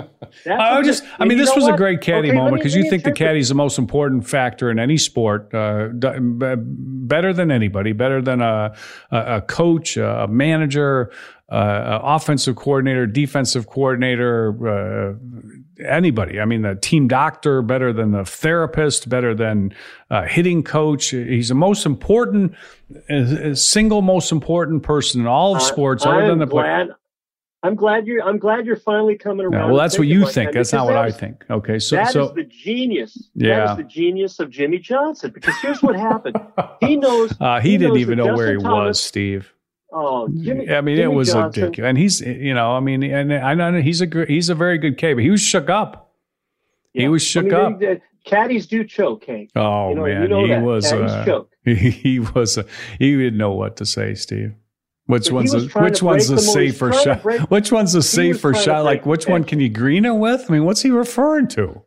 That's 0.45 0.61
I 0.61 0.77
was 0.77 0.87
just, 0.87 1.03
I 1.19 1.25
mean, 1.25 1.37
this 1.37 1.55
was 1.55 1.67
a 1.67 1.73
great 1.73 2.01
caddy 2.01 2.29
Okay, 2.29 2.37
moment 2.37 2.57
because 2.57 2.75
you 2.75 2.89
think 2.89 3.03
the 3.03 3.11
caddy 3.11 3.39
is 3.39 3.49
the 3.49 3.55
most 3.55 3.77
important 3.77 4.27
factor 4.27 4.69
in 4.69 4.79
any 4.79 4.97
sport, 4.97 5.53
uh, 5.53 5.89
better 5.93 7.33
than 7.33 7.51
anybody, 7.51 7.91
better 7.93 8.21
than 8.21 8.41
a, 8.41 8.75
a, 9.11 9.37
a 9.37 9.41
coach, 9.41 9.97
a 9.97 10.27
manager, 10.29 11.11
uh, 11.49 11.99
offensive 12.03 12.55
coordinator, 12.55 13.07
defensive 13.07 13.67
coordinator, 13.67 14.49
uh, 14.67 15.13
anybody. 15.85 16.39
I 16.39 16.45
mean, 16.45 16.61
the 16.63 16.75
team 16.75 17.07
doctor, 17.07 17.61
better 17.61 17.91
than 17.93 18.11
the 18.11 18.25
therapist, 18.25 19.09
better 19.09 19.33
than 19.33 19.73
uh, 20.09 20.23
hitting 20.23 20.63
coach. 20.63 21.09
He's 21.09 21.49
the 21.49 21.55
most 21.55 21.85
important, 21.85 22.55
uh, 23.09 23.53
single 23.55 24.01
most 24.01 24.31
important 24.31 24.83
person 24.83 25.21
in 25.21 25.27
all 25.27 25.55
of 25.55 25.61
I- 25.61 25.65
sports, 25.65 26.05
other 26.05 26.27
than 26.27 26.39
the 26.39 26.47
player. 26.47 26.95
I'm 27.61 27.75
glad 27.75 28.07
you're. 28.07 28.23
I'm 28.23 28.37
glad 28.37 28.65
you're 28.65 28.77
finally 28.77 29.17
coming 29.17 29.45
around. 29.45 29.71
Well, 29.71 29.77
that's 29.77 29.99
what 29.99 30.07
you 30.07 30.23
like 30.23 30.33
think. 30.33 30.51
that, 30.53 30.59
That's 30.59 30.71
not 30.71 30.85
what 30.85 30.93
that 30.93 31.03
I 31.03 31.11
think. 31.11 31.43
Okay, 31.49 31.77
so 31.77 31.97
that 31.97 32.07
is 32.07 32.13
so 32.13 32.29
the 32.29 32.45
genius. 32.45 33.15
That 33.35 33.45
Yeah. 33.45 33.71
is 33.71 33.77
the 33.77 33.83
genius 33.83 34.39
of 34.39 34.49
Jimmy 34.49 34.79
Johnson. 34.79 35.31
Because 35.33 35.55
here's 35.61 35.83
what 35.83 35.97
happened. 35.97 36.37
He 36.79 36.95
knows. 36.95 37.33
uh, 37.41 37.59
he, 37.59 37.71
didn't 37.77 37.89
knows 37.95 37.97
even 37.99 38.17
that 38.19 38.25
know 38.27 38.33
where 38.37 38.51
he 38.51 38.55
Justin 38.55 38.71
was, 38.71 39.03
Steve. 39.03 39.53
Oh, 39.91 40.27
Jimmy. 40.41 40.69
I 40.69 40.81
mean, 40.81 40.99
it 40.99 41.11
was 41.11 41.31
Johnson, 41.31 41.63
ridiculous, 41.63 41.89
and 41.89 41.97
he's 41.97 42.21
you 42.21 42.53
know, 42.53 42.71
I 42.73 42.79
mean, 42.79 43.03
and 43.03 43.33
I 43.33 43.53
know 43.55 43.81
he's 43.81 44.01
a 44.01 44.25
he's 44.27 44.49
a 44.49 44.55
very 44.55 44.77
good 44.77 44.97
K, 44.97 45.13
but 45.13 45.23
he 45.23 45.29
was 45.31 45.41
shook 45.41 45.69
up. 45.69 46.11
He 46.93 47.07
was 47.07 47.23
shook 47.23 47.51
I 47.53 47.69
mean, 47.69 47.91
up. 47.91 47.97
caddies 48.25 48.67
do 48.67 48.83
choke, 48.83 49.25
Hank. 49.25 49.49
Oh 49.55 49.89
you 49.89 49.95
know, 49.95 50.05
you 50.05 50.13
man, 50.15 50.29
know 50.29 50.43
he 50.43 50.49
that. 50.49 50.61
was 50.63 50.91
uh, 50.91 51.25
choke. 51.25 51.49
he, 51.63 51.73
he 51.89 52.19
was 52.19 52.57
uh, 52.57 52.63
he 52.99 53.15
didn't 53.15 53.37
know 53.37 53.53
what 53.53 53.77
to 53.77 53.85
say, 53.85 54.13
Steve. 54.15 54.53
Which 55.07 55.31
one's 55.31 55.51
trying 55.71 55.85
which 55.85 56.03
one's 56.03 56.27
the 56.27 56.35
break 56.35 56.45
the 56.45 56.53
mo- 56.53 56.61
he's 56.61 56.73
safer 56.77 56.93
shot? 56.93 57.23
break- 57.23 57.41
which 57.49 57.71
one's 57.71 57.93
the 57.93 58.03
safer 58.03 58.53
shot? 58.53 58.85
Like 58.85 59.07
which 59.07 59.27
one 59.27 59.43
can 59.43 59.59
you 59.59 59.69
green 59.69 60.05
it 60.05 60.15
with? 60.15 60.45
I 60.49 60.53
mean, 60.53 60.65
what's 60.65 60.81
he 60.83 60.91
referring 60.91 61.47
to? 61.49 61.81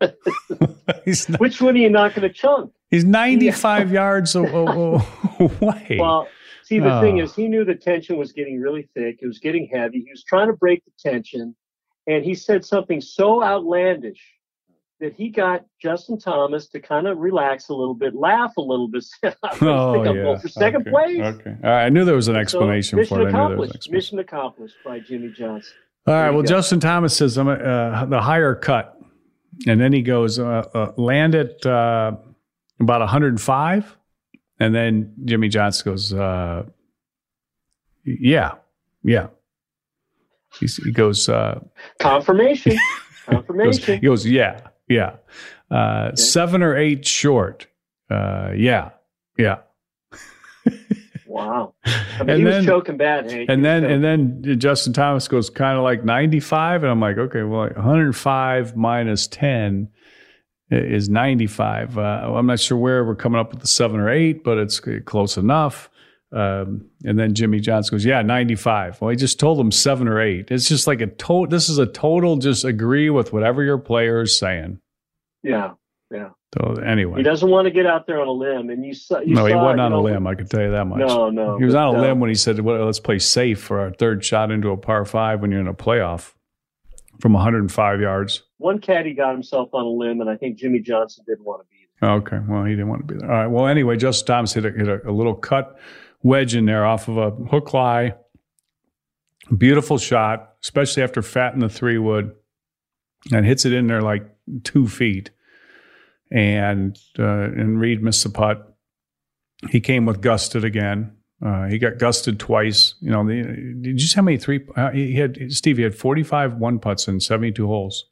he's 1.04 1.28
not, 1.28 1.40
Which 1.40 1.60
one 1.60 1.74
are 1.74 1.78
you 1.78 1.90
not 1.90 2.14
going 2.14 2.26
to 2.28 2.32
chunk? 2.34 2.72
he's 2.90 3.04
95 3.04 3.92
yards 3.92 4.34
a- 4.34 4.42
a- 4.44 5.02
away. 5.40 5.96
Well, 6.00 6.28
see, 6.64 6.78
the 6.80 7.00
thing 7.00 7.20
Oh. 7.20 7.24
is, 7.24 7.34
he 7.34 7.48
knew 7.48 7.64
the 7.64 7.74
tension 7.74 8.16
was 8.16 8.32
getting 8.32 8.60
really 8.60 8.88
thick. 8.94 9.18
It 9.22 9.26
was 9.26 9.38
getting 9.38 9.68
heavy. 9.72 10.00
He 10.04 10.10
was 10.10 10.24
trying 10.24 10.48
to 10.48 10.54
break 10.54 10.82
the 10.84 10.92
tension, 11.10 11.54
and 12.06 12.24
he 12.24 12.34
said 12.34 12.64
something 12.64 13.00
so 13.00 13.42
outlandish 13.42 14.20
that 15.00 15.12
he 15.12 15.28
got 15.28 15.64
Justin 15.82 16.18
Thomas 16.18 16.68
to 16.68 16.80
kind 16.80 17.06
of 17.08 17.18
relax 17.18 17.68
a 17.68 17.74
little 17.74 17.94
bit, 17.94 18.14
laugh 18.14 18.56
a 18.56 18.60
little 18.62 18.88
bit. 18.88 19.04
Oh, 19.60 20.02
yeah. 20.04 20.38
for 20.38 20.48
second 20.48 20.82
Okay, 20.82 20.90
place. 20.90 21.20
Okay. 21.20 21.50
All 21.64 21.70
right. 21.70 21.84
I 21.86 21.88
knew 21.88 22.04
there 22.04 22.14
was 22.14 22.28
an 22.28 22.34
So, 22.36 22.40
explanation 22.40 22.98
mission 22.98 23.16
for 23.16 23.22
it. 23.22 23.26
I 23.26 23.30
knew 23.32 23.48
there 23.48 23.56
was 23.58 23.70
an 23.70 23.76
accomplished. 23.76 23.90
Mission 23.90 24.18
accomplished 24.20 24.76
by 24.84 25.00
Jimmy 25.00 25.30
Johnson. 25.36 25.72
All 26.06 26.14
right. 26.14 26.30
Well, 26.30 26.42
go. 26.42 26.46
Justin 26.48 26.78
Thomas 26.80 27.16
says 27.16 27.36
I'm 27.36 27.48
uh, 27.48 28.04
the 28.06 28.20
higher 28.22 28.54
cut, 28.54 28.96
and 29.66 29.80
then 29.80 29.92
he 29.92 30.00
goes 30.00 30.38
uh, 30.38 30.64
uh, 30.74 30.92
land 30.96 31.34
at 31.34 31.66
uh, 31.66 32.12
about 32.80 33.00
105, 33.00 33.96
and 34.60 34.74
then 34.74 35.12
Jimmy 35.24 35.48
Johnson 35.48 35.92
goes, 35.92 36.12
uh, 36.12 36.64
yeah, 38.04 38.52
yeah. 39.02 39.28
He's, 40.60 40.76
he 40.76 40.92
goes, 40.92 41.28
uh, 41.28 41.60
Confirmation. 41.98 42.76
Confirmation. 43.26 43.98
he 44.00 44.06
goes, 44.06 44.26
yeah, 44.26 44.60
yeah, 44.88 45.16
uh, 45.70 46.14
seven 46.14 46.62
or 46.62 46.76
eight 46.76 47.06
short, 47.06 47.66
uh, 48.10 48.50
yeah, 48.54 48.90
yeah. 49.38 49.58
Wow. 51.26 51.74
I 51.84 51.90
mean, 52.20 52.30
And 52.30 52.38
he 52.38 52.44
then- 52.44 52.56
was 52.58 52.66
choking 52.66 52.96
bad, 52.96 53.28
Hank. 53.28 53.50
And 53.50 53.64
then 53.64 53.82
and 53.84 54.04
then 54.04 54.58
Justin 54.60 54.92
Thomas 54.92 55.26
goes 55.26 55.50
kind 55.50 55.76
of 55.76 55.82
like 55.82 56.04
95 56.04 56.84
and 56.84 56.92
I'm 56.92 57.00
like, 57.00 57.18
okay, 57.18 57.42
well 57.42 57.68
105 57.74 58.76
minus 58.76 59.26
10 59.26 59.88
is 60.74 61.08
95. 61.08 61.98
Uh, 61.98 62.00
I'm 62.00 62.46
not 62.46 62.60
sure 62.60 62.78
where 62.78 63.04
we're 63.04 63.14
coming 63.14 63.40
up 63.40 63.50
with 63.50 63.60
the 63.60 63.66
7 63.66 63.98
or 63.98 64.10
8, 64.10 64.44
but 64.44 64.58
it's 64.58 64.80
close 65.04 65.36
enough. 65.36 65.90
Um, 66.32 66.86
and 67.04 67.18
then 67.18 67.34
Jimmy 67.34 67.60
Johnson 67.60 67.94
goes, 67.94 68.04
yeah, 68.04 68.20
95. 68.22 69.00
Well, 69.00 69.10
he 69.10 69.16
just 69.16 69.38
told 69.38 69.60
him 69.60 69.70
7 69.70 70.08
or 70.08 70.20
8. 70.20 70.50
It's 70.50 70.68
just 70.68 70.86
like 70.86 71.00
a 71.00 71.06
total 71.06 71.46
this 71.46 71.68
is 71.68 71.78
a 71.78 71.86
total 71.86 72.36
just 72.36 72.64
agree 72.64 73.08
with 73.08 73.32
whatever 73.32 73.62
your 73.62 73.78
player 73.78 74.22
is 74.22 74.36
saying. 74.36 74.80
Yeah. 75.42 75.72
Yeah. 76.10 76.30
So 76.54 76.74
anyway. 76.74 77.18
He 77.18 77.22
doesn't 77.22 77.48
want 77.48 77.66
to 77.66 77.70
get 77.70 77.86
out 77.86 78.06
there 78.06 78.20
on 78.20 78.28
a 78.28 78.32
limb, 78.32 78.70
and 78.70 78.84
you 78.84 78.94
saw. 78.94 79.18
You 79.20 79.34
no, 79.34 79.46
he 79.46 79.54
wasn't 79.54 79.80
on 79.80 79.92
a 79.92 80.00
limb. 80.00 80.26
I 80.26 80.34
can 80.34 80.46
tell 80.46 80.62
you 80.62 80.70
that 80.70 80.84
much. 80.84 81.00
No, 81.00 81.28
no, 81.28 81.58
He 81.58 81.64
was 81.64 81.74
on 81.74 81.94
a 81.94 81.98
uh, 81.98 82.00
limb 82.00 82.20
when 82.20 82.30
he 82.30 82.36
said, 82.36 82.60
well, 82.60 82.84
"Let's 82.84 83.00
play 83.00 83.18
safe 83.18 83.60
for 83.60 83.80
our 83.80 83.90
third 83.90 84.24
shot 84.24 84.52
into 84.52 84.70
a 84.70 84.76
par 84.76 85.04
five 85.04 85.40
when 85.40 85.50
you're 85.50 85.60
in 85.60 85.66
a 85.66 85.74
playoff 85.74 86.34
from 87.20 87.32
105 87.32 88.00
yards." 88.00 88.44
One 88.64 88.78
caddy 88.78 89.12
got 89.12 89.32
himself 89.32 89.68
on 89.74 89.84
a 89.84 89.88
limb, 89.88 90.22
and 90.22 90.30
I 90.30 90.36
think 90.36 90.56
Jimmy 90.56 90.80
Johnson 90.80 91.22
didn't 91.26 91.44
want 91.44 91.60
to 91.60 91.66
be. 91.70 91.86
There. 92.00 92.10
Okay, 92.12 92.38
well, 92.48 92.64
he 92.64 92.70
didn't 92.70 92.88
want 92.88 93.06
to 93.06 93.14
be 93.14 93.20
there. 93.20 93.30
All 93.30 93.36
right. 93.36 93.46
Well, 93.46 93.66
anyway, 93.66 93.98
Justin 93.98 94.26
Thomas 94.26 94.54
hit 94.54 94.64
a, 94.64 94.70
hit 94.70 94.88
a, 94.88 95.06
a 95.06 95.12
little 95.12 95.34
cut 95.34 95.78
wedge 96.22 96.54
in 96.54 96.64
there 96.64 96.86
off 96.86 97.06
of 97.08 97.18
a 97.18 97.30
hook 97.30 97.74
lie. 97.74 98.14
Beautiful 99.54 99.98
shot, 99.98 100.54
especially 100.62 101.02
after 101.02 101.20
fatting 101.20 101.60
the 101.60 101.68
three 101.68 101.98
wood, 101.98 102.32
and 103.34 103.44
hits 103.44 103.66
it 103.66 103.74
in 103.74 103.86
there 103.86 104.00
like 104.00 104.24
two 104.62 104.88
feet. 104.88 105.30
And 106.30 106.98
uh, 107.18 107.50
and 107.60 107.78
Reed 107.78 108.02
missed 108.02 108.24
the 108.24 108.30
putt. 108.30 108.74
He 109.68 109.80
came 109.80 110.06
with 110.06 110.22
gusted 110.22 110.64
again, 110.64 111.12
Uh, 111.44 111.66
he 111.66 111.78
got 111.78 111.98
gusted 111.98 112.38
twice. 112.40 112.94
You 113.00 113.10
know, 113.10 113.26
the, 113.26 113.42
did 113.82 114.00
you 114.00 114.06
see 114.06 114.16
how 114.16 114.22
many 114.22 114.38
three? 114.38 114.64
Uh, 114.74 114.90
he 114.90 115.16
had 115.16 115.52
Steve. 115.52 115.76
He 115.76 115.82
had 115.82 115.94
forty-five 115.94 116.54
one 116.54 116.78
putts 116.78 117.06
in 117.06 117.20
seventy-two 117.20 117.66
holes. 117.66 118.06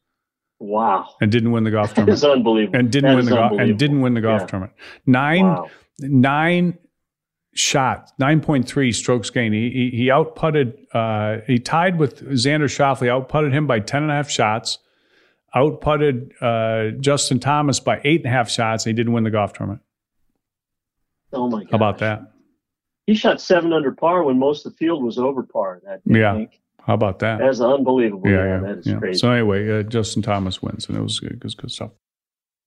Wow. 0.63 1.09
And 1.21 1.33
didn't 1.33 1.51
win 1.51 1.65
the 1.65 1.73
golf 1.73 1.93
tournament. 1.93 2.15
is 2.17 2.25
unbelievable. 2.25 2.79
And 2.79 2.91
didn't 2.93 3.11
That 3.11 3.17
win 3.17 3.25
the 3.25 3.31
golf 3.33 3.53
and 3.59 3.77
didn't 3.79 4.01
win 4.01 4.15
the 4.15 4.21
golf 4.21 4.43
Yeah. 4.43 4.47
tournament. 4.47 4.73
Nine 5.07 5.45
Wow. 5.45 5.71
nine 5.99 6.79
shots, 7.55 8.13
nine 8.21 8.41
point 8.41 8.69
three 8.69 8.93
strokes 8.93 9.29
gained. 9.31 9.55
He 9.55 9.71
he, 9.71 9.97
he 9.97 10.11
out 10.13 10.37
putted. 10.37 10.79
Uh, 10.95 11.39
he 11.49 11.59
tied 11.59 11.99
with 11.99 12.21
Xander 12.31 12.69
Schauffele. 12.71 13.09
Out 13.11 13.29
putted 13.29 13.53
him 13.53 13.67
by 13.67 13.81
ten 13.81 14.03
and 14.05 14.13
a 14.13 14.15
half 14.15 14.31
shots. 14.31 14.79
Out 15.55 15.81
putted 15.81 16.31
uh, 16.41 16.91
Justin 17.01 17.41
Thomas 17.41 17.81
by 17.81 18.01
eight 18.05 18.21
and 18.21 18.27
a 18.27 18.31
half 18.37 18.49
shots. 18.49 18.87
And 18.87 18.93
he 18.93 18.95
didn't 18.97 19.13
win 19.15 19.25
the 19.25 19.31
golf 19.31 19.53
tournament. 19.53 19.83
Oh 21.33 21.49
my 21.51 21.65
god. 21.65 21.71
How 21.73 21.77
about 21.77 21.99
that? 21.99 22.23
He 23.07 23.15
shot 23.15 23.41
seven 23.41 23.73
under 23.73 23.91
par 23.91 24.23
when 24.23 24.39
most 24.39 24.65
of 24.65 24.73
the 24.73 24.79
field 24.79 25.03
was 25.03 25.19
over 25.19 25.43
par. 25.43 25.81
That 25.85 26.07
day, 26.07 26.21
Yeah. 26.21 26.45
How 26.87 26.95
about 26.95 27.21
that? 27.21 27.39
That 27.39 27.49
is 27.51 27.61
unbelievable. 27.61 28.29
Yeah, 28.29 28.37
Yeah, 28.37 28.45
yeah, 28.45 28.61
that 28.61 28.79
is 28.79 28.87
yeah. 28.87 28.99
crazy. 28.99 29.19
So 29.19 29.31
anyway, 29.31 29.81
uh, 29.81 29.83
Justin 29.85 30.23
Thomas 30.23 30.61
wins, 30.63 30.89
and 30.89 30.97
it 30.97 31.01
was 31.01 31.21
good, 31.21 31.39
good, 31.41 31.57
good 31.57 31.71
stuff. 31.71 31.91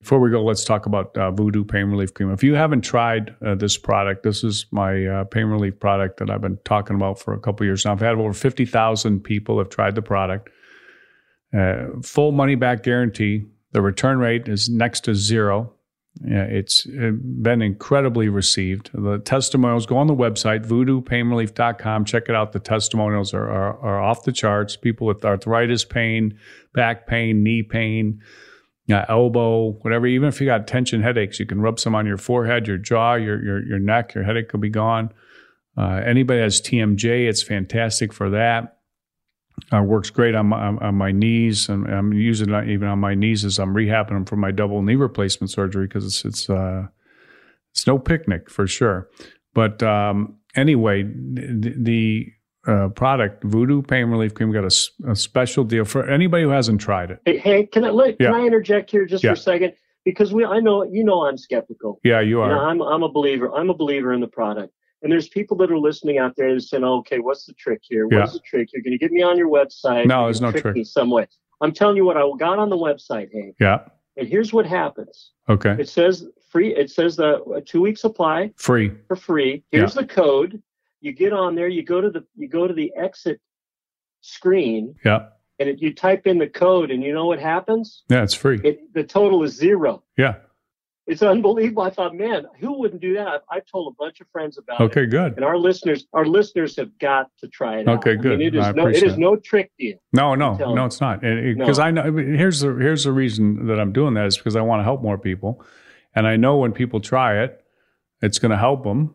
Before 0.02 0.20
we 0.20 0.30
go, 0.30 0.44
let's 0.44 0.64
talk 0.64 0.86
about 0.86 1.18
uh, 1.18 1.32
Voodoo 1.32 1.64
Pain 1.64 1.86
Relief 1.86 2.14
Cream. 2.14 2.32
If 2.32 2.44
you 2.44 2.54
haven't 2.54 2.82
tried 2.82 3.36
uh, 3.44 3.56
this 3.56 3.78
product, 3.78 4.24
this 4.24 4.44
is 4.44 4.68
my 4.72 5.06
uh, 5.06 5.24
pain 5.24 5.46
relief 5.46 5.80
product 5.80 6.20
that 6.20 6.30
I've 6.30 6.42
been 6.42 6.60
talking 6.64 6.96
about 6.96 7.20
for 7.20 7.34
a 7.34 7.40
couple 7.40 7.66
years 7.66 7.86
now. 7.86 7.94
I've 7.94 8.02
had 8.02 8.16
over 8.16 8.34
fifty 8.34 8.66
thousand 8.66 9.22
people 9.22 9.58
have 9.58 9.70
tried 9.70 9.96
the 9.96 10.02
product. 10.02 10.50
Uh, 11.58 11.88
full 12.04 12.32
money 12.32 12.56
back 12.56 12.84
guarantee. 12.84 13.46
The 13.72 13.82
return 13.82 14.20
rate 14.20 14.48
is 14.48 14.70
next 14.70 15.02
to 15.06 15.16
zero. 15.16 15.74
Yeah, 16.24 16.44
it's 16.44 16.86
been 16.86 17.62
incredibly 17.62 18.30
received. 18.30 18.90
The 18.94 19.20
testimonials 19.20 19.86
go 19.86 19.98
on 19.98 20.08
the 20.08 20.16
website, 20.16 20.66
voodoopainrelief.com. 20.66 22.06
Check 22.06 22.30
it 22.30 22.36
out. 22.36 22.54
The 22.54 22.60
testimonials 22.60 23.34
are, 23.34 23.50
are, 23.50 23.78
are 23.80 24.02
off 24.02 24.24
the 24.24 24.32
charts. 24.32 24.78
People 24.78 25.08
with 25.08 25.26
arthritis 25.26 25.84
pain, 25.84 26.40
back 26.74 27.06
pain, 27.06 27.44
knee 27.44 27.64
pain, 27.64 28.22
uh, 28.90 29.04
elbow, 29.10 29.74
whatever. 29.82 30.08
Even 30.08 30.30
if 30.30 30.40
you 30.40 30.48
got 30.48 30.68
tension 30.68 31.02
headaches, 31.02 31.40
you 31.40 31.46
can 31.46 31.60
rub 31.60 31.80
some 31.80 31.96
on 31.96 32.06
your 32.06 32.18
forehead, 32.18 32.66
your 32.66 32.78
jaw, 32.78 33.16
your, 33.16 33.44
your, 33.44 33.66
your 33.66 33.80
neck, 33.80 34.14
your 34.14 34.24
headache 34.24 34.52
will 34.54 34.62
be 34.62 34.70
gone. 34.70 35.12
Uh, 35.78 36.02
anybody 36.06 36.40
has 36.40 36.62
TMJ, 36.62 37.28
it's 37.28 37.44
fantastic 37.44 38.14
for 38.14 38.30
that. 38.30 38.75
Uh, 39.74 39.82
works 39.82 40.10
great 40.10 40.36
on 40.36 40.48
my, 40.48 40.68
on, 40.68 40.96
my 40.96 41.12
knees, 41.12 41.70
and 41.70 41.88
I'm 41.88 42.12
using 42.14 42.54
it 42.54 42.70
even 42.70 42.88
on 42.88 43.00
my 43.00 43.16
knees 43.16 43.44
as 43.46 43.58
I'm 43.58 43.74
rehabbing 43.74 44.10
them 44.10 44.26
for 44.26 44.36
my 44.36 44.52
double 44.52 44.82
knee 44.82 44.96
replacement 44.96 45.50
surgery 45.50 45.88
because 45.88 46.06
it's 46.06 46.26
it's 46.26 46.50
uh, 46.50 46.88
it's 47.72 47.88
no 47.88 47.98
picnic 47.98 48.50
for 48.50 48.68
sure. 48.68 49.10
But 49.54 49.82
um, 49.82 50.36
anyway, 50.56 51.04
the, 51.04 51.74
the 51.78 52.28
uh, 52.68 52.90
product 52.90 53.44
Voodoo 53.46 53.82
Pain 53.82 54.08
Relief 54.08 54.34
Cream 54.34 54.52
got 54.52 54.66
a 54.66 55.16
special 55.16 55.64
deal 55.64 55.86
for 55.86 56.08
anybody 56.10 56.44
who 56.44 56.50
hasn't 56.50 56.82
tried 56.82 57.12
it. 57.12 57.20
Hey, 57.26 57.38
hey, 57.38 57.66
can 57.66 57.86
I 57.86 57.90
let, 57.92 58.18
Yeah. 58.20 58.32
can 58.32 58.42
I 58.42 58.46
interject 58.46 58.92
here 58.92 59.06
just 59.06 59.24
Yeah. 59.24 59.32
for 59.32 59.34
a 59.36 59.38
second? 59.38 59.74
Because 60.04 60.34
we, 60.34 60.46
I 60.46 60.60
know 60.60 60.84
you 60.84 61.04
know 61.04 61.26
I'm 61.26 61.38
skeptical. 61.38 62.00
Yeah, 62.04 62.20
you 62.20 62.42
You 62.42 62.48
know, 62.50 62.60
are. 62.60 62.70
I'm 62.70 62.82
I'm 62.82 63.04
a 63.04 63.10
believer. 63.10 63.52
I'm 63.56 63.70
a 63.70 63.74
believer 63.74 64.14
in 64.14 64.20
the 64.20 64.28
product. 64.28 64.74
And 65.06 65.12
there's 65.12 65.30
people 65.30 65.56
that 65.58 65.72
are 65.72 65.78
listening 65.78 66.18
out 66.18 66.36
there 66.36 66.56
that 66.56 66.62
saying, 66.62 66.84
"Okay, 66.84 67.20
what's 67.20 67.46
the 67.46 67.54
trick 67.54 67.82
here? 67.84 68.08
Yeah. 68.10 68.22
What's 68.22 68.34
the 68.34 68.40
trick? 68.40 68.70
You're 68.74 68.82
going 68.82 68.94
to 68.94 68.98
get 68.98 69.12
me 69.12 69.22
on 69.22 69.38
your 69.38 69.50
website. 69.50 70.08
No, 70.08 70.24
there's 70.24 70.42
no 70.42 70.52
trick 70.52 70.76
me 70.76 70.84
some 70.84 71.12
way." 71.12 71.28
I'm 71.62 71.72
telling 71.72 71.96
you 71.96 72.04
what 72.04 72.18
I 72.18 72.24
got 72.40 72.58
on 72.58 72.72
the 72.72 72.76
website, 72.76 73.32
Hank. 73.32 73.56
Yeah. 73.60 73.82
And 74.18 74.28
here's 74.28 74.52
what 74.52 74.66
happens. 74.66 75.32
Okay. 75.48 75.76
It 75.78 75.90
says 75.90 76.26
free. 76.50 76.76
It 76.76 76.90
says 76.90 77.16
the 77.18 77.44
a 77.56 77.62
two 77.62 77.82
week 77.82 78.00
supply 78.00 78.52
Free. 78.58 78.94
for 79.08 79.16
free. 79.16 79.64
Here's 79.72 79.94
the 79.94 80.08
code. 80.08 80.60
You 81.02 81.12
get 81.12 81.34
on 81.34 81.54
there. 81.54 81.68
You 81.68 81.84
go 81.84 82.02
to 82.02 82.10
the 82.10 82.26
you 82.36 82.48
go 82.48 82.68
to 82.68 82.74
the 82.74 82.92
exit 82.98 83.40
screen, 84.22 84.96
Yeah. 85.06 85.28
and 85.60 85.70
it, 85.70 85.80
you 85.84 85.94
type 85.94 86.26
in 86.26 86.40
the 86.40 86.48
code, 86.48 86.90
and 86.90 87.04
you 87.04 87.14
know 87.14 87.28
what 87.28 87.38
happens? 87.40 88.02
Yeah, 88.10 88.24
it's 88.24 88.34
free. 88.34 88.60
It 88.64 88.92
the 88.96 89.04
total 89.04 89.44
is 89.44 89.56
zero. 89.56 90.02
Yeah. 90.18 90.38
It's 91.08 91.22
unbelievable. 91.22 91.84
I 91.84 91.92
thought, 91.92 92.16
man, 92.16 92.48
who 92.60 92.80
wouldn't 92.80 93.00
do 93.00 93.14
that? 93.14 93.28
I've, 93.28 93.42
I've 93.52 93.66
told 93.68 93.94
a 93.94 93.96
bunch 93.96 94.22
of 94.22 94.28
friends 94.32 94.58
about 94.58 94.82
it. 94.82 94.84
Okay, 94.86 95.06
good. 95.06 95.36
And 95.36 95.46
our 95.46 95.58
listeners, 95.58 96.08
our 96.14 96.26
listeners 96.26 96.76
have 96.78 96.98
got 96.98 97.30
to 97.42 97.48
try 97.48 97.80
it 97.80 97.88
out. 97.88 98.00
Okay, 98.00 98.14
I 98.14 98.16
good. 98.16 98.40
mean, 98.40 98.48
it 98.48 98.56
is 98.56 98.66
I 98.66 98.72
no, 98.72 98.88
it 98.88 99.04
is 99.04 99.16
no 99.18 99.36
trick 99.36 99.72
deal. 99.78 99.98
No, 100.14 100.34
no, 100.34 100.56
no, 100.56 100.86
it's 100.86 101.00
not. 101.00 101.22
Because 101.22 101.78
No. 101.78 101.84
I 101.84 101.92
know 101.92 102.12
here's 102.12 102.62
the 102.62 102.74
here's 102.74 103.04
the 103.04 103.12
reason 103.12 103.68
that 103.68 103.80
I'm 103.80 103.94
doing 103.94 104.16
that 104.16 104.26
is 104.26 104.36
because 104.38 104.56
I 104.56 104.62
want 104.62 104.80
to 104.80 104.84
help 104.84 105.04
more 105.04 105.20
people, 105.20 105.64
and 106.16 106.26
I 106.26 106.38
know 106.38 106.58
when 106.58 106.72
people 106.72 107.00
try 107.00 107.44
it, 107.44 107.64
it's 108.24 108.40
going 108.40 108.52
to 108.52 108.58
help 108.58 108.84
them, 108.84 109.14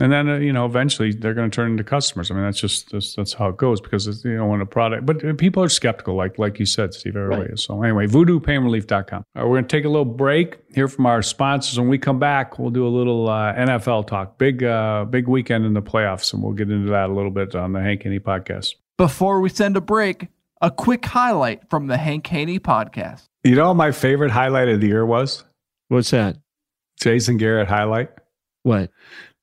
and 0.00 0.12
then 0.12 0.28
uh, 0.28 0.36
you 0.36 0.52
know 0.52 0.64
eventually 0.66 1.12
they're 1.12 1.34
going 1.34 1.50
to 1.50 1.54
turn 1.54 1.72
into 1.72 1.84
customers. 1.84 2.30
I 2.30 2.34
mean 2.34 2.44
that's 2.44 2.60
just 2.60 2.90
that's, 2.90 3.14
that's 3.14 3.32
how 3.32 3.48
it 3.48 3.56
goes 3.56 3.80
because 3.80 4.06
it's, 4.06 4.24
you 4.24 4.36
know 4.36 4.46
when 4.46 4.60
a 4.60 4.66
product, 4.66 5.06
but 5.06 5.24
uh, 5.24 5.34
people 5.34 5.62
are 5.62 5.68
skeptical, 5.68 6.14
like 6.14 6.38
like 6.38 6.58
you 6.58 6.66
said, 6.66 6.94
Steve. 6.94 7.16
Everybody 7.16 7.52
is. 7.52 7.64
So 7.64 7.82
anyway, 7.82 8.06
VoodooPainRelief.com. 8.06 9.20
Uh, 9.20 9.40
we're 9.42 9.56
going 9.56 9.64
to 9.64 9.76
take 9.76 9.84
a 9.84 9.88
little 9.88 10.04
break, 10.04 10.58
hear 10.74 10.88
from 10.88 11.06
our 11.06 11.22
sponsors. 11.22 11.78
When 11.78 11.88
we 11.88 11.98
come 11.98 12.18
back, 12.18 12.58
we'll 12.58 12.70
do 12.70 12.86
a 12.86 12.88
little 12.88 13.28
uh, 13.28 13.54
NFL 13.54 14.06
talk. 14.06 14.38
Big 14.38 14.62
uh, 14.62 15.04
big 15.04 15.28
weekend 15.28 15.66
in 15.66 15.74
the 15.74 15.82
playoffs, 15.82 16.32
and 16.32 16.42
we'll 16.42 16.52
get 16.52 16.70
into 16.70 16.90
that 16.90 17.10
a 17.10 17.12
little 17.12 17.30
bit 17.30 17.54
on 17.54 17.72
the 17.72 17.80
Hank 17.80 18.02
Haney 18.02 18.20
podcast. 18.20 18.74
Before 18.96 19.40
we 19.40 19.48
send 19.48 19.76
a 19.76 19.80
break, 19.80 20.28
a 20.60 20.70
quick 20.70 21.04
highlight 21.04 21.68
from 21.70 21.86
the 21.86 21.96
Hank 21.96 22.26
Haney 22.26 22.58
podcast. 22.58 23.24
You 23.44 23.54
know 23.54 23.68
what 23.68 23.74
my 23.74 23.92
favorite 23.92 24.30
highlight 24.30 24.68
of 24.68 24.80
the 24.80 24.88
year 24.88 25.06
was? 25.06 25.44
What's 25.88 26.10
that? 26.10 26.36
Jason 27.00 27.36
Garrett 27.36 27.68
highlight. 27.68 28.10
What? 28.64 28.90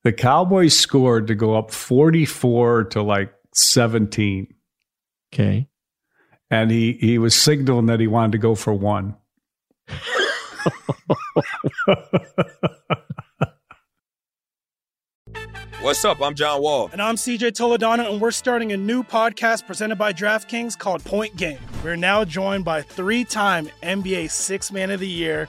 The 0.06 0.12
Cowboys 0.12 0.78
scored 0.78 1.26
to 1.26 1.34
go 1.34 1.56
up 1.56 1.72
44 1.72 2.84
to 2.90 3.02
like 3.02 3.34
17. 3.54 4.46
Okay. 5.34 5.66
And 6.48 6.70
he 6.70 6.92
he 6.92 7.18
was 7.18 7.34
signaling 7.34 7.86
that 7.86 7.98
he 7.98 8.06
wanted 8.06 8.30
to 8.30 8.38
go 8.38 8.54
for 8.54 8.72
one. 8.72 9.16
What's 15.80 16.04
up? 16.04 16.22
I'm 16.22 16.36
John 16.36 16.62
Wall. 16.62 16.88
And 16.92 17.02
I'm 17.02 17.16
CJ 17.16 17.50
Toledano, 17.52 18.08
and 18.10 18.20
we're 18.20 18.30
starting 18.30 18.70
a 18.72 18.76
new 18.76 19.02
podcast 19.02 19.66
presented 19.66 19.96
by 19.96 20.12
DraftKings 20.12 20.78
called 20.78 21.04
Point 21.04 21.36
Game. 21.36 21.58
We're 21.82 21.96
now 21.96 22.24
joined 22.24 22.64
by 22.64 22.82
three 22.82 23.24
time 23.24 23.68
NBA 23.82 24.30
Six 24.30 24.70
Man 24.70 24.92
of 24.92 25.00
the 25.00 25.08
Year, 25.08 25.48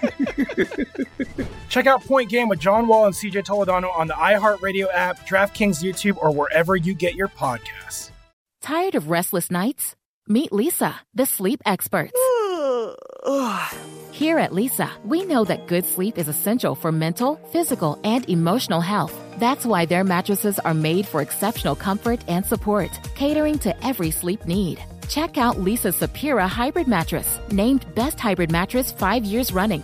Check 1.69 1.87
out 1.87 2.03
Point 2.03 2.29
Game 2.29 2.49
with 2.49 2.59
John 2.59 2.87
Wall 2.87 3.05
and 3.05 3.15
CJ 3.15 3.45
Toledano 3.45 3.93
on 3.95 4.07
the 4.07 4.13
iHeartRadio 4.13 4.87
app, 4.93 5.27
DraftKings 5.27 5.83
YouTube, 5.83 6.17
or 6.17 6.31
wherever 6.31 6.75
you 6.75 6.93
get 6.93 7.15
your 7.15 7.27
podcasts. 7.27 8.11
Tired 8.61 8.95
of 8.95 9.09
restless 9.09 9.49
nights? 9.49 9.95
Meet 10.27 10.51
Leesa, 10.51 10.95
the 11.13 11.25
sleep 11.25 11.61
experts. 11.65 12.13
Here 14.11 14.37
at 14.37 14.51
Leesa, 14.51 14.89
we 15.03 15.25
know 15.25 15.43
that 15.45 15.67
good 15.67 15.85
sleep 15.85 16.17
is 16.17 16.27
essential 16.27 16.75
for 16.75 16.91
mental, 16.91 17.37
physical, 17.51 17.99
and 18.03 18.29
emotional 18.29 18.81
health. 18.81 19.13
That's 19.39 19.65
why 19.65 19.85
their 19.85 20.03
mattresses 20.03 20.59
are 20.59 20.75
made 20.75 21.07
for 21.07 21.21
exceptional 21.21 21.75
comfort 21.75 22.23
and 22.27 22.45
support, 22.45 22.91
catering 23.15 23.57
to 23.59 23.85
every 23.85 24.11
sleep 24.11 24.45
need. 24.45 24.83
Check 25.09 25.37
out 25.37 25.57
Leesa's 25.57 25.95
Sapira 25.97 26.47
Hybrid 26.47 26.87
Mattress, 26.87 27.39
named 27.51 27.85
Best 27.95 28.19
Hybrid 28.19 28.51
Mattress 28.51 28.91
five 28.91 29.25
years 29.25 29.51
running. 29.51 29.83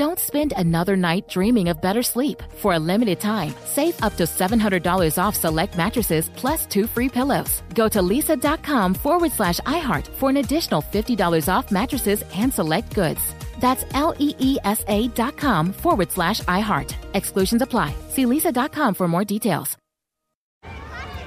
Don't 0.00 0.18
spend 0.18 0.54
another 0.56 0.96
night 0.96 1.28
dreaming 1.28 1.68
of 1.68 1.82
better 1.82 2.02
sleep. 2.02 2.42
For 2.56 2.72
a 2.72 2.78
limited 2.78 3.20
time, 3.20 3.52
save 3.66 4.02
up 4.02 4.16
to 4.16 4.22
$700 4.24 5.18
off 5.22 5.36
select 5.36 5.76
mattresses 5.76 6.30
plus 6.36 6.64
two 6.64 6.86
free 6.86 7.10
pillows. 7.10 7.62
Go 7.74 7.86
to 7.90 8.00
leesa.com 8.00 8.94
forward 8.94 9.30
slash 9.30 9.60
iHeart 9.66 10.06
for 10.08 10.30
an 10.30 10.38
additional 10.38 10.80
$50 10.80 11.52
off 11.52 11.70
mattresses 11.70 12.24
and 12.34 12.50
select 12.50 12.94
goods. 12.94 13.20
That's 13.60 13.84
L 13.92 14.14
E 14.18 14.34
E 14.38 14.56
S 14.64 14.82
A 14.88 15.08
dot 15.08 15.36
com 15.36 15.70
forward 15.70 16.10
slash 16.10 16.40
iHeart. 16.48 16.94
Exclusions 17.12 17.60
apply. 17.60 17.94
See 18.08 18.24
leesa.com 18.24 18.94
for 18.94 19.06
more 19.06 19.24
details. 19.24 19.76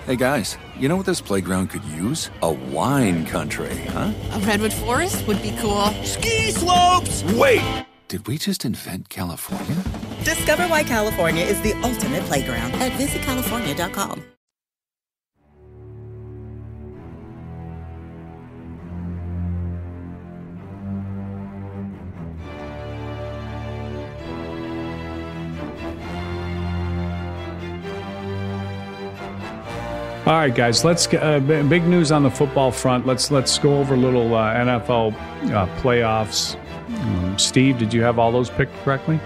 Hey 0.08 0.16
guys, 0.16 0.58
you 0.80 0.90
know 0.90 0.98
what 0.98 1.06
this 1.06 1.22
playground 1.22 1.70
could 1.70 1.86
use? 1.86 2.32
A 2.42 2.52
wine 2.52 3.24
country, 3.28 3.78
huh? 3.90 4.12
A 4.32 4.40
redwood 4.40 4.74
forest 4.74 5.28
would 5.28 5.44
be 5.44 5.56
cool. 5.60 5.94
Ski 6.02 6.50
slopes! 6.50 7.24
Wait! 7.36 7.86
Did 8.14 8.28
we 8.28 8.38
just 8.38 8.64
invent 8.64 9.10
California? 9.10 9.76
Discover 10.24 10.68
why 10.68 10.84
California 10.84 11.44
is 11.44 11.60
the 11.62 11.74
ultimate 11.82 12.22
playground 12.26 12.72
at 12.74 12.92
visitcalifornia.com. 12.92 14.24
All 30.28 30.34
right, 30.34 30.54
guys. 30.54 30.86
Let's 30.86 31.08
get 31.08 31.24
uh, 31.24 31.40
big 31.40 31.86
news 31.86 32.12
on 32.12 32.22
the 32.22 32.30
football 32.30 32.72
front. 32.72 33.08
Let's 33.08 33.32
let's 33.32 33.58
go 33.58 33.80
over 33.80 33.96
a 33.96 33.98
little 33.98 34.36
uh, 34.36 34.54
NFL 34.54 35.14
uh, 35.52 35.66
playoffs. 35.82 36.60
Um, 37.04 37.38
Steve, 37.38 37.78
did 37.78 37.94
you 37.94 38.02
have 38.02 38.20
all 38.20 38.32
those 38.32 38.50
picked 38.50 38.74
correctly? 38.84 39.20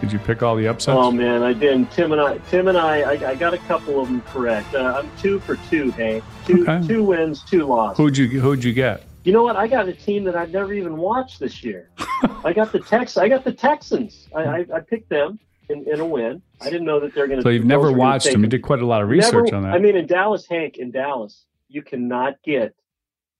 Did 0.00 0.12
you 0.12 0.18
pick 0.18 0.42
all 0.42 0.54
the 0.56 0.68
upsets? 0.68 0.96
Oh 0.98 1.10
man, 1.10 1.42
I 1.42 1.52
did. 1.52 1.90
Tim 1.90 2.12
and 2.12 2.20
I, 2.20 2.38
Tim 2.50 2.68
and 2.68 2.76
I, 2.76 3.00
I, 3.14 3.30
I 3.30 3.34
got 3.34 3.54
a 3.54 3.58
couple 3.58 4.00
of 4.00 4.08
them 4.08 4.20
correct. 4.22 4.74
Uh, 4.74 5.00
I'm 5.02 5.10
two 5.18 5.40
for 5.40 5.56
two, 5.70 5.90
Hank. 5.92 6.22
Two, 6.46 6.62
Okay. 6.68 6.86
two 6.86 7.02
wins, 7.04 7.42
two 7.42 7.64
losses. 7.64 7.96
Who'd 7.98 8.16
you 8.16 8.40
Who'd 8.40 8.62
you 8.62 8.72
get? 8.72 9.04
You 9.24 9.32
know 9.32 9.42
what? 9.42 9.56
I 9.56 9.66
got 9.66 9.88
a 9.88 9.92
team 9.94 10.24
that 10.24 10.36
I've 10.36 10.50
never 10.50 10.74
even 10.74 10.98
watched 10.98 11.40
this 11.40 11.64
year. 11.64 11.88
I 12.44 12.52
got 12.52 12.72
the 12.72 12.80
Tex. 12.80 13.16
I 13.16 13.28
got 13.28 13.44
the 13.44 13.52
Texans. 13.52 14.28
I, 14.34 14.42
I, 14.42 14.66
I 14.74 14.80
picked 14.80 15.08
them 15.08 15.38
in, 15.70 15.88
in 15.90 16.00
a 16.00 16.04
win. 16.06 16.42
I 16.60 16.66
didn't 16.66 16.84
know 16.84 17.00
that 17.00 17.14
they're 17.14 17.26
going 17.26 17.38
to. 17.38 17.42
So 17.42 17.48
you've 17.48 17.64
never 17.64 17.90
watched 17.90 18.30
them. 18.30 18.42
You 18.42 18.48
did 18.48 18.62
quite 18.62 18.80
a 18.80 18.86
lot 18.86 19.00
of 19.00 19.08
research 19.08 19.44
Never- 19.46 19.56
on 19.56 19.62
that. 19.62 19.74
I 19.74 19.78
mean, 19.78 19.96
in 19.96 20.06
Dallas, 20.06 20.46
Hank, 20.46 20.76
in 20.76 20.90
Dallas, 20.90 21.46
you 21.68 21.80
cannot 21.82 22.34
get 22.44 22.74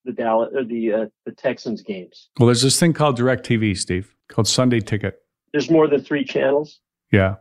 the 0.04 0.12
Dallas 0.12 0.50
or 0.54 0.64
the 0.64 0.92
uh, 0.92 1.06
the 1.24 1.32
Texans 1.32 1.82
games. 1.82 2.28
well, 2.38 2.46
there's 2.46 2.62
this 2.62 2.78
thing 2.78 2.92
called 2.92 3.18
DirecTV, 3.18 3.76
Steve, 3.76 4.14
called 4.28 4.48
Sunday 4.48 4.80
Ticket. 4.80 5.20
There's 5.52 5.70
more 5.70 5.86
than 5.86 6.02
three 6.02 6.24
channels. 6.24 6.80
Yeah, 7.12 7.36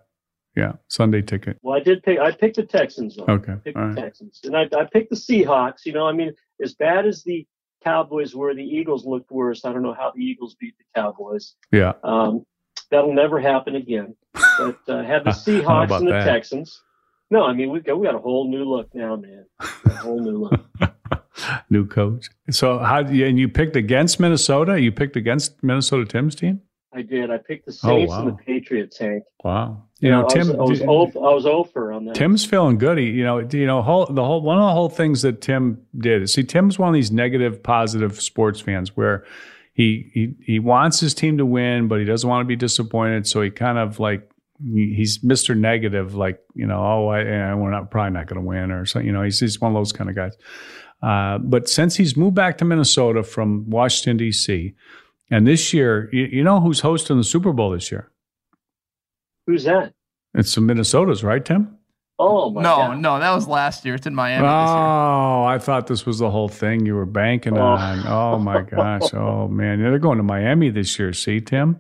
yeah, 0.55 0.74
Sunday 0.88 1.22
Ticket. 1.22 1.57
Well, 1.61 1.76
I 1.76 1.82
did 1.82 2.03
pick. 2.03 2.20
I 2.20 2.32
picked 2.32 2.57
the 2.57 2.64
Texans. 2.64 3.16
Though. 3.16 3.26
Okay, 3.26 3.53
I 3.53 3.55
picked 3.55 3.78
all 3.78 3.84
the 3.84 3.89
right. 3.89 3.97
Texans, 3.97 4.41
and 4.43 4.55
I, 4.55 4.68
I 4.78 4.86
picked 4.86 5.09
the 5.09 5.16
Seahawks. 5.16 5.86
You 5.86 5.93
know, 5.93 6.07
I 6.07 6.11
mean, 6.11 6.34
as 6.61 6.74
bad 6.74 7.05
as 7.05 7.24
the 7.24 7.45
Cowboys 7.84 8.36
were, 8.36 8.53
the 8.53 8.64
Eagles 8.64 9.05
looked 9.05 9.32
worse. 9.32 9.66
I 9.66 9.74
don't 9.74 9.84
know 9.84 9.93
how 9.93 10.11
the 10.16 10.22
Eagles 10.24 10.55
beat 10.59 10.76
the 10.78 10.86
Cowboys. 10.99 11.55
Yeah. 11.72 11.93
Um, 12.03 12.45
that'll 12.91 13.14
never 13.14 13.39
happen 13.39 13.76
again. 13.76 14.16
But 14.34 14.78
uh, 14.88 15.03
had 15.03 15.24
the 15.24 15.32
I 15.32 15.34
don't 15.34 15.47
know 15.47 15.61
Seahawks 15.61 15.97
and 15.97 16.07
the 16.07 16.11
that. 16.11 16.26
Texans. 16.26 16.82
No, 17.30 17.43
I 17.45 17.53
mean 17.53 17.72
we've 17.72 17.84
got 17.84 17.99
we 17.99 18.05
got 18.05 18.16
a 18.16 18.20
whole 18.20 18.47
new 18.49 18.64
look 18.64 18.93
now, 18.93 19.16
man. 19.16 19.45
A 19.59 19.89
whole 19.95 20.20
new 20.20 20.38
look. 20.38 20.61
New 21.69 21.87
coach. 21.87 22.29
So 22.49 22.79
how? 22.79 22.99
And 22.99 23.39
you 23.39 23.49
picked 23.49 23.75
against 23.75 24.19
Minnesota. 24.19 24.79
You 24.79 24.91
picked 24.91 25.15
against 25.15 25.63
Minnesota 25.63 26.05
Tim's 26.05 26.35
team. 26.35 26.61
I 26.95 27.01
did. 27.01 27.31
I 27.31 27.39
picked 27.39 27.65
the 27.65 27.71
Oh, 27.83 27.97
Saints 27.97 28.13
and 28.13 28.27
the 28.27 28.33
Patriots, 28.33 28.99
Hank. 28.99 29.23
Wow. 29.43 29.83
You 29.99 30.11
know, 30.11 30.21
I 30.21 30.23
was, 30.25 30.33
Tim. 30.33 30.51
I 30.51 30.63
was, 30.63 30.81
over, 30.81 31.19
I 31.19 31.33
was 31.33 31.45
over 31.47 31.91
on 31.91 32.05
that. 32.05 32.13
Tim's 32.13 32.45
feeling 32.45 32.77
good. 32.77 32.99
He, 32.99 33.05
you 33.05 33.23
know, 33.23 33.39
you 33.39 33.65
know, 33.65 33.81
whole, 33.81 34.05
the 34.05 34.23
whole 34.23 34.41
one 34.41 34.59
of 34.59 34.65
the 34.65 34.73
whole 34.73 34.89
things 34.89 35.23
that 35.23 35.41
Tim 35.41 35.81
did. 35.97 36.29
See, 36.29 36.43
Tim's 36.43 36.77
one 36.77 36.89
of 36.89 36.93
these 36.93 37.11
negative, 37.11 37.63
positive 37.63 38.21
sports 38.21 38.59
fans 38.59 38.95
where 38.95 39.25
he 39.73 40.11
he 40.13 40.35
he 40.45 40.59
wants 40.59 40.99
his 40.99 41.15
team 41.15 41.39
to 41.39 41.45
win, 41.47 41.87
but 41.87 41.97
he 41.97 42.05
doesn't 42.05 42.29
want 42.29 42.41
to 42.41 42.47
be 42.47 42.55
disappointed. 42.55 43.25
So 43.25 43.41
he 43.41 43.49
kind 43.49 43.79
of 43.79 43.99
like 43.99 44.29
he's 44.63 45.23
Mister 45.23 45.55
Negative, 45.55 46.13
like 46.13 46.39
you 46.53 46.67
know, 46.67 46.77
oh, 46.77 47.07
I, 47.07 47.55
we're 47.55 47.71
not 47.71 47.89
probably 47.89 48.11
not 48.11 48.27
going 48.27 48.39
to 48.39 48.47
win 48.47 48.69
or 48.69 48.85
something. 48.85 49.07
You 49.07 49.13
know, 49.13 49.23
he's 49.23 49.39
he's 49.39 49.59
one 49.59 49.71
of 49.71 49.75
those 49.75 49.93
kind 49.93 50.11
of 50.11 50.15
guys. 50.15 50.37
Uh, 51.03 51.37
but 51.39 51.67
since 51.67 51.97
he's 51.97 52.15
moved 52.15 52.35
back 52.35 52.57
to 52.59 52.65
Minnesota 52.65 53.23
from 53.23 53.69
Washington 53.69 54.15
D.C. 54.17 54.73
and 55.29 55.45
this 55.45 55.73
year, 55.73 56.09
you, 56.13 56.23
you 56.31 56.43
know 56.43 56.61
who's 56.61 56.79
hosting 56.79 57.17
the 57.17 57.23
Super 57.25 57.51
Bowl 57.51 57.71
this 57.71 57.91
year? 57.91 58.09
Who's 59.47 59.65
that? 59.65 59.93
It's 60.33 60.55
the 60.55 60.61
Minnesotas, 60.61 61.23
right, 61.23 61.43
Tim? 61.43 61.77
Oh 62.19 62.51
my 62.51 62.61
no, 62.61 62.75
God. 62.77 62.99
no, 62.99 63.19
that 63.19 63.31
was 63.31 63.47
last 63.47 63.83
year. 63.83 63.95
It's 63.95 64.07
in 64.07 64.15
Miami 64.15 64.43
this 64.43 64.47
year. 64.47 64.51
Oh, 64.51 65.43
I 65.43 65.57
thought 65.59 65.87
this 65.87 66.05
was 66.05 66.19
the 66.19 66.29
whole 66.29 66.47
thing 66.47 66.85
you 66.85 66.95
were 66.95 67.05
banking 67.07 67.57
Oh. 67.57 67.61
on. 67.65 68.07
Oh 68.07 68.39
my 68.39 68.61
gosh. 68.61 69.13
Oh 69.13 69.47
man, 69.47 69.81
they're 69.81 69.99
going 69.99 70.17
to 70.19 70.23
Miami 70.23 70.69
this 70.69 70.97
year. 70.99 71.11
See, 71.11 71.41
Tim. 71.41 71.79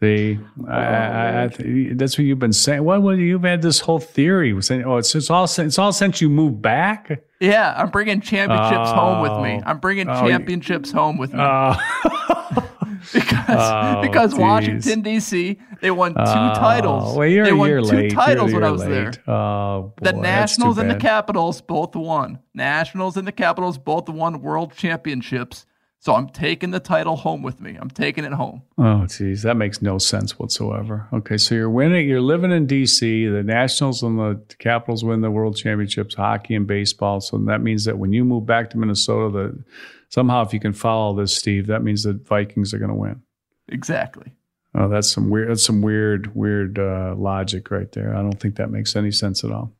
See, 0.00 0.38
Oh, 0.60 0.66
I, 0.68 0.74
I, 0.76 1.42
I, 1.44 1.44
oh, 1.44 1.88
that's 1.94 2.18
what 2.18 2.24
you've 2.24 2.38
been 2.38 2.52
saying. 2.52 2.84
What? 2.84 3.02
Well, 3.02 3.16
you've 3.16 3.42
had 3.44 3.62
this 3.62 3.80
whole 3.80 4.00
theory. 4.00 4.52
Was 4.52 4.66
saying, 4.66 4.84
oh, 4.84 4.96
it's, 4.98 5.14
it's 5.14 5.30
all 5.30 5.44
it's 5.44 5.78
all 5.78 5.92
since 5.92 6.20
you 6.20 6.28
moved 6.28 6.60
back. 6.60 7.22
Yeah, 7.40 7.74
I'm 7.76 7.90
bringing 7.90 8.20
championships 8.20 8.90
home 8.90 9.22
with 9.22 9.32
me. 9.42 9.60
Oh. 9.64 9.68
I'm 9.70 9.78
bringing 9.78 10.08
Oh, 10.08 10.22
you- 10.24 10.30
championships 10.30 10.90
home 10.90 11.16
with 11.16 11.32
me. 11.32 11.40
Oh. 11.40 11.76
because 13.12 13.48
Oh, 13.48 14.00
because. 14.02 14.34
Washington 14.34 15.02
D.C. 15.02 15.58
they 15.80 15.90
won 15.90 16.14
two 16.14 16.20
Oh, 16.20 16.54
titles. 16.54 17.16
Well, 17.16 17.28
you're, 17.28 17.44
they 17.44 17.52
won 17.52 17.68
two 17.68 17.80
late. 17.82 18.12
titles 18.12 18.50
you're, 18.50 18.60
when 18.60 18.64
I 18.64 18.68
you're 18.68 18.72
was 18.72 18.82
there. 18.84 19.04
late. 19.06 19.18
Oh, 19.28 19.92
boy, 19.96 20.10
The 20.10 20.12
Nationals 20.12 20.78
and 20.78 20.90
the. 20.90 20.94
Capitals 20.96 21.60
both 21.60 21.94
won. 21.94 22.38
Nationals 22.54 23.16
and 23.16 23.26
the 23.28 23.32
Capitals 23.32 23.78
both 23.78 24.08
won 24.08 24.40
world 24.40 24.72
championships. 24.74 25.66
So 26.04 26.14
I'm 26.14 26.28
taking 26.28 26.70
the 26.70 26.80
title 26.80 27.16
home 27.16 27.42
with 27.42 27.62
me. 27.62 27.78
I'm 27.80 27.88
taking 27.88 28.24
it 28.24 28.34
home. 28.34 28.60
Oh, 28.76 29.06
geez, 29.06 29.40
that 29.44 29.56
makes 29.56 29.80
no 29.80 29.96
sense 29.96 30.38
whatsoever. 30.38 31.08
Okay, 31.14 31.38
so 31.38 31.54
you're 31.54 31.70
winning. 31.70 32.06
You're 32.06 32.20
living 32.20 32.52
in 32.52 32.66
D.C. 32.66 33.26
The 33.26 33.42
Nationals 33.42 34.02
and 34.02 34.18
the 34.18 34.38
Capitals 34.58 35.02
win 35.02 35.22
the 35.22 35.30
World 35.30 35.56
Championships, 35.56 36.14
hockey 36.14 36.56
and 36.56 36.66
baseball. 36.66 37.22
So 37.22 37.38
that 37.38 37.62
means 37.62 37.86
that 37.86 37.96
when 37.96 38.12
you 38.12 38.22
move 38.22 38.44
back 38.44 38.68
to 38.70 38.76
Minnesota, 38.76 39.30
that 39.30 39.64
somehow, 40.10 40.44
if 40.44 40.52
you 40.52 40.60
can 40.60 40.74
follow 40.74 41.16
this, 41.16 41.34
Steve, 41.34 41.68
that 41.68 41.82
means 41.82 42.02
the 42.02 42.12
Vikings 42.12 42.74
are 42.74 42.78
going 42.78 42.90
to 42.90 42.94
win. 42.94 43.22
Exactly. 43.68 44.30
Oh, 44.74 44.90
that's 44.90 45.10
some 45.10 45.30
weird. 45.30 45.48
That's 45.48 45.64
some 45.64 45.80
weird, 45.80 46.36
weird 46.36 46.78
uh, 46.78 47.14
logic 47.16 47.70
right 47.70 47.90
there. 47.92 48.14
I 48.14 48.20
don't 48.20 48.38
think 48.38 48.56
that 48.56 48.70
makes 48.70 48.94
any 48.94 49.10
sense 49.10 49.42
at 49.42 49.50
all. 49.50 49.72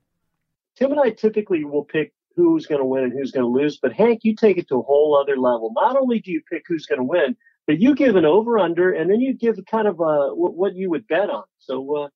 Tim 0.75 0.91
and 0.91 1.01
I 1.03 1.11
typically 1.11 1.67
will 1.67 1.85
pick 1.85 2.15
who's 2.37 2.67
going 2.67 2.81
to 2.81 2.85
win 2.85 3.05
and 3.05 3.13
who's 3.13 3.31
going 3.31 3.45
to 3.45 3.49
lose, 3.49 3.79
but 3.81 3.93
Hank, 3.93 4.21
you 4.23 4.35
take 4.35 4.59
it 4.59 4.69
to 4.69 4.77
a 4.77 4.83
whole 4.83 5.17
other 5.17 5.37
level. 5.37 5.73
Not 5.75 5.97
only 5.97 6.21
do 6.21 6.31
you 6.33 6.43
pick 6.51 6.65
who's 6.67 6.87
going 6.87 6.99
to 6.99 7.05
win, 7.05 7.37
but 7.67 7.81
you 7.81 7.95
give 7.95 8.17
an 8.17 8.25
over 8.25 8.59
under, 8.59 8.93
and 8.93 9.11
then 9.11 9.21
you 9.21 9.35
give 9.35 9.59
kind 9.71 9.89
of 9.89 10.01
uh, 10.01 10.31
what, 10.31 10.55
what 10.55 10.75
you 10.75 10.91
would 10.91 11.07
bet 11.07 11.31
on. 11.31 11.45
So, 11.59 11.97
uh, 11.97 12.09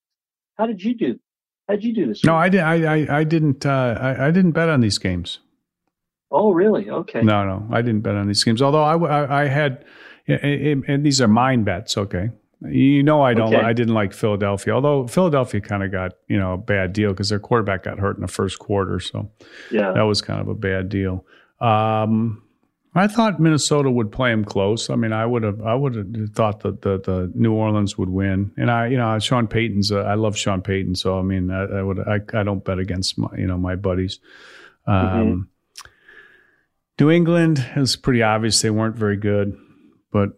how 0.57 0.66
did 0.66 0.83
you 0.83 0.95
do? 0.95 1.19
How 1.69 1.75
did 1.75 1.85
you 1.85 1.95
do 1.95 2.07
this? 2.07 2.25
No, 2.25 2.35
I 2.35 2.49
did. 2.49 2.61
I, 2.61 2.97
I, 2.97 3.19
I 3.21 3.25
didn't. 3.25 3.64
Uh, 3.64 3.99
I, 4.01 4.29
I 4.29 4.31
didn't 4.31 4.53
bet 4.53 4.69
on 4.69 4.81
these 4.81 4.99
games. 4.99 5.39
Oh, 6.31 6.53
really? 6.53 6.91
Okay. 6.91 7.23
No, 7.23 7.45
no, 7.45 7.66
I 7.71 7.81
didn't 7.81 8.03
bet 8.03 8.14
on 8.14 8.27
these 8.27 8.45
games. 8.45 8.61
Although 8.61 8.83
I, 8.83 8.97
I, 8.97 9.43
I 9.43 9.47
had, 9.47 9.85
and 10.27 10.85
and 10.87 11.05
these 11.05 11.21
are 11.21 11.29
mine 11.29 11.64
bets. 11.64 11.97
Okay, 11.97 12.31
you 12.63 13.03
know 13.03 13.23
I 13.23 13.35
don't. 13.35 13.55
Okay. 13.55 13.65
I 13.65 13.73
didn't 13.73 13.95
like 13.95 14.13
Philadelphia. 14.13 14.75
Although 14.75 15.07
Philadelphia 15.07 15.61
kind 15.61 15.83
of 15.83 15.93
got 15.93 16.13
you 16.29 16.39
know 16.39 16.55
a 16.55 16.59
bad 16.59 16.93
deal 16.93 17.11
because 17.11 17.29
their 17.29 17.39
quarterback 17.39 17.85
got 17.85 17.99
hurt 17.99 18.17
in 18.17 18.23
the 18.23 18.29
first 18.29 18.59
quarter, 18.59 18.99
so 19.01 19.31
Yeah. 19.71 19.93
that 19.93 20.03
was 20.03 20.21
kind 20.21 20.41
of 20.41 20.49
a 20.49 20.55
bad 20.55 20.89
deal. 20.89 21.25
Um, 21.61 22.43
I 22.95 23.07
thought 23.07 23.39
Minnesota 23.39 23.91
would 23.91 24.11
play 24.11 24.31
them 24.31 24.45
close. 24.45 24.91
I 24.91 24.97
mean, 24.97 25.13
I 25.13 25.25
would 25.25 25.43
have, 25.45 25.61
I 25.63 25.75
would 25.75 25.95
have 25.95 26.31
thought 26.35 26.61
that 26.61 26.83
the, 26.83 26.99
the 26.99 27.31
New 27.35 27.53
Orleans 27.53 27.97
would 27.99 28.09
win. 28.09 28.51
And 28.57 28.71
I, 28.73 28.87
you 28.89 28.97
know, 28.97 29.17
Sean 29.21 29.47
Payton's, 29.47 29.93
uh, 29.93 29.99
I 30.01 30.15
love 30.15 30.37
Sean 30.37 30.63
Payton, 30.63 30.97
so 30.97 31.17
I 31.19 31.23
mean, 31.23 31.51
I, 31.51 31.65
I 31.65 31.83
would, 31.83 32.01
I, 32.01 32.19
I 32.35 32.43
don't 32.43 32.65
bet 32.65 32.79
against 32.81 33.17
my, 33.19 33.29
you 33.37 33.47
know, 33.47 33.59
my 33.59 33.77
buddies. 33.77 34.19
Um, 34.87 34.97
Mhm. 34.97 35.47
New 37.01 37.11
England 37.11 37.65
is 37.77 37.95
pretty 37.95 38.23
obvious 38.23 38.61
they 38.63 38.71
weren't 38.71 38.97
very 38.97 39.17
good, 39.17 39.57
but 40.11 40.31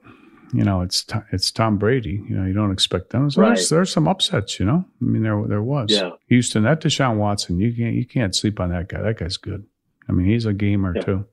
you 0.52 0.64
know, 0.64 0.80
it's 0.82 1.04
Tom, 1.04 1.24
it's 1.32 1.50
Tom 1.50 1.78
Brady. 1.78 2.22
You 2.28 2.36
know, 2.36 2.44
you 2.46 2.52
don't 2.52 2.72
expect 2.72 3.10
them. 3.10 3.30
So 3.30 3.40
there's, 3.40 3.50
Right. 3.70 3.76
there's 3.76 3.92
some 3.92 4.08
upsets. 4.08 4.58
You 4.58 4.66
know, 4.66 4.84
I 5.00 5.04
mean, 5.04 5.22
there 5.22 5.42
there 5.46 5.62
was 5.62 5.90
Yeah. 5.90 6.10
Houston. 6.28 6.62
That 6.64 6.80
Deshaun 6.82 7.16
Watson, 7.16 7.58
you 7.60 7.72
can't 7.74 7.94
you 7.94 8.04
can't 8.06 8.34
sleep 8.34 8.58
on 8.60 8.70
that 8.70 8.88
guy. 8.88 9.00
That 9.02 9.18
guy's 9.18 9.36
good. 9.36 9.64
I 10.08 10.12
mean, 10.12 10.26
he's 10.26 10.46
a 10.46 10.52
gamer 10.52 10.92
Yeah. 10.96 11.02
too. 11.02 11.24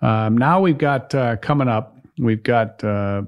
Um, 0.00 0.36
now 0.36 0.60
we've 0.60 0.78
got 0.78 1.14
uh, 1.14 1.36
coming 1.36 1.68
up. 1.68 1.96
We've 2.18 2.42
got 2.42 2.82
uh, 2.82 3.22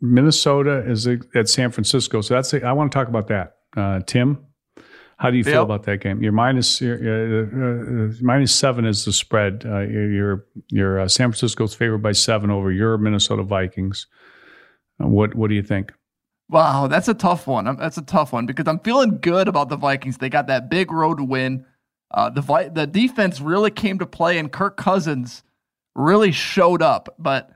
Minnesota 0.00 0.82
is 0.90 1.06
at 1.06 1.48
San 1.48 1.70
Francisco. 1.70 2.20
So 2.22 2.34
that's 2.34 2.54
I 2.54 2.72
want 2.72 2.90
to 2.90 2.96
talk 2.98 3.08
about 3.08 3.28
that. 3.28 3.56
Uh, 3.76 4.00
Tim, 4.06 4.38
how 5.20 5.30
do 5.30 5.36
you 5.36 5.44
feel 5.44 5.54
Yep. 5.54 5.62
about 5.64 5.82
that 5.84 6.00
game? 6.00 6.22
Your 6.22 6.32
minus 6.32 6.80
your, 6.80 6.96
uh, 6.96 8.08
uh, 8.08 8.12
minus 8.22 8.54
seven 8.54 8.86
is 8.86 9.04
the 9.04 9.12
spread. 9.12 9.64
Uh, 9.66 9.80
your 9.80 10.46
your, 10.68 11.00
uh, 11.00 11.08
San 11.08 11.28
Francisco's 11.30 11.74
favored 11.74 11.98
by 12.02 12.12
seven 12.12 12.50
over 12.50 12.72
your 12.72 12.96
Minnesota 12.96 13.42
Vikings. 13.42 14.06
Uh, 15.02 15.08
what 15.08 15.34
what 15.34 15.48
do 15.50 15.54
you 15.54 15.62
think? 15.62 15.92
Wow, 16.48 16.86
that's 16.88 17.06
a 17.08 17.14
tough 17.14 17.46
one. 17.46 17.68
Um, 17.68 17.76
That's 17.76 17.96
a 17.98 18.02
tough 18.02 18.32
one 18.32 18.44
because 18.46 18.66
I'm 18.66 18.80
feeling 18.80 19.18
good 19.20 19.46
about 19.46 19.68
the 19.68 19.76
Vikings. 19.76 20.18
They 20.18 20.28
got 20.30 20.46
that 20.48 20.68
big 20.68 20.90
road 20.90 21.20
win. 21.20 21.64
Uh, 22.10 22.28
the 22.30 22.40
Vi- 22.40 22.68
the 22.70 22.86
defense 22.88 23.40
really 23.40 23.70
came 23.70 23.98
to 24.00 24.06
play, 24.06 24.36
and 24.38 24.50
Kirk 24.50 24.76
Cousins 24.76 25.44
really 25.94 26.32
showed 26.32 26.82
up. 26.82 27.14
But 27.20 27.50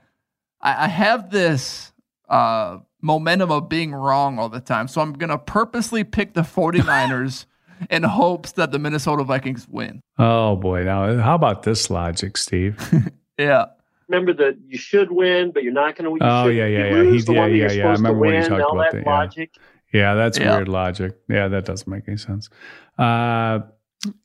I, 0.61 0.85
I 0.85 0.87
have 0.87 1.29
this 1.29 1.91
uh, 2.29 2.77
momentum 3.01 3.51
of 3.51 3.67
being 3.67 3.91
wrong 3.93 4.39
all 4.39 4.47
the 4.49 4.61
time, 4.61 4.87
so 4.87 5.01
I'm 5.01 5.11
gonna 5.13 5.39
purposely 5.39 6.03
pick 6.05 6.33
the 6.33 6.43
49ers 6.43 7.45
in 7.89 8.03
hopes 8.03 8.53
that 8.53 8.71
the 8.71 8.79
Minnesota 8.79 9.23
Vikings 9.23 9.67
win. 9.69 10.01
Oh 10.17 10.55
boy! 10.55 10.83
Now, 10.83 11.17
how 11.17 11.35
about 11.35 11.63
this 11.63 11.89
logic, 11.89 12.37
Steve? 12.37 12.77
Yeah. 13.37 13.65
Remember 14.07 14.31
that 14.33 14.57
you 14.65 14.77
should 14.77 15.11
win, 15.11 15.51
but 15.51 15.63
you're 15.63 15.73
not 15.73 15.97
going 15.97 16.05
to 16.05 16.11
win. 16.11 16.19
Oh 16.23 16.47
yeah, 16.47 16.67
yeah, 16.67 16.85
yeah. 16.85 16.93
lose 16.93 17.25
He's 17.25 17.35
yeah, 17.35 17.45
yeah, 17.47 17.71
yeah. 17.71 17.87
I 17.87 17.91
remember 17.91 18.19
when 18.19 18.29
you 18.33 18.39
win, 18.39 18.49
talked 18.49 18.71
about 18.73 18.83
that 18.83 18.91
that. 18.93 19.03
Yeah. 19.05 19.17
logic. 19.17 19.55
Yeah, 19.91 20.13
that's 20.13 20.37
Yeah. 20.39 20.55
weird 20.55 20.67
logic. 20.69 21.17
Yeah, 21.27 21.49
that 21.49 21.65
doesn't 21.65 21.89
make 21.91 22.03
any 22.07 22.15
sense. 22.15 22.49
Uh, 22.97 23.59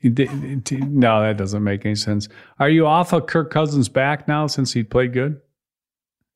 d- 0.01 0.11
d- 0.62 0.76
no, 0.76 1.22
that 1.22 1.36
doesn't 1.38 1.64
make 1.64 1.84
any 1.86 1.96
sense. 1.96 2.28
Are 2.61 2.68
you 2.68 2.86
off 2.86 3.12
of 3.12 3.26
Kirk 3.26 3.51
Cousins 3.51 3.88
back 3.88 4.28
now 4.28 4.46
since 4.46 4.72
he 4.72 4.84
played 4.84 5.12
good? 5.12 5.40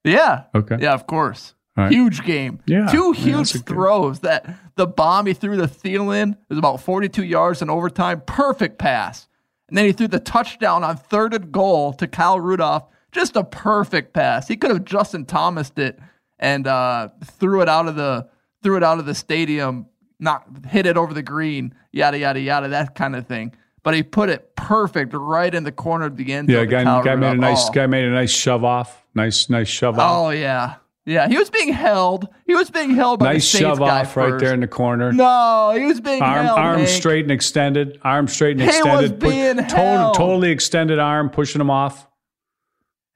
Yeah. 0.03 0.45
Okay. 0.55 0.79
Yeah, 0.81 0.95
of 0.95 1.07
course. 1.07 1.55
All 1.77 1.85
right. 1.85 1.93
Huge 1.93 2.25
game. 2.25 2.61
Yeah. 2.67 2.87
Two 2.87 3.13
huge 3.13 3.37
that's 3.37 3.55
a 3.55 3.59
good- 3.59 3.67
throws. 3.75 4.21
That 4.21 4.47
the 4.77 4.87
bomb 4.87 5.27
he 5.27 5.35
threw 5.35 5.57
to 5.57 5.67
Thielen 5.69 6.37
was 6.49 6.59
about 6.59 6.81
42 6.81 7.25
yards 7.25 7.63
in 7.63 7.71
overtime. 7.71 8.23
Perfect 8.27 8.79
pass. 8.79 9.29
And 9.69 9.79
then 9.79 9.85
he 9.87 9.93
threw 9.93 10.09
the 10.09 10.21
touchdown 10.21 10.85
on 10.85 10.97
third 10.97 11.33
and 11.35 11.51
goal 11.53 11.93
to 11.95 12.07
Kyle 12.07 12.39
Rudolph. 12.41 12.85
Just 13.13 13.37
a 13.37 13.45
perfect 13.45 14.13
pass. 14.13 14.49
He 14.49 14.57
could 14.57 14.71
have 14.71 14.85
Justin 14.85 15.25
Thomas 15.25 15.71
it 15.77 15.99
and 16.39 16.67
uh, 16.67 17.09
threw 17.25 17.61
it 17.63 17.69
out 17.69 17.87
of 17.89 17.95
the 17.97 18.29
threw 18.63 18.77
it 18.77 18.83
out 18.83 18.99
of 18.99 19.07
the 19.07 19.15
stadium, 19.15 19.87
not 20.19 20.45
hit 20.69 20.87
it 20.87 20.97
over 20.97 21.15
the 21.15 21.23
green, 21.23 21.75
yada 21.93 22.19
yada 22.19 22.41
yada, 22.41 22.69
that 22.69 22.95
kind 22.95 23.15
of 23.15 23.27
thing. 23.27 23.55
But 23.85 23.95
he 23.95 24.03
put 24.03 24.31
it 24.31 24.57
perfect 24.57 25.13
right 25.15 25.55
in 25.55 25.63
the 25.65 25.71
corner 25.73 26.07
of 26.07 26.17
the 26.17 26.33
end 26.33 26.49
zone. 26.51 26.57
Yeah, 26.57 26.65
guy, 26.65 27.03
guy 27.03 27.15
made 27.17 27.33
a 27.37 27.37
nice 27.37 27.69
Oh. 27.69 27.73
guy 27.73 27.87
made 27.87 28.05
a 28.05 28.11
nice 28.11 28.31
shove 28.33 28.65
off. 28.65 29.05
Nice, 29.15 29.49
nice 29.49 29.69
shove 29.69 29.99
off. 29.99 30.27
Oh 30.27 30.31
yeah, 30.31 30.77
yeah. 31.07 31.29
He 31.29 31.37
was 31.37 31.51
being 31.51 31.73
held. 31.73 32.29
He 32.47 32.55
was 32.55 32.71
being 32.71 32.91
held 32.91 33.21
by 33.21 33.35
nice 33.35 33.43
the 33.53 33.59
Saints 33.59 33.61
shove 33.61 33.79
guy 33.79 34.01
off 34.03 34.17
right 34.17 34.31
first. 34.31 34.45
there 34.45 34.55
in 34.55 34.61
the 34.61 34.69
corner. 34.69 35.13
No, 35.13 35.73
he 35.77 35.85
was 35.85 36.01
being 36.01 36.23
arm, 36.23 36.47
held. 36.47 36.59
arm 36.59 36.77
Hank. 36.79 36.89
straight 36.89 37.25
and 37.25 37.31
extended. 37.33 37.99
Arm 38.03 38.29
straight 38.29 38.53
and 38.53 38.61
He 38.63 38.67
was 38.67 38.77
extended. 39.11 39.19
being 39.19 39.57
total, 39.69 39.77
held. 39.77 40.15
totally 40.15 40.51
extended 40.51 40.99
arm, 40.99 41.31
pushing 41.31 41.61
him 41.61 41.71
off. 41.71 42.07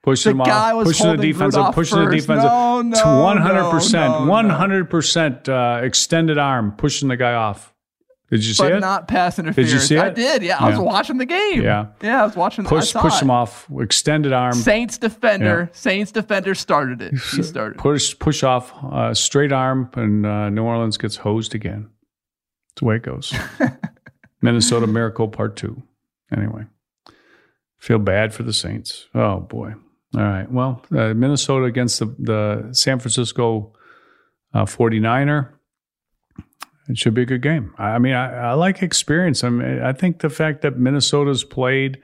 Pushing 0.02 0.36
The 0.36 0.42
him 0.44 0.46
guy 0.48 0.70
off. 0.70 0.76
was 0.76 0.88
Pushing 0.88 1.06
the 1.08 1.16
defensive. 1.16 1.58
Rudolph 1.58 1.74
Pushing 1.74 1.98
the 1.98 2.04
first. 2.06 2.16
defensive. 2.26 2.50
No, 2.50 2.82
no, 2.82 3.02
to 3.02 3.08
one 3.22 3.36
hundred 3.38 3.62
no, 3.64 3.70
percent. 3.70 4.12
no, 4.20 4.26
One 4.26 4.48
hundred 4.48 4.88
percent 4.90 5.48
uh, 5.48 5.80
extended 5.82 6.38
arm, 6.38 6.72
pushing 6.76 7.08
the 7.08 7.16
guy 7.16 7.34
off. 7.34 7.74
Did 8.30 8.44
you 8.44 8.52
see 8.52 8.62
but 8.62 8.72
it? 8.72 8.80
not 8.80 9.08
pass 9.08 9.38
interference. 9.38 9.70
Did 9.70 9.74
you 9.74 9.80
see 9.80 9.96
I 9.96 10.10
did. 10.10 10.42
Yeah, 10.42 10.58
I 10.58 10.68
was 10.68 10.78
watching 10.78 11.16
the 11.16 11.24
game. 11.24 11.62
Yeah. 11.62 11.86
yeah, 12.02 12.22
I 12.22 12.26
was 12.26 12.36
watching. 12.36 12.66
Push, 12.66 12.94
I 12.94 13.00
push 13.00 13.16
it. 13.16 13.22
him 13.22 13.30
off. 13.30 13.66
Extended 13.80 14.34
arm. 14.34 14.52
Saints 14.52 14.98
defender. 14.98 15.70
Saints 15.72 16.12
defender 16.12 16.54
started 16.54 17.00
it. 17.00 17.14
He 17.14 17.42
started. 17.42 17.78
Push, 17.78 18.18
push 18.18 18.42
off. 18.42 18.72
Uh, 18.84 19.14
straight 19.14 19.50
arm, 19.52 19.90
and 19.94 20.26
uh, 20.26 20.50
New 20.50 20.62
Orleans 20.62 20.98
gets 20.98 21.16
hosed 21.16 21.54
again. 21.54 21.88
That's 22.68 22.80
the 22.80 22.84
way 22.84 22.96
it 22.96 23.02
goes. 23.02 23.32
Minnesota 24.42 24.86
Miracle 24.86 25.28
Part 25.28 25.56
Two. 25.56 25.82
Anyway, 26.30 26.64
feel 27.78 27.98
bad 27.98 28.34
for 28.34 28.42
the 28.42 28.52
Saints. 28.52 29.06
Oh 29.14 29.40
boy. 29.40 29.74
All 30.14 30.22
right. 30.22 30.50
Well, 30.50 30.82
uh, 30.90 31.14
Minnesota 31.14 31.64
against 31.64 31.98
the, 31.98 32.14
the 32.18 32.68
San 32.72 32.98
Francisco 32.98 33.74
uh, 34.54 34.64
49er. 34.64 35.50
It 36.88 36.96
should 36.96 37.14
be 37.14 37.22
a 37.22 37.26
good 37.26 37.42
game. 37.42 37.74
I 37.78 37.98
mean, 37.98 38.14
I, 38.14 38.50
I 38.50 38.52
like 38.54 38.82
experience. 38.82 39.44
I 39.44 39.50
mean, 39.50 39.82
I 39.82 39.92
think 39.92 40.20
the 40.20 40.30
fact 40.30 40.62
that 40.62 40.78
Minnesota's 40.78 41.44
played, 41.44 42.00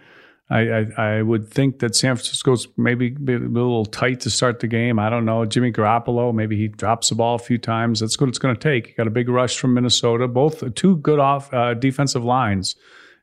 I, 0.51 0.61
I, 0.61 0.87
I 0.99 1.22
would 1.22 1.49
think 1.49 1.78
that 1.78 1.97
San 1.97 2.16
Francisco's 2.16 2.68
maybe 2.76 3.11
be 3.11 3.35
a 3.35 3.39
little 3.39 3.87
tight 3.87 4.20
to 4.20 4.30
start 4.30 4.61
the 4.61 4.66
game. 4.66 4.99
I 4.99 5.09
don't 5.09 5.24
know. 5.24 5.47
Jimmy 5.47 5.72
Garoppolo, 5.72 6.35
maybe 6.35 6.57
he 6.57 6.68
drops 6.68 7.09
the 7.09 7.14
ball 7.14 7.37
a 7.37 7.39
few 7.39 7.57
times. 7.57 8.01
That's 8.01 8.20
what 8.20 8.28
it's 8.28 8.39
going 8.39 8.55
to 8.55 8.61
take. 8.61 8.89
You 8.89 8.95
got 8.95 9.07
a 9.07 9.11
big 9.11 9.30
rush 9.30 9.57
from 9.57 9.72
Minnesota. 9.72 10.28
Both 10.28 10.74
two 10.74 10.99
good 10.99 11.18
off 11.18 11.53
uh, 11.55 11.72
defensive 11.72 12.24
lines 12.24 12.76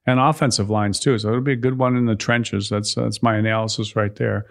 and 0.07 0.19
offensive 0.19 0.71
lines 0.71 0.99
too. 0.99 1.19
So 1.19 1.29
it'll 1.29 1.41
be 1.41 1.53
a 1.53 1.57
good 1.57 1.77
one 1.77 1.95
in 1.95 2.05
the 2.05 2.15
trenches. 2.15 2.69
That's 2.69 2.95
that's 2.95 3.21
my 3.21 3.35
analysis 3.35 3.95
right 3.95 4.15
there. 4.15 4.47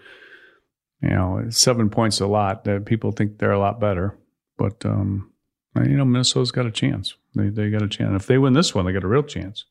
You 1.02 1.10
know, 1.10 1.42
seven 1.48 1.90
points 1.90 2.20
a 2.20 2.26
lot. 2.26 2.64
That 2.64 2.84
people 2.84 3.10
think 3.10 3.38
they're 3.38 3.50
a 3.50 3.58
lot 3.58 3.80
better, 3.80 4.16
but 4.58 4.84
um, 4.84 5.29
you 5.76 5.96
know, 5.96 6.04
Minnesota's 6.04 6.50
got 6.50 6.66
a 6.66 6.70
chance. 6.70 7.14
They 7.34 7.48
they 7.48 7.70
got 7.70 7.82
a 7.82 7.88
chance. 7.88 8.22
If 8.22 8.26
they 8.26 8.38
win 8.38 8.54
this 8.54 8.74
one, 8.74 8.86
they 8.86 8.92
got 8.92 9.04
a 9.04 9.08
real 9.08 9.22
chance. 9.22 9.64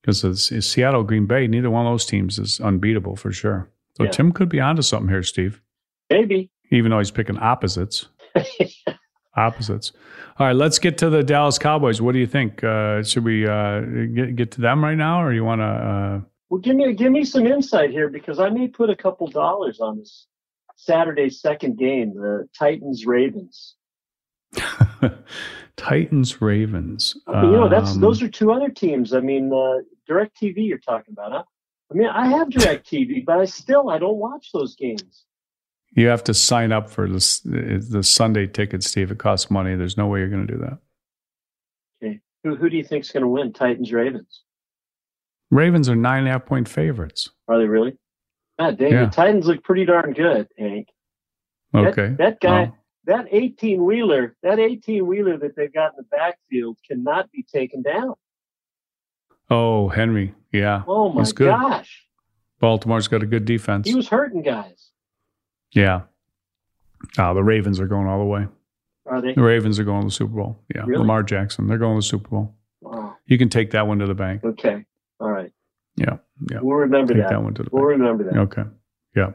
Because 0.00 0.22
it's, 0.22 0.52
it's 0.52 0.66
Seattle, 0.66 1.02
Green 1.02 1.26
Bay, 1.26 1.48
neither 1.48 1.70
one 1.70 1.84
of 1.84 1.92
those 1.92 2.06
teams 2.06 2.38
is 2.38 2.60
unbeatable 2.60 3.16
for 3.16 3.32
sure. 3.32 3.68
So 3.96 4.04
Yeah. 4.04 4.10
Tim 4.10 4.32
could 4.32 4.48
be 4.48 4.60
onto 4.60 4.82
something 4.82 5.08
here, 5.08 5.24
Steve. 5.24 5.60
Maybe. 6.08 6.50
Even 6.70 6.92
though 6.92 6.98
he's 6.98 7.10
picking 7.10 7.36
opposites. 7.38 8.06
opposites. 9.36 9.92
All 10.38 10.46
right, 10.46 10.56
let's 10.56 10.78
get 10.78 10.98
to 10.98 11.10
the 11.10 11.24
Dallas 11.24 11.58
Cowboys. 11.58 12.00
What 12.00 12.12
do 12.12 12.20
you 12.20 12.26
think? 12.26 12.62
Uh, 12.62 13.02
should 13.02 13.24
we 13.24 13.46
uh, 13.46 13.80
get 14.14 14.36
get 14.36 14.50
to 14.52 14.60
them 14.60 14.84
right 14.84 14.96
now, 14.96 15.22
or 15.22 15.32
you 15.32 15.44
want 15.44 15.60
to? 15.60 15.64
Uh, 15.64 16.20
Well, 16.48 16.60
give 16.60 16.76
me 16.76 16.92
give 16.92 17.10
me 17.10 17.24
some 17.24 17.46
insight 17.46 17.90
here 17.90 18.08
because 18.08 18.38
I 18.38 18.50
may 18.50 18.68
put 18.68 18.90
a 18.90 18.96
couple 18.96 19.26
dollars 19.26 19.80
on 19.80 19.98
this 19.98 20.26
Saturday's 20.76 21.40
second 21.40 21.76
game, 21.76 22.14
the 22.14 22.48
Titans 22.56 23.04
Ravens. 23.04 23.74
Titans 25.76 26.40
Ravens. 26.42 27.16
You 27.28 27.32
know, 27.32 27.68
that's 27.68 27.92
Um, 27.94 28.00
those 28.00 28.22
are 28.22 28.28
two 28.28 28.52
other 28.52 28.68
teams. 28.68 29.14
I 29.14 29.20
mean, 29.20 29.52
uh, 29.52 29.78
Direct 30.06 30.36
TV 30.40 30.66
you're 30.66 30.78
talking 30.78 31.12
about, 31.12 31.32
huh? 31.32 31.44
I 31.90 31.94
mean, 31.94 32.08
I 32.08 32.26
have 32.26 32.50
Direct 32.50 32.86
TV, 32.90 33.24
but 33.26 33.38
I 33.38 33.44
still 33.44 33.90
I 33.90 33.98
don't 33.98 34.16
watch 34.16 34.50
those 34.52 34.74
games. 34.76 35.24
You 35.92 36.08
have 36.08 36.22
to 36.24 36.34
sign 36.34 36.70
up 36.72 36.90
for 36.90 37.08
this 37.08 37.40
the 37.40 38.02
Sunday 38.02 38.46
ticket, 38.46 38.82
Steve. 38.82 39.10
It 39.10 39.18
costs 39.18 39.50
money. 39.50 39.74
There's 39.74 39.96
no 39.96 40.06
way 40.06 40.18
you're 40.20 40.28
going 40.28 40.46
to 40.46 40.52
do 40.52 40.60
that. 40.60 40.78
Okay, 42.02 42.20
who 42.44 42.56
who 42.56 42.68
do 42.68 42.76
you 42.76 42.84
think's 42.84 43.10
going 43.10 43.22
to 43.22 43.28
win? 43.28 43.52
Titans 43.52 43.92
Ravens? 43.92 44.42
Ravens 45.50 45.88
are 45.88 45.96
nine 45.96 46.20
and 46.20 46.28
a 46.28 46.32
half 46.32 46.44
point 46.44 46.68
favorites. 46.68 47.30
Are 47.48 47.58
they 47.58 47.66
really? 47.66 47.96
God 48.58 48.76
dang, 48.76 48.92
Yeah. 48.92 49.04
the 49.06 49.10
Titans 49.12 49.46
look 49.46 49.62
pretty 49.64 49.84
darn 49.86 50.12
good, 50.12 50.46
Hank. 50.58 50.88
That- 51.72 51.86
Okay. 51.88 52.14
That, 52.18 52.40
guy, 52.40 52.62
Well, 52.64 52.76
that 53.08 53.26
18 53.30 53.84
wheeler, 53.84 54.36
that 54.42 54.60
18 54.60 55.04
wheeler 55.06 55.36
that 55.38 55.56
they've 55.56 55.72
got 55.72 55.92
in 55.92 55.96
the 55.96 56.16
backfield 56.16 56.78
cannot 56.86 57.32
be 57.32 57.42
taken 57.42 57.82
down. 57.82 58.14
oh, 59.50 59.88
Henry. 59.88 60.34
Yeah. 60.52 60.82
Oh 60.86 61.08
my 61.12 61.28
gosh. 61.32 62.04
Baltimore's 62.60 63.08
got 63.08 63.22
a 63.22 63.26
good 63.26 63.44
defense. 63.44 63.88
He 63.88 63.94
was 63.94 64.08
hurting 64.08 64.42
guys. 64.42 64.90
yeah. 65.72 66.02
Oh, 67.18 67.32
the 67.34 67.44
Ravens 67.44 67.78
are 67.80 67.86
going 67.86 68.06
all 68.08 68.18
the 68.18 68.24
way. 68.24 68.46
Are 69.06 69.20
they? 69.22 69.34
The 69.34 69.42
Ravens 69.42 69.78
are 69.78 69.84
going 69.84 70.00
to 70.02 70.06
the 70.08 70.12
Super 70.12 70.34
Bowl. 70.34 70.62
Yeah. 70.74 70.82
Really? 70.84 70.98
Lamar 70.98 71.22
Jackson. 71.22 71.66
They're 71.66 71.78
going 71.78 71.94
to 71.94 71.98
the 71.98 72.08
Super 72.08 72.28
Bowl. 72.28 72.54
Wow. 72.80 73.16
You 73.26 73.38
can 73.38 73.48
take 73.48 73.70
that 73.70 73.86
one 73.86 73.98
to 74.00 74.06
the 74.06 74.14
bank. 74.14 74.42
Okay. 74.44 74.84
All 75.20 75.30
right. 75.30 75.52
Yeah. 75.96 76.16
Yeah. 76.50 76.58
We'll 76.60 76.76
remember 76.78 77.14
Take 77.14 77.22
that. 77.22 77.30
that 77.30 77.42
one 77.42 77.54
to 77.54 77.62
the 77.62 77.70
We'll 77.72 77.84
remember 77.84 78.24
that. 78.24 78.36
Okay. 78.36 78.64
Yeah. 79.14 79.30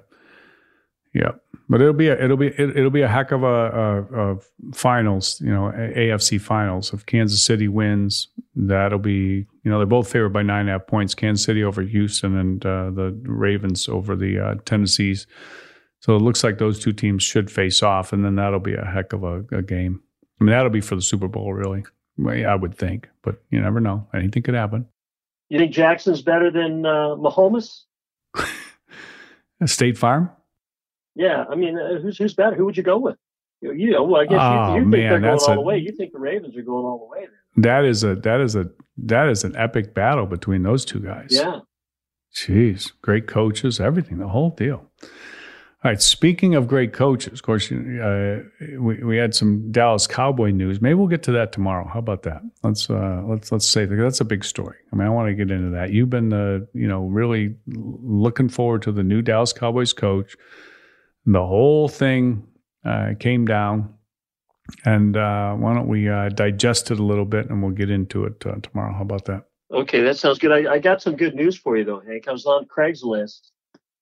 Yeah. 1.13 1.31
But 1.69 1.81
it'll 1.81 1.93
be 1.93 2.09
a, 2.09 2.23
it'll 2.23 2.37
be 2.37 2.47
it, 2.47 2.77
it'll 2.77 2.91
be 2.91 3.01
a 3.01 3.07
heck 3.07 3.31
of 3.31 3.43
a, 3.43 3.47
a, 3.47 4.33
a 4.33 4.39
finals, 4.73 5.39
you 5.41 5.51
know, 5.51 5.71
AFC 5.75 6.39
finals. 6.39 6.93
If 6.93 7.05
Kansas 7.05 7.43
City 7.43 7.67
wins, 7.67 8.27
that'll 8.55 8.99
be 8.99 9.45
you 9.63 9.71
know 9.71 9.77
they're 9.77 9.85
both 9.85 10.11
favored 10.11 10.33
by 10.33 10.43
nine 10.43 10.61
and 10.61 10.69
a 10.69 10.73
half 10.73 10.87
points. 10.87 11.15
Kansas 11.15 11.45
City 11.45 11.63
over 11.63 11.81
Houston 11.81 12.37
and 12.37 12.65
uh, 12.65 12.89
the 12.91 13.17
Ravens 13.23 13.87
over 13.87 14.15
the 14.15 14.39
uh, 14.39 14.55
Tennessees. 14.65 15.25
So 15.99 16.17
it 16.17 16.21
looks 16.21 16.43
like 16.43 16.57
those 16.57 16.79
two 16.79 16.91
teams 16.91 17.23
should 17.23 17.49
face 17.49 17.81
off, 17.81 18.11
and 18.11 18.25
then 18.25 18.35
that'll 18.35 18.59
be 18.59 18.73
a 18.73 18.83
heck 18.83 19.13
of 19.13 19.23
a, 19.23 19.45
a 19.53 19.61
game. 19.61 20.01
I 20.39 20.43
mean, 20.43 20.51
that'll 20.51 20.69
be 20.69 20.81
for 20.81 20.95
the 20.95 21.01
Super 21.01 21.29
Bowl, 21.29 21.53
really. 21.53 21.85
Well, 22.17 22.35
yeah, 22.35 22.51
I 22.51 22.55
would 22.55 22.75
think, 22.75 23.07
but 23.23 23.41
you 23.51 23.61
never 23.61 23.79
know. 23.79 24.05
Anything 24.13 24.43
could 24.43 24.53
happen. 24.53 24.85
You 25.47 25.59
think 25.59 25.71
Jackson's 25.71 26.21
better 26.21 26.51
than 26.51 26.85
uh, 26.85 27.15
Mahomes? 27.15 27.83
State 29.65 29.97
Farm. 29.97 30.29
Yeah. 31.15 31.45
I 31.49 31.55
mean, 31.55 31.77
uh, 31.77 31.99
who's 32.01 32.17
who's 32.17 32.33
better? 32.33 32.55
Who 32.55 32.65
would 32.65 32.77
you 32.77 32.83
go 32.83 32.97
with? 32.97 33.17
You, 33.61 33.91
know, 33.91 34.03
well, 34.03 34.21
I 34.21 34.25
guess 34.25 34.39
Oh, 34.41 34.75
you, 34.75 34.79
you 34.79 34.81
think 34.81 34.89
man, 34.91 35.09
they're 35.09 35.19
going 35.21 35.31
that's 35.31 35.43
all 35.45 35.53
a- 35.53 35.55
the 35.55 35.61
way. 35.61 35.77
You 35.77 35.93
think 35.93 36.11
the 36.11 36.19
Ravens 36.19 36.57
are 36.57 36.61
going 36.63 36.83
all 36.85 36.99
the 36.99 37.05
way. 37.17 37.25
Then. 37.55 37.63
That 37.63 37.85
is 37.85 38.03
a 38.03 38.15
that 38.15 38.41
is 38.41 38.55
a 38.57 38.69
that 38.97 39.29
is 39.29 39.43
an 39.45 39.55
epic 39.55 39.93
battle 39.93 40.25
between 40.25 40.63
those 40.63 40.83
two 40.83 40.99
guys. 40.99 41.27
Yeah. 41.31 41.59
Jeez, 42.35 42.91
great 43.01 43.27
coaches, 43.27 43.79
everything, 43.79 44.17
the 44.17 44.27
whole 44.27 44.49
deal. 44.49 44.89
All 45.03 45.91
right. 45.91 46.01
Speaking 46.01 46.55
of 46.55 46.67
great 46.67 46.91
coaches, 46.93 47.33
of 47.39 47.43
course, 47.43 47.71
uh, 47.71 48.41
we 48.79 49.03
we 49.03 49.17
had 49.17 49.35
some 49.35 49.71
Dallas 49.71 50.07
Cowboy 50.07 50.49
news. 50.51 50.81
Maybe 50.81 50.95
we'll 50.95 51.07
get 51.07 51.23
to 51.23 51.31
that 51.33 51.51
tomorrow. 51.51 51.87
How 51.87 51.99
about 51.99 52.23
that? 52.23 52.41
Let's 52.63 52.89
uh, 52.89 53.21
let's 53.25 53.51
let's 53.51 53.67
say 53.67 53.85
that 53.85 53.95
that's 53.95 54.19
a 54.19 54.25
big 54.25 54.43
story. 54.43 54.77
I 54.91 54.95
mean, 54.95 55.05
I 55.07 55.09
want 55.09 55.27
to 55.29 55.35
get 55.35 55.51
into 55.51 55.69
that. 55.71 55.91
You've 55.91 56.09
been 56.09 56.33
uh, 56.33 56.59
you 56.73 56.87
know 56.87 57.05
really 57.05 57.55
looking 57.67 58.49
forward 58.49 58.81
to 58.83 58.91
the 58.91 59.03
new 59.03 59.21
Dallas 59.21 59.53
Cowboys 59.53 59.93
coach. 59.93 60.35
The 61.25 61.45
whole 61.45 61.87
thing 61.89 62.47
uh, 62.85 63.13
came 63.19 63.45
down 63.45 63.93
And 64.85 65.17
uh, 65.17 65.53
why 65.55 65.73
don't 65.73 65.87
we 65.87 66.09
uh, 66.09 66.29
digest 66.29 66.91
it 66.91 66.99
a 66.99 67.03
little 67.03 67.25
bit 67.25 67.49
and 67.49 67.61
we'll 67.61 67.71
get 67.73 67.89
into 67.89 68.25
it 68.25 68.43
uh, 68.45 68.55
tomorrow? 68.61 68.93
How 68.93 69.01
about 69.01 69.25
that? 69.25 69.45
Okay, 69.71 70.01
that 70.01 70.17
sounds 70.17 70.39
good. 70.39 70.51
I, 70.51 70.73
I 70.73 70.79
got 70.79 71.01
some 71.01 71.15
good 71.15 71.35
news 71.35 71.57
for 71.57 71.77
you, 71.77 71.83
though, 71.83 72.01
Hank. 72.01 72.27
I 72.27 72.31
was 72.31 72.45
on 72.45 72.65
Craigslist 72.65 73.51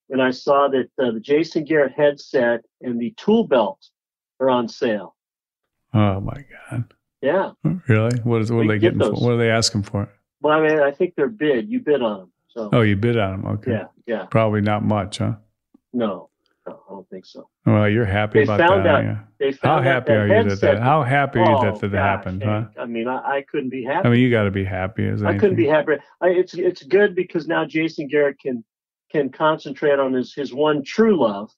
and 0.09 0.21
I 0.21 0.31
saw 0.31 0.67
that 0.69 0.89
uh, 1.01 1.11
the 1.11 1.19
Jason 1.19 1.63
Garrett 1.63 1.93
headset 1.93 2.61
and 2.81 2.99
the 2.99 3.13
tool 3.17 3.47
belt 3.47 3.79
are 4.39 4.49
on 4.49 4.67
sale. 4.67 5.15
Oh 5.93 6.19
my 6.21 6.43
God! 6.71 6.93
Yeah. 7.21 7.51
Really? 7.87 8.17
What 8.23 8.41
is 8.41 8.51
what 8.51 8.65
are 8.65 8.67
they 8.67 8.79
get 8.79 8.97
getting? 8.97 9.15
For? 9.15 9.23
What 9.23 9.33
are 9.33 9.37
they 9.37 9.51
asking 9.51 9.83
for? 9.83 10.09
Well, 10.41 10.57
I 10.57 10.67
mean, 10.67 10.79
I 10.79 10.91
think 10.91 11.15
they're 11.15 11.27
bid. 11.29 11.69
You 11.69 11.81
bid 11.81 12.01
on 12.01 12.19
them. 12.19 12.31
So, 12.47 12.69
Oh, 12.73 12.81
you 12.81 12.95
bid 12.95 13.17
on 13.17 13.41
them. 13.43 13.51
Okay. 13.53 13.71
yeah, 13.71 13.85
yeah. 14.07 14.25
Probably 14.25 14.61
not 14.61 14.83
much, 14.83 15.19
huh? 15.19 15.35
No, 15.93 16.30
no, 16.67 16.79
I 16.89 16.93
don't 16.93 17.09
think 17.09 17.25
so. 17.25 17.49
Well, 17.65 17.89
you're 17.89 18.05
happy 18.05 18.39
They 18.39 18.43
about 18.43 18.59
found 18.59 18.85
that. 18.85 18.95
out. 18.95 19.03
you? 19.03 19.17
They 19.39 19.51
How 19.51 19.57
found 19.77 19.79
out 19.79 19.83
happy 19.93 20.11
are 20.13 20.27
you 20.27 20.49
that 20.49 20.61
that? 20.61 20.79
How 20.79 21.03
happy 21.03 21.39
are 21.39 21.45
you 21.45 21.57
Oh, 21.57 21.63
that 21.63 21.81
that 21.81 21.91
gosh, 21.91 21.99
happened, 22.01 22.43
huh? 22.43 22.65
I 22.79 22.85
mean, 22.85 23.07
I, 23.07 23.17
I 23.37 23.45
couldn't 23.49 23.69
be 23.69 23.83
happy. 23.83 24.07
I 24.07 24.11
mean, 24.11 24.19
you 24.21 24.29
got 24.29 24.43
to 24.43 24.51
be 24.51 24.63
happy 24.63 25.07
as 25.07 25.23
I 25.23 25.37
couldn't 25.37 25.55
be 25.57 25.65
happy. 25.67 25.93
I, 26.21 26.27
it's 26.27 26.53
it's 26.53 26.83
good 26.83 27.15
because 27.15 27.47
now 27.47 27.65
Jason 27.65 28.07
Garrett 28.07 28.39
can 28.39 28.63
can 29.11 29.29
concentrate 29.29 29.97
on 29.99 30.13
his 30.13 30.33
his 30.33 30.53
one 30.53 30.83
true 30.83 31.19
love, 31.19 31.51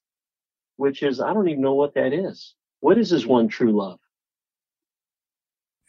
which 0.77 1.03
is 1.03 1.19
I 1.19 1.33
don't 1.33 1.49
even 1.49 1.61
know 1.61 1.75
what 1.75 1.93
that 1.95 2.13
is. 2.13 2.55
What 2.79 2.97
is 2.97 3.09
his 3.09 3.25
one 3.27 3.47
true 3.49 3.71
love? 3.77 3.99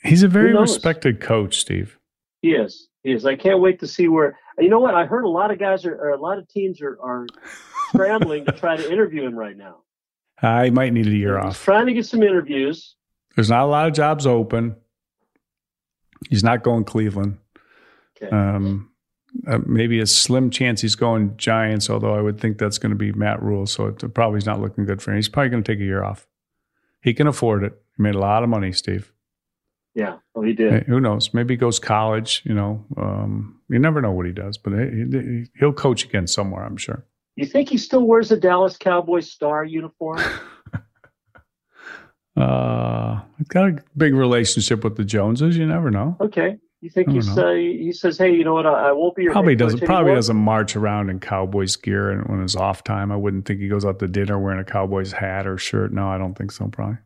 He's 0.02 0.22
a 0.22 0.28
very 0.28 0.52
respected 0.54 1.20
coach, 1.20 1.58
Steve. 1.58 1.98
He 2.42 2.50
is. 2.54 2.88
He 3.02 3.12
is. 3.12 3.24
I 3.24 3.36
can't 3.36 3.60
wait 3.60 3.80
to 3.80 3.86
see 3.86 4.08
where. 4.08 4.38
You 4.58 4.68
know 4.68 4.78
what? 4.78 4.94
I 4.94 5.04
heard 5.06 5.24
a 5.24 5.28
lot 5.28 5.50
of 5.50 5.58
guys 5.58 5.84
are, 5.84 5.94
or 5.94 6.10
a 6.10 6.20
lot 6.20 6.38
of 6.38 6.48
teams 6.48 6.80
are, 6.80 6.98
are 7.02 7.26
scrambling 7.88 8.44
to 8.46 8.52
try 8.52 8.76
to 8.76 8.92
interview 8.92 9.24
him 9.24 9.34
right 9.34 9.56
now. 9.56 9.78
I 10.42 10.70
might 10.70 10.92
need 10.92 11.06
a 11.06 11.10
year 11.10 11.38
He's 11.38 11.46
off. 11.46 11.64
trying 11.64 11.86
to 11.86 11.92
get 11.92 12.06
some 12.06 12.22
interviews. 12.22 12.96
There's 13.34 13.50
not 13.50 13.62
a 13.62 13.66
lot 13.66 13.88
of 13.88 13.94
jobs 13.94 14.26
open. 14.26 14.76
He's 16.30 16.44
not 16.44 16.62
going 16.62 16.84
Cleveland. 16.84 17.38
Um, 18.30 18.90
uh, 19.46 19.58
maybe 19.66 20.00
a 20.00 20.06
slim 20.06 20.50
chance 20.50 20.80
he's 20.80 20.94
going 20.94 21.36
Giants, 21.36 21.90
although 21.90 22.14
I 22.14 22.20
would 22.20 22.40
think 22.40 22.58
that's 22.58 22.78
going 22.78 22.90
to 22.90 22.96
be 22.96 23.12
Matt 23.12 23.42
Rhule. 23.42 23.66
So 23.66 23.86
it 23.86 24.14
probably 24.14 24.38
is 24.38 24.46
not 24.46 24.60
looking 24.60 24.84
good 24.84 25.02
for 25.02 25.10
him. 25.10 25.16
He's 25.16 25.28
probably 25.28 25.50
going 25.50 25.62
to 25.64 25.72
take 25.72 25.80
a 25.80 25.84
year 25.84 26.04
off. 26.04 26.26
He 27.02 27.12
can 27.12 27.26
afford 27.26 27.64
it. 27.64 27.72
He 27.96 28.02
made 28.02 28.14
a 28.14 28.20
lot 28.20 28.42
of 28.42 28.48
money, 28.48 28.72
Steve. 28.72 29.12
Yeah. 29.94 30.18
well, 30.34 30.44
he 30.44 30.52
did. 30.52 30.72
Hey, 30.72 30.84
who 30.86 31.00
knows? 31.00 31.32
Maybe 31.32 31.54
he 31.54 31.58
goes 31.58 31.78
college. 31.78 32.42
You 32.44 32.54
know, 32.54 32.84
um, 32.96 33.60
you 33.68 33.78
never 33.78 34.00
know 34.00 34.12
what 34.12 34.26
he 34.26 34.32
does, 34.32 34.58
but 34.58 34.72
he, 34.72 35.04
he, 35.10 35.44
he'll 35.58 35.72
coach 35.72 36.04
again 36.04 36.26
somewhere. 36.26 36.64
I'm 36.64 36.76
sure. 36.76 37.04
You 37.36 37.46
think 37.46 37.68
he 37.68 37.78
still 37.78 38.04
wears 38.04 38.28
the 38.28 38.36
Dallas 38.36 38.76
Cowboys 38.76 39.30
star 39.30 39.64
uniform? 39.64 40.20
Uh, 42.36 43.20
he's 43.38 43.46
got 43.48 43.68
a 43.68 43.76
big 43.96 44.14
relationship 44.14 44.82
with 44.82 44.96
the 44.96 45.04
Joneses. 45.04 45.56
You 45.56 45.66
never 45.66 45.90
know. 45.90 46.16
Okay. 46.20 46.58
You 46.80 46.90
think 46.90 47.10
he's 47.10 47.34
know. 47.34 47.50
uh, 47.50 47.54
he 47.54 47.92
says, 47.92 48.18
hey, 48.18 48.34
you 48.34 48.44
know 48.44 48.54
what? 48.54 48.66
I, 48.66 48.88
I 48.88 48.92
won't 48.92 49.16
be 49.16 49.22
your 49.22 49.32
Probably 49.32 49.54
doesn't. 49.54 49.84
Probably 49.84 50.14
doesn't 50.14 50.36
march 50.36 50.76
around 50.76 51.08
in 51.08 51.18
Cowboys 51.18 51.76
gear 51.76 52.10
and 52.10 52.28
when 52.28 52.42
it's 52.42 52.56
off 52.56 52.84
time. 52.84 53.10
I 53.10 53.16
wouldn't 53.16 53.46
think 53.46 53.60
he 53.60 53.68
goes 53.68 53.84
out 53.84 54.00
to 54.00 54.08
dinner 54.08 54.38
wearing 54.38 54.60
a 54.60 54.64
Cowboys 54.64 55.12
hat 55.12 55.46
or 55.46 55.56
shirt. 55.56 55.92
No, 55.92 56.08
I 56.08 56.18
don't 56.18 56.36
think 56.36 56.52
so. 56.52 56.66
Probably. 56.68 56.98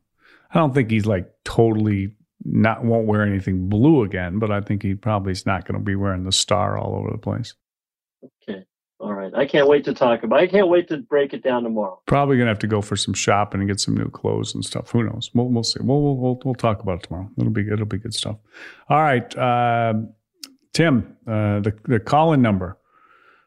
I 0.51 0.59
don't 0.59 0.74
think 0.74 0.91
he's 0.91 1.07
like 1.07 1.30
totally 1.45 2.14
not 2.45 2.84
won't 2.84 3.07
wear 3.07 3.22
anything 3.22 3.68
blue 3.68 4.03
again. 4.03 4.39
But 4.39 4.51
I 4.51 4.61
think 4.61 4.82
he 4.82 4.95
probably 4.95 5.32
is 5.32 5.47
not 5.47 5.66
going 5.66 5.78
to 5.78 5.84
be 5.84 5.97
wearing 5.97 6.24
the 6.24 6.32
star 6.32 6.78
all 6.78 6.95
over 6.95 7.11
the 7.11 7.18
place. 7.18 7.55
Okay. 8.49 8.64
All 9.01 9.12
right. 9.12 9.32
I 9.34 9.47
can't 9.47 9.68
wait 9.68 9.84
to 9.84 9.95
talk 9.95 10.24
about. 10.24 10.41
I 10.41 10.47
can't 10.49 10.68
wait 10.68 10.89
to 10.89 10.99
break 10.99 11.32
it 11.32 11.43
down 11.45 11.62
tomorrow. 11.62 12.01
Probably 12.07 12.36
gonna 12.36 12.49
have 12.49 12.59
to 12.61 12.66
go 12.66 12.82
for 12.82 12.97
some 12.97 13.14
shopping 13.14 13.61
and 13.61 13.68
get 13.68 13.78
some 13.78 13.97
new 13.97 14.11
clothes 14.11 14.55
and 14.55 14.64
stuff. 14.64 14.91
Who 14.91 15.05
knows? 15.05 15.30
We'll 15.34 15.49
we'll 15.49 15.62
see. 15.62 15.78
We'll 15.80 16.03
we'll 16.03 16.16
we'll, 16.16 16.41
we'll 16.45 16.55
talk 16.55 16.82
about 16.82 16.99
it 16.99 17.03
tomorrow. 17.05 17.30
It'll 17.39 17.51
be 17.51 17.68
it'll 17.70 17.86
be 17.86 17.99
good 17.99 18.14
stuff. 18.14 18.36
All 18.89 19.01
right, 19.01 19.36
uh, 19.36 19.95
Tim, 20.72 21.16
uh, 21.28 21.61
the 21.61 21.74
the 21.84 22.01
call 22.01 22.32
in 22.32 22.43
number. 22.43 22.78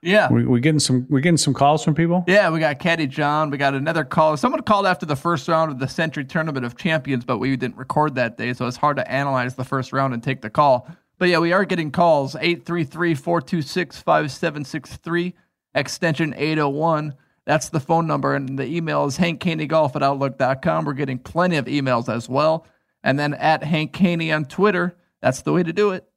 Yeah. 0.01 0.31
We 0.31 0.45
we 0.45 0.59
getting 0.59 0.79
some 0.79 1.05
we 1.09 1.21
getting 1.21 1.37
some 1.37 1.53
calls 1.53 1.83
from 1.83 1.93
people. 1.93 2.23
Yeah, 2.27 2.49
we 2.49 2.59
got 2.59 2.79
Caddy 2.79 3.05
John. 3.07 3.51
We 3.51 3.57
got 3.57 3.75
another 3.75 4.03
call. 4.03 4.35
Someone 4.35 4.61
called 4.63 4.87
after 4.87 5.05
the 5.05 5.15
first 5.15 5.47
round 5.47 5.71
of 5.71 5.79
the 5.79 5.87
Sentry 5.87 6.25
Tournament 6.25 6.65
of 6.65 6.75
Champions, 6.75 7.23
but 7.23 7.37
we 7.37 7.55
didn't 7.55 7.77
record 7.77 8.15
that 8.15 8.37
day, 8.37 8.53
so 8.53 8.65
it's 8.65 8.77
hard 8.77 8.97
to 8.97 9.11
analyze 9.11 9.55
the 9.55 9.63
first 9.63 9.93
round 9.93 10.13
and 10.13 10.23
take 10.23 10.41
the 10.41 10.49
call. 10.49 10.87
But 11.19 11.29
yeah, 11.29 11.37
we 11.37 11.53
are 11.53 11.65
getting 11.65 11.91
calls 11.91 12.35
833 12.35 13.13
426 13.13 14.01
5763, 14.01 15.35
extension 15.75 16.33
801. 16.35 17.13
That's 17.45 17.69
the 17.69 17.79
phone 17.79 18.07
number, 18.07 18.33
and 18.33 18.57
the 18.57 18.65
email 18.65 19.05
is 19.05 19.19
hankhaneygolf 19.19 19.95
at 19.95 20.01
outlook.com. 20.01 20.85
We're 20.85 20.93
getting 20.93 21.19
plenty 21.19 21.57
of 21.57 21.65
emails 21.65 22.11
as 22.11 22.27
well. 22.27 22.65
And 23.03 23.19
then 23.19 23.35
at 23.35 23.63
Hank 23.63 23.95
Haney 23.95 24.31
on 24.31 24.45
Twitter. 24.45 24.95
That's 25.21 25.41
the 25.43 25.53
way 25.53 25.61
to 25.61 25.73
do 25.73 25.91
it. 25.91 26.10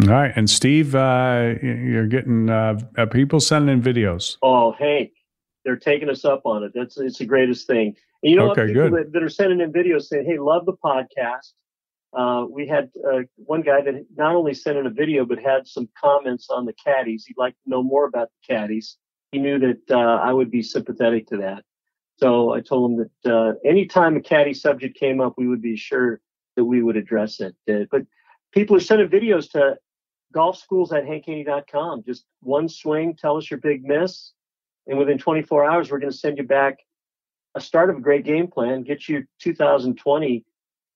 All 0.00 0.08
right, 0.08 0.32
and 0.34 0.50
Steve, 0.50 0.94
uh, 0.96 1.54
you're 1.62 2.08
getting 2.08 2.50
uh, 2.50 2.78
people 3.12 3.38
sending 3.38 3.76
in 3.76 3.82
videos. 3.82 4.38
Oh, 4.42 4.72
Hank, 4.72 5.12
they're 5.64 5.76
taking 5.76 6.08
us 6.08 6.24
up 6.24 6.42
on 6.44 6.64
it. 6.64 6.72
That's 6.74 6.98
it's 6.98 7.18
the 7.18 7.26
greatest 7.26 7.68
thing. 7.68 7.94
And 8.22 8.32
you 8.32 8.36
know? 8.36 8.50
Okay, 8.50 8.66
People 8.66 8.90
good. 8.90 9.06
that, 9.06 9.12
that 9.12 9.22
are 9.22 9.28
sending 9.28 9.60
in 9.60 9.72
videos 9.72 10.04
saying, 10.04 10.24
"Hey, 10.26 10.38
love 10.38 10.66
the 10.66 10.72
podcast." 10.72 11.52
Uh, 12.12 12.46
we 12.48 12.66
had 12.66 12.90
uh, 13.12 13.20
one 13.36 13.60
guy 13.60 13.82
that 13.82 13.94
not 14.16 14.34
only 14.34 14.54
sent 14.54 14.78
in 14.78 14.86
a 14.86 14.90
video 14.90 15.24
but 15.24 15.38
had 15.38 15.66
some 15.66 15.88
comments 16.00 16.48
on 16.48 16.64
the 16.64 16.72
caddies. 16.84 17.24
He'd 17.26 17.36
like 17.36 17.54
to 17.54 17.70
know 17.70 17.82
more 17.82 18.06
about 18.06 18.28
the 18.28 18.54
caddies. 18.54 18.98
He 19.32 19.38
knew 19.38 19.58
that 19.58 19.90
uh, 19.90 20.20
I 20.22 20.32
would 20.32 20.50
be 20.50 20.62
sympathetic 20.62 21.26
to 21.28 21.38
that. 21.38 21.64
So 22.18 22.52
I 22.52 22.60
told 22.60 22.92
him 22.92 23.08
that 23.22 23.32
uh, 23.32 23.52
anytime 23.64 24.16
a 24.16 24.20
caddy 24.20 24.54
subject 24.54 24.96
came 24.96 25.20
up, 25.20 25.34
we 25.36 25.48
would 25.48 25.62
be 25.62 25.76
sure 25.76 26.20
that 26.54 26.64
we 26.64 26.82
would 26.84 26.96
address 26.96 27.40
it. 27.40 27.56
But 27.66 28.02
people 28.54 28.76
are 28.76 28.80
sending 28.80 29.08
videos 29.08 29.50
to 29.50 29.76
golf 30.32 30.56
schools 30.56 30.92
at 30.92 31.04
hankhaney.com. 31.04 32.04
Just 32.06 32.24
one 32.40 32.68
swing, 32.68 33.16
tell 33.16 33.36
us 33.36 33.50
your 33.50 33.60
big 33.60 33.84
miss. 33.84 34.32
And 34.86 34.98
within 34.98 35.18
24 35.18 35.64
hours, 35.64 35.90
we're 35.90 35.98
going 35.98 36.12
to 36.12 36.16
send 36.16 36.38
you 36.38 36.44
back 36.44 36.78
a 37.54 37.60
start 37.60 37.90
of 37.90 37.96
a 37.96 38.00
great 38.00 38.24
game 38.24 38.48
plan, 38.48 38.82
get 38.82 39.08
you 39.08 39.24
2020, 39.40 40.44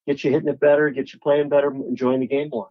get 0.06 0.24
you 0.24 0.30
hitting 0.30 0.48
it 0.48 0.60
better, 0.60 0.90
get 0.90 1.12
you 1.12 1.18
playing 1.18 1.48
better, 1.48 1.70
enjoying 1.70 2.20
the 2.20 2.26
game 2.26 2.48
more. 2.50 2.68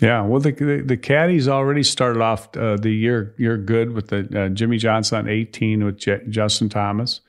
Yeah, 0.00 0.22
well, 0.22 0.40
the 0.40 0.52
the, 0.52 0.82
the 0.82 0.96
caddies 0.96 1.48
already 1.48 1.82
started 1.82 2.22
off 2.22 2.56
uh, 2.56 2.76
the 2.76 2.90
year 2.90 3.34
year 3.36 3.56
good 3.56 3.92
with 3.92 4.08
the 4.08 4.44
uh, 4.44 4.48
Jimmy 4.50 4.78
Johnson 4.78 5.18
on 5.18 5.28
18 5.28 5.84
with 5.84 5.98
J- 5.98 6.22
Justin 6.28 6.68
Thomas. 6.68 7.20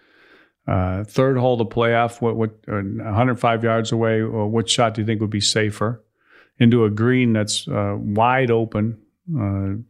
Uh, 0.67 1.03
third 1.03 1.37
hole 1.37 1.57
to 1.57 1.65
playoff, 1.65 2.21
what 2.21 2.35
what 2.35 2.51
uh, 2.67 2.73
105 2.75 3.63
yards 3.63 3.91
away. 3.91 4.21
Uh, 4.21 4.45
what 4.45 4.69
shot 4.69 4.93
do 4.93 5.01
you 5.01 5.05
think 5.07 5.19
would 5.19 5.31
be 5.31 5.41
safer? 5.41 6.03
Into 6.59 6.83
a 6.85 6.89
green 6.89 7.33
that's 7.33 7.67
uh, 7.67 7.95
wide 7.97 8.51
open. 8.51 8.99
Uh, 9.33 9.77
you 9.77 9.85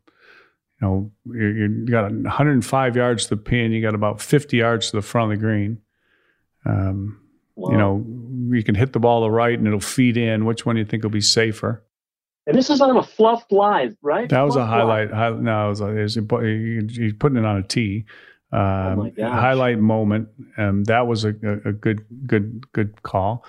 know, 0.81 1.11
you 1.25 1.47
you 1.47 1.85
got 1.87 2.11
105 2.11 2.95
yards 2.95 3.23
to 3.25 3.35
the 3.35 3.41
pin. 3.41 3.71
You 3.71 3.81
got 3.81 3.95
about 3.95 4.21
50 4.21 4.57
yards 4.57 4.91
to 4.91 4.97
the 4.97 5.01
front 5.01 5.31
of 5.33 5.39
the 5.39 5.45
green. 5.45 5.79
Um, 6.65 7.19
You 7.57 7.77
know, 7.77 8.05
you 8.55 8.63
can 8.63 8.75
hit 8.75 8.93
the 8.93 8.99
ball 8.99 9.21
to 9.21 9.25
the 9.25 9.31
right 9.31 9.57
and 9.57 9.67
it'll 9.67 9.79
feed 9.81 10.15
in. 10.15 10.45
Which 10.45 10.65
one 10.65 10.75
do 10.75 10.79
you 10.79 10.85
think 10.85 11.03
will 11.03 11.09
be 11.09 11.21
safer? 11.21 11.83
And 12.47 12.57
this 12.57 12.69
is 12.69 12.81
on 12.81 12.95
a 12.95 13.03
fluffed 13.03 13.51
live, 13.51 13.95
right? 14.01 14.29
That 14.29 14.41
was 14.41 14.55
a 14.55 14.65
highlight. 14.65 15.11
Hi, 15.11 15.29
no, 15.31 15.65
it 15.67 15.69
was, 15.69 15.81
a, 15.81 15.87
it 15.87 16.01
was 16.03 16.17
a, 16.17 16.21
he's 16.89 17.13
putting 17.13 17.37
it 17.37 17.45
on 17.45 17.57
a 17.57 17.63
tee. 17.63 18.05
Um, 18.51 18.59
Oh 18.61 18.95
my 18.95 19.09
gosh. 19.09 19.31
highlight 19.31 19.79
moment. 19.79 20.29
Um, 20.57 20.83
that 20.85 21.05
was 21.05 21.25
a, 21.25 21.29
a, 21.43 21.69
a 21.69 21.73
good, 21.73 22.05
good, 22.25 22.71
good 22.71 23.03
call. 23.03 23.45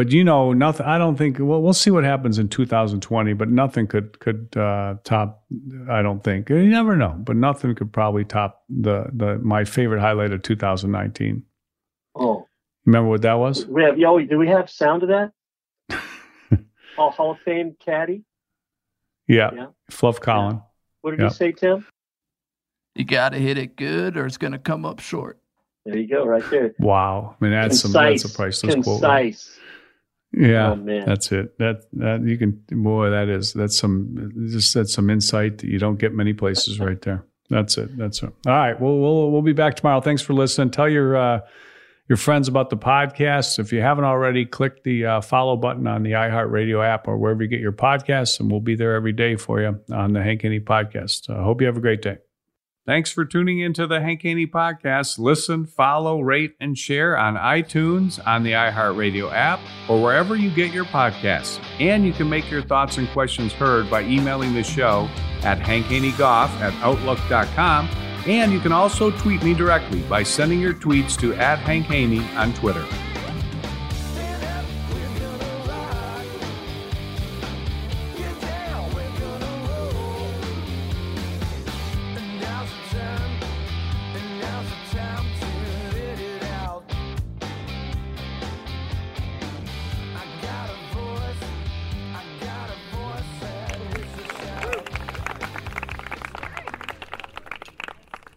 But 0.00 0.12
you 0.12 0.24
know, 0.24 0.54
nothing. 0.54 0.86
I 0.86 0.96
don't 0.96 1.16
think. 1.16 1.36
Well, 1.38 1.60
we'll 1.60 1.74
see 1.74 1.90
what 1.90 2.04
happens 2.04 2.38
in 2.38 2.48
2020. 2.48 3.34
But 3.34 3.50
nothing 3.50 3.86
could 3.86 4.18
could 4.18 4.48
uh, 4.56 4.94
top. 5.04 5.44
I 5.90 6.00
don't 6.00 6.24
think. 6.24 6.48
You 6.48 6.70
never 6.70 6.96
know. 6.96 7.14
But 7.18 7.36
nothing 7.36 7.74
could 7.74 7.92
probably 7.92 8.24
top 8.24 8.62
the 8.70 9.10
the 9.12 9.36
my 9.42 9.64
favorite 9.64 10.00
highlight 10.00 10.32
of 10.32 10.40
2019. 10.40 11.42
Oh, 12.14 12.46
Remember 12.86 13.10
what 13.10 13.20
that 13.20 13.34
was? 13.34 13.66
we 13.66 13.82
have, 13.82 13.98
yo, 13.98 14.18
do 14.20 14.38
we 14.38 14.48
have 14.48 14.70
sound 14.70 15.02
of 15.02 15.10
that? 15.10 15.32
Hall, 16.96 17.10
Hall 17.10 17.32
of 17.32 17.38
Fame 17.44 17.76
caddy. 17.84 18.24
Yeah, 19.28 19.50
Yeah. 19.54 19.66
Fluff 19.90 20.18
Cowan. 20.18 20.62
What 21.02 21.10
did 21.10 21.20
Yeah. 21.20 21.26
you 21.26 21.30
say, 21.30 21.52
Tim? 21.52 21.86
You 22.94 23.04
got 23.04 23.28
to 23.32 23.38
hit 23.38 23.58
it 23.58 23.76
good 23.76 24.16
or 24.16 24.24
it's 24.24 24.38
going 24.38 24.52
to 24.54 24.58
come 24.58 24.86
up 24.86 25.00
short. 25.00 25.38
There 25.84 25.98
you 25.98 26.08
go, 26.08 26.24
right 26.24 26.42
there. 26.50 26.74
Wow. 26.78 27.36
I 27.38 27.44
mean, 27.44 27.52
that's 27.52 27.80
some 27.80 27.92
that's 27.92 28.22
a 28.24 28.28
Concise. 28.28 28.36
priceless 28.36 28.74
quote. 28.84 29.02
Concise. 29.02 29.59
Yeah, 30.32 30.70
Oh, 30.72 30.76
man. 30.76 31.06
that's 31.06 31.32
it. 31.32 31.58
That 31.58 31.82
that 31.94 32.22
you 32.24 32.38
can 32.38 32.62
boy, 32.70 33.10
that 33.10 33.28
is 33.28 33.52
that's 33.52 33.76
some 33.76 34.32
just 34.50 34.74
that's 34.74 34.92
some 34.92 35.10
insight 35.10 35.58
that 35.58 35.66
you 35.66 35.78
don't 35.78 35.98
get 35.98 36.14
many 36.14 36.32
places 36.32 36.78
right 36.78 37.00
there. 37.02 37.24
That's 37.48 37.76
it. 37.78 37.96
That's 37.98 38.22
it. 38.22 38.32
All 38.46 38.52
right. 38.52 38.80
Well, 38.80 38.96
we'll 38.98 39.30
we'll 39.32 39.42
be 39.42 39.52
back 39.52 39.74
tomorrow. 39.74 40.00
Thanks 40.00 40.22
for 40.22 40.32
listening. 40.34 40.70
Tell 40.70 40.88
your 40.88 41.16
uh, 41.16 41.40
your 42.08 42.16
friends 42.16 42.46
about 42.46 42.70
the 42.70 42.76
podcast. 42.76 43.58
If 43.58 43.72
you 43.72 43.80
haven't 43.80 44.04
already, 44.04 44.44
click 44.46 44.84
the 44.84 45.04
uh, 45.06 45.20
follow 45.20 45.56
button 45.56 45.88
on 45.88 46.04
the 46.04 46.12
iHeartRadio 46.12 46.84
app 46.86 47.08
or 47.08 47.16
wherever 47.18 47.42
you 47.42 47.48
get 47.48 47.60
your 47.60 47.72
podcasts, 47.72 48.38
and 48.38 48.48
we'll 48.50 48.60
be 48.60 48.76
there 48.76 48.94
every 48.94 49.12
day 49.12 49.34
for 49.34 49.60
you 49.60 49.80
on 49.92 50.12
the 50.12 50.22
Hank 50.22 50.42
Haney 50.42 50.60
podcast. 50.60 51.28
I 51.28 51.42
hope 51.42 51.60
you 51.60 51.66
have 51.66 51.76
a 51.76 51.80
great 51.80 52.02
day. 52.02 52.18
Thanks 52.86 53.12
for 53.12 53.24
tuning 53.26 53.60
into 53.60 53.86
the 53.86 54.00
Hank 54.00 54.22
Haney 54.22 54.46
podcast. 54.46 55.18
Listen, 55.18 55.66
follow, 55.66 56.20
rate, 56.20 56.56
and 56.60 56.76
share 56.76 57.16
on 57.16 57.36
iTunes, 57.36 58.18
on 58.26 58.42
the 58.42 58.52
iHeartRadio 58.52 59.30
app, 59.32 59.60
or 59.88 60.02
wherever 60.02 60.34
you 60.34 60.50
get 60.50 60.72
your 60.72 60.86
podcasts. 60.86 61.62
And 61.78 62.06
you 62.06 62.12
can 62.12 62.28
make 62.28 62.50
your 62.50 62.62
thoughts 62.62 62.96
and 62.96 63.08
questions 63.10 63.52
heard 63.52 63.90
by 63.90 64.02
emailing 64.02 64.54
the 64.54 64.64
show 64.64 65.08
at 65.42 65.58
hankhaneygolf 65.58 66.48
at 66.60 66.74
outlook.com. 66.82 67.88
And 68.26 68.50
you 68.50 68.60
can 68.60 68.72
also 68.72 69.10
tweet 69.10 69.42
me 69.42 69.54
directly 69.54 70.00
by 70.02 70.22
sending 70.22 70.60
your 70.60 70.74
tweets 70.74 71.18
to 71.20 71.34
at 71.34 71.58
Hank 71.58 71.86
Haney 71.86 72.26
on 72.34 72.52
Twitter. 72.54 72.86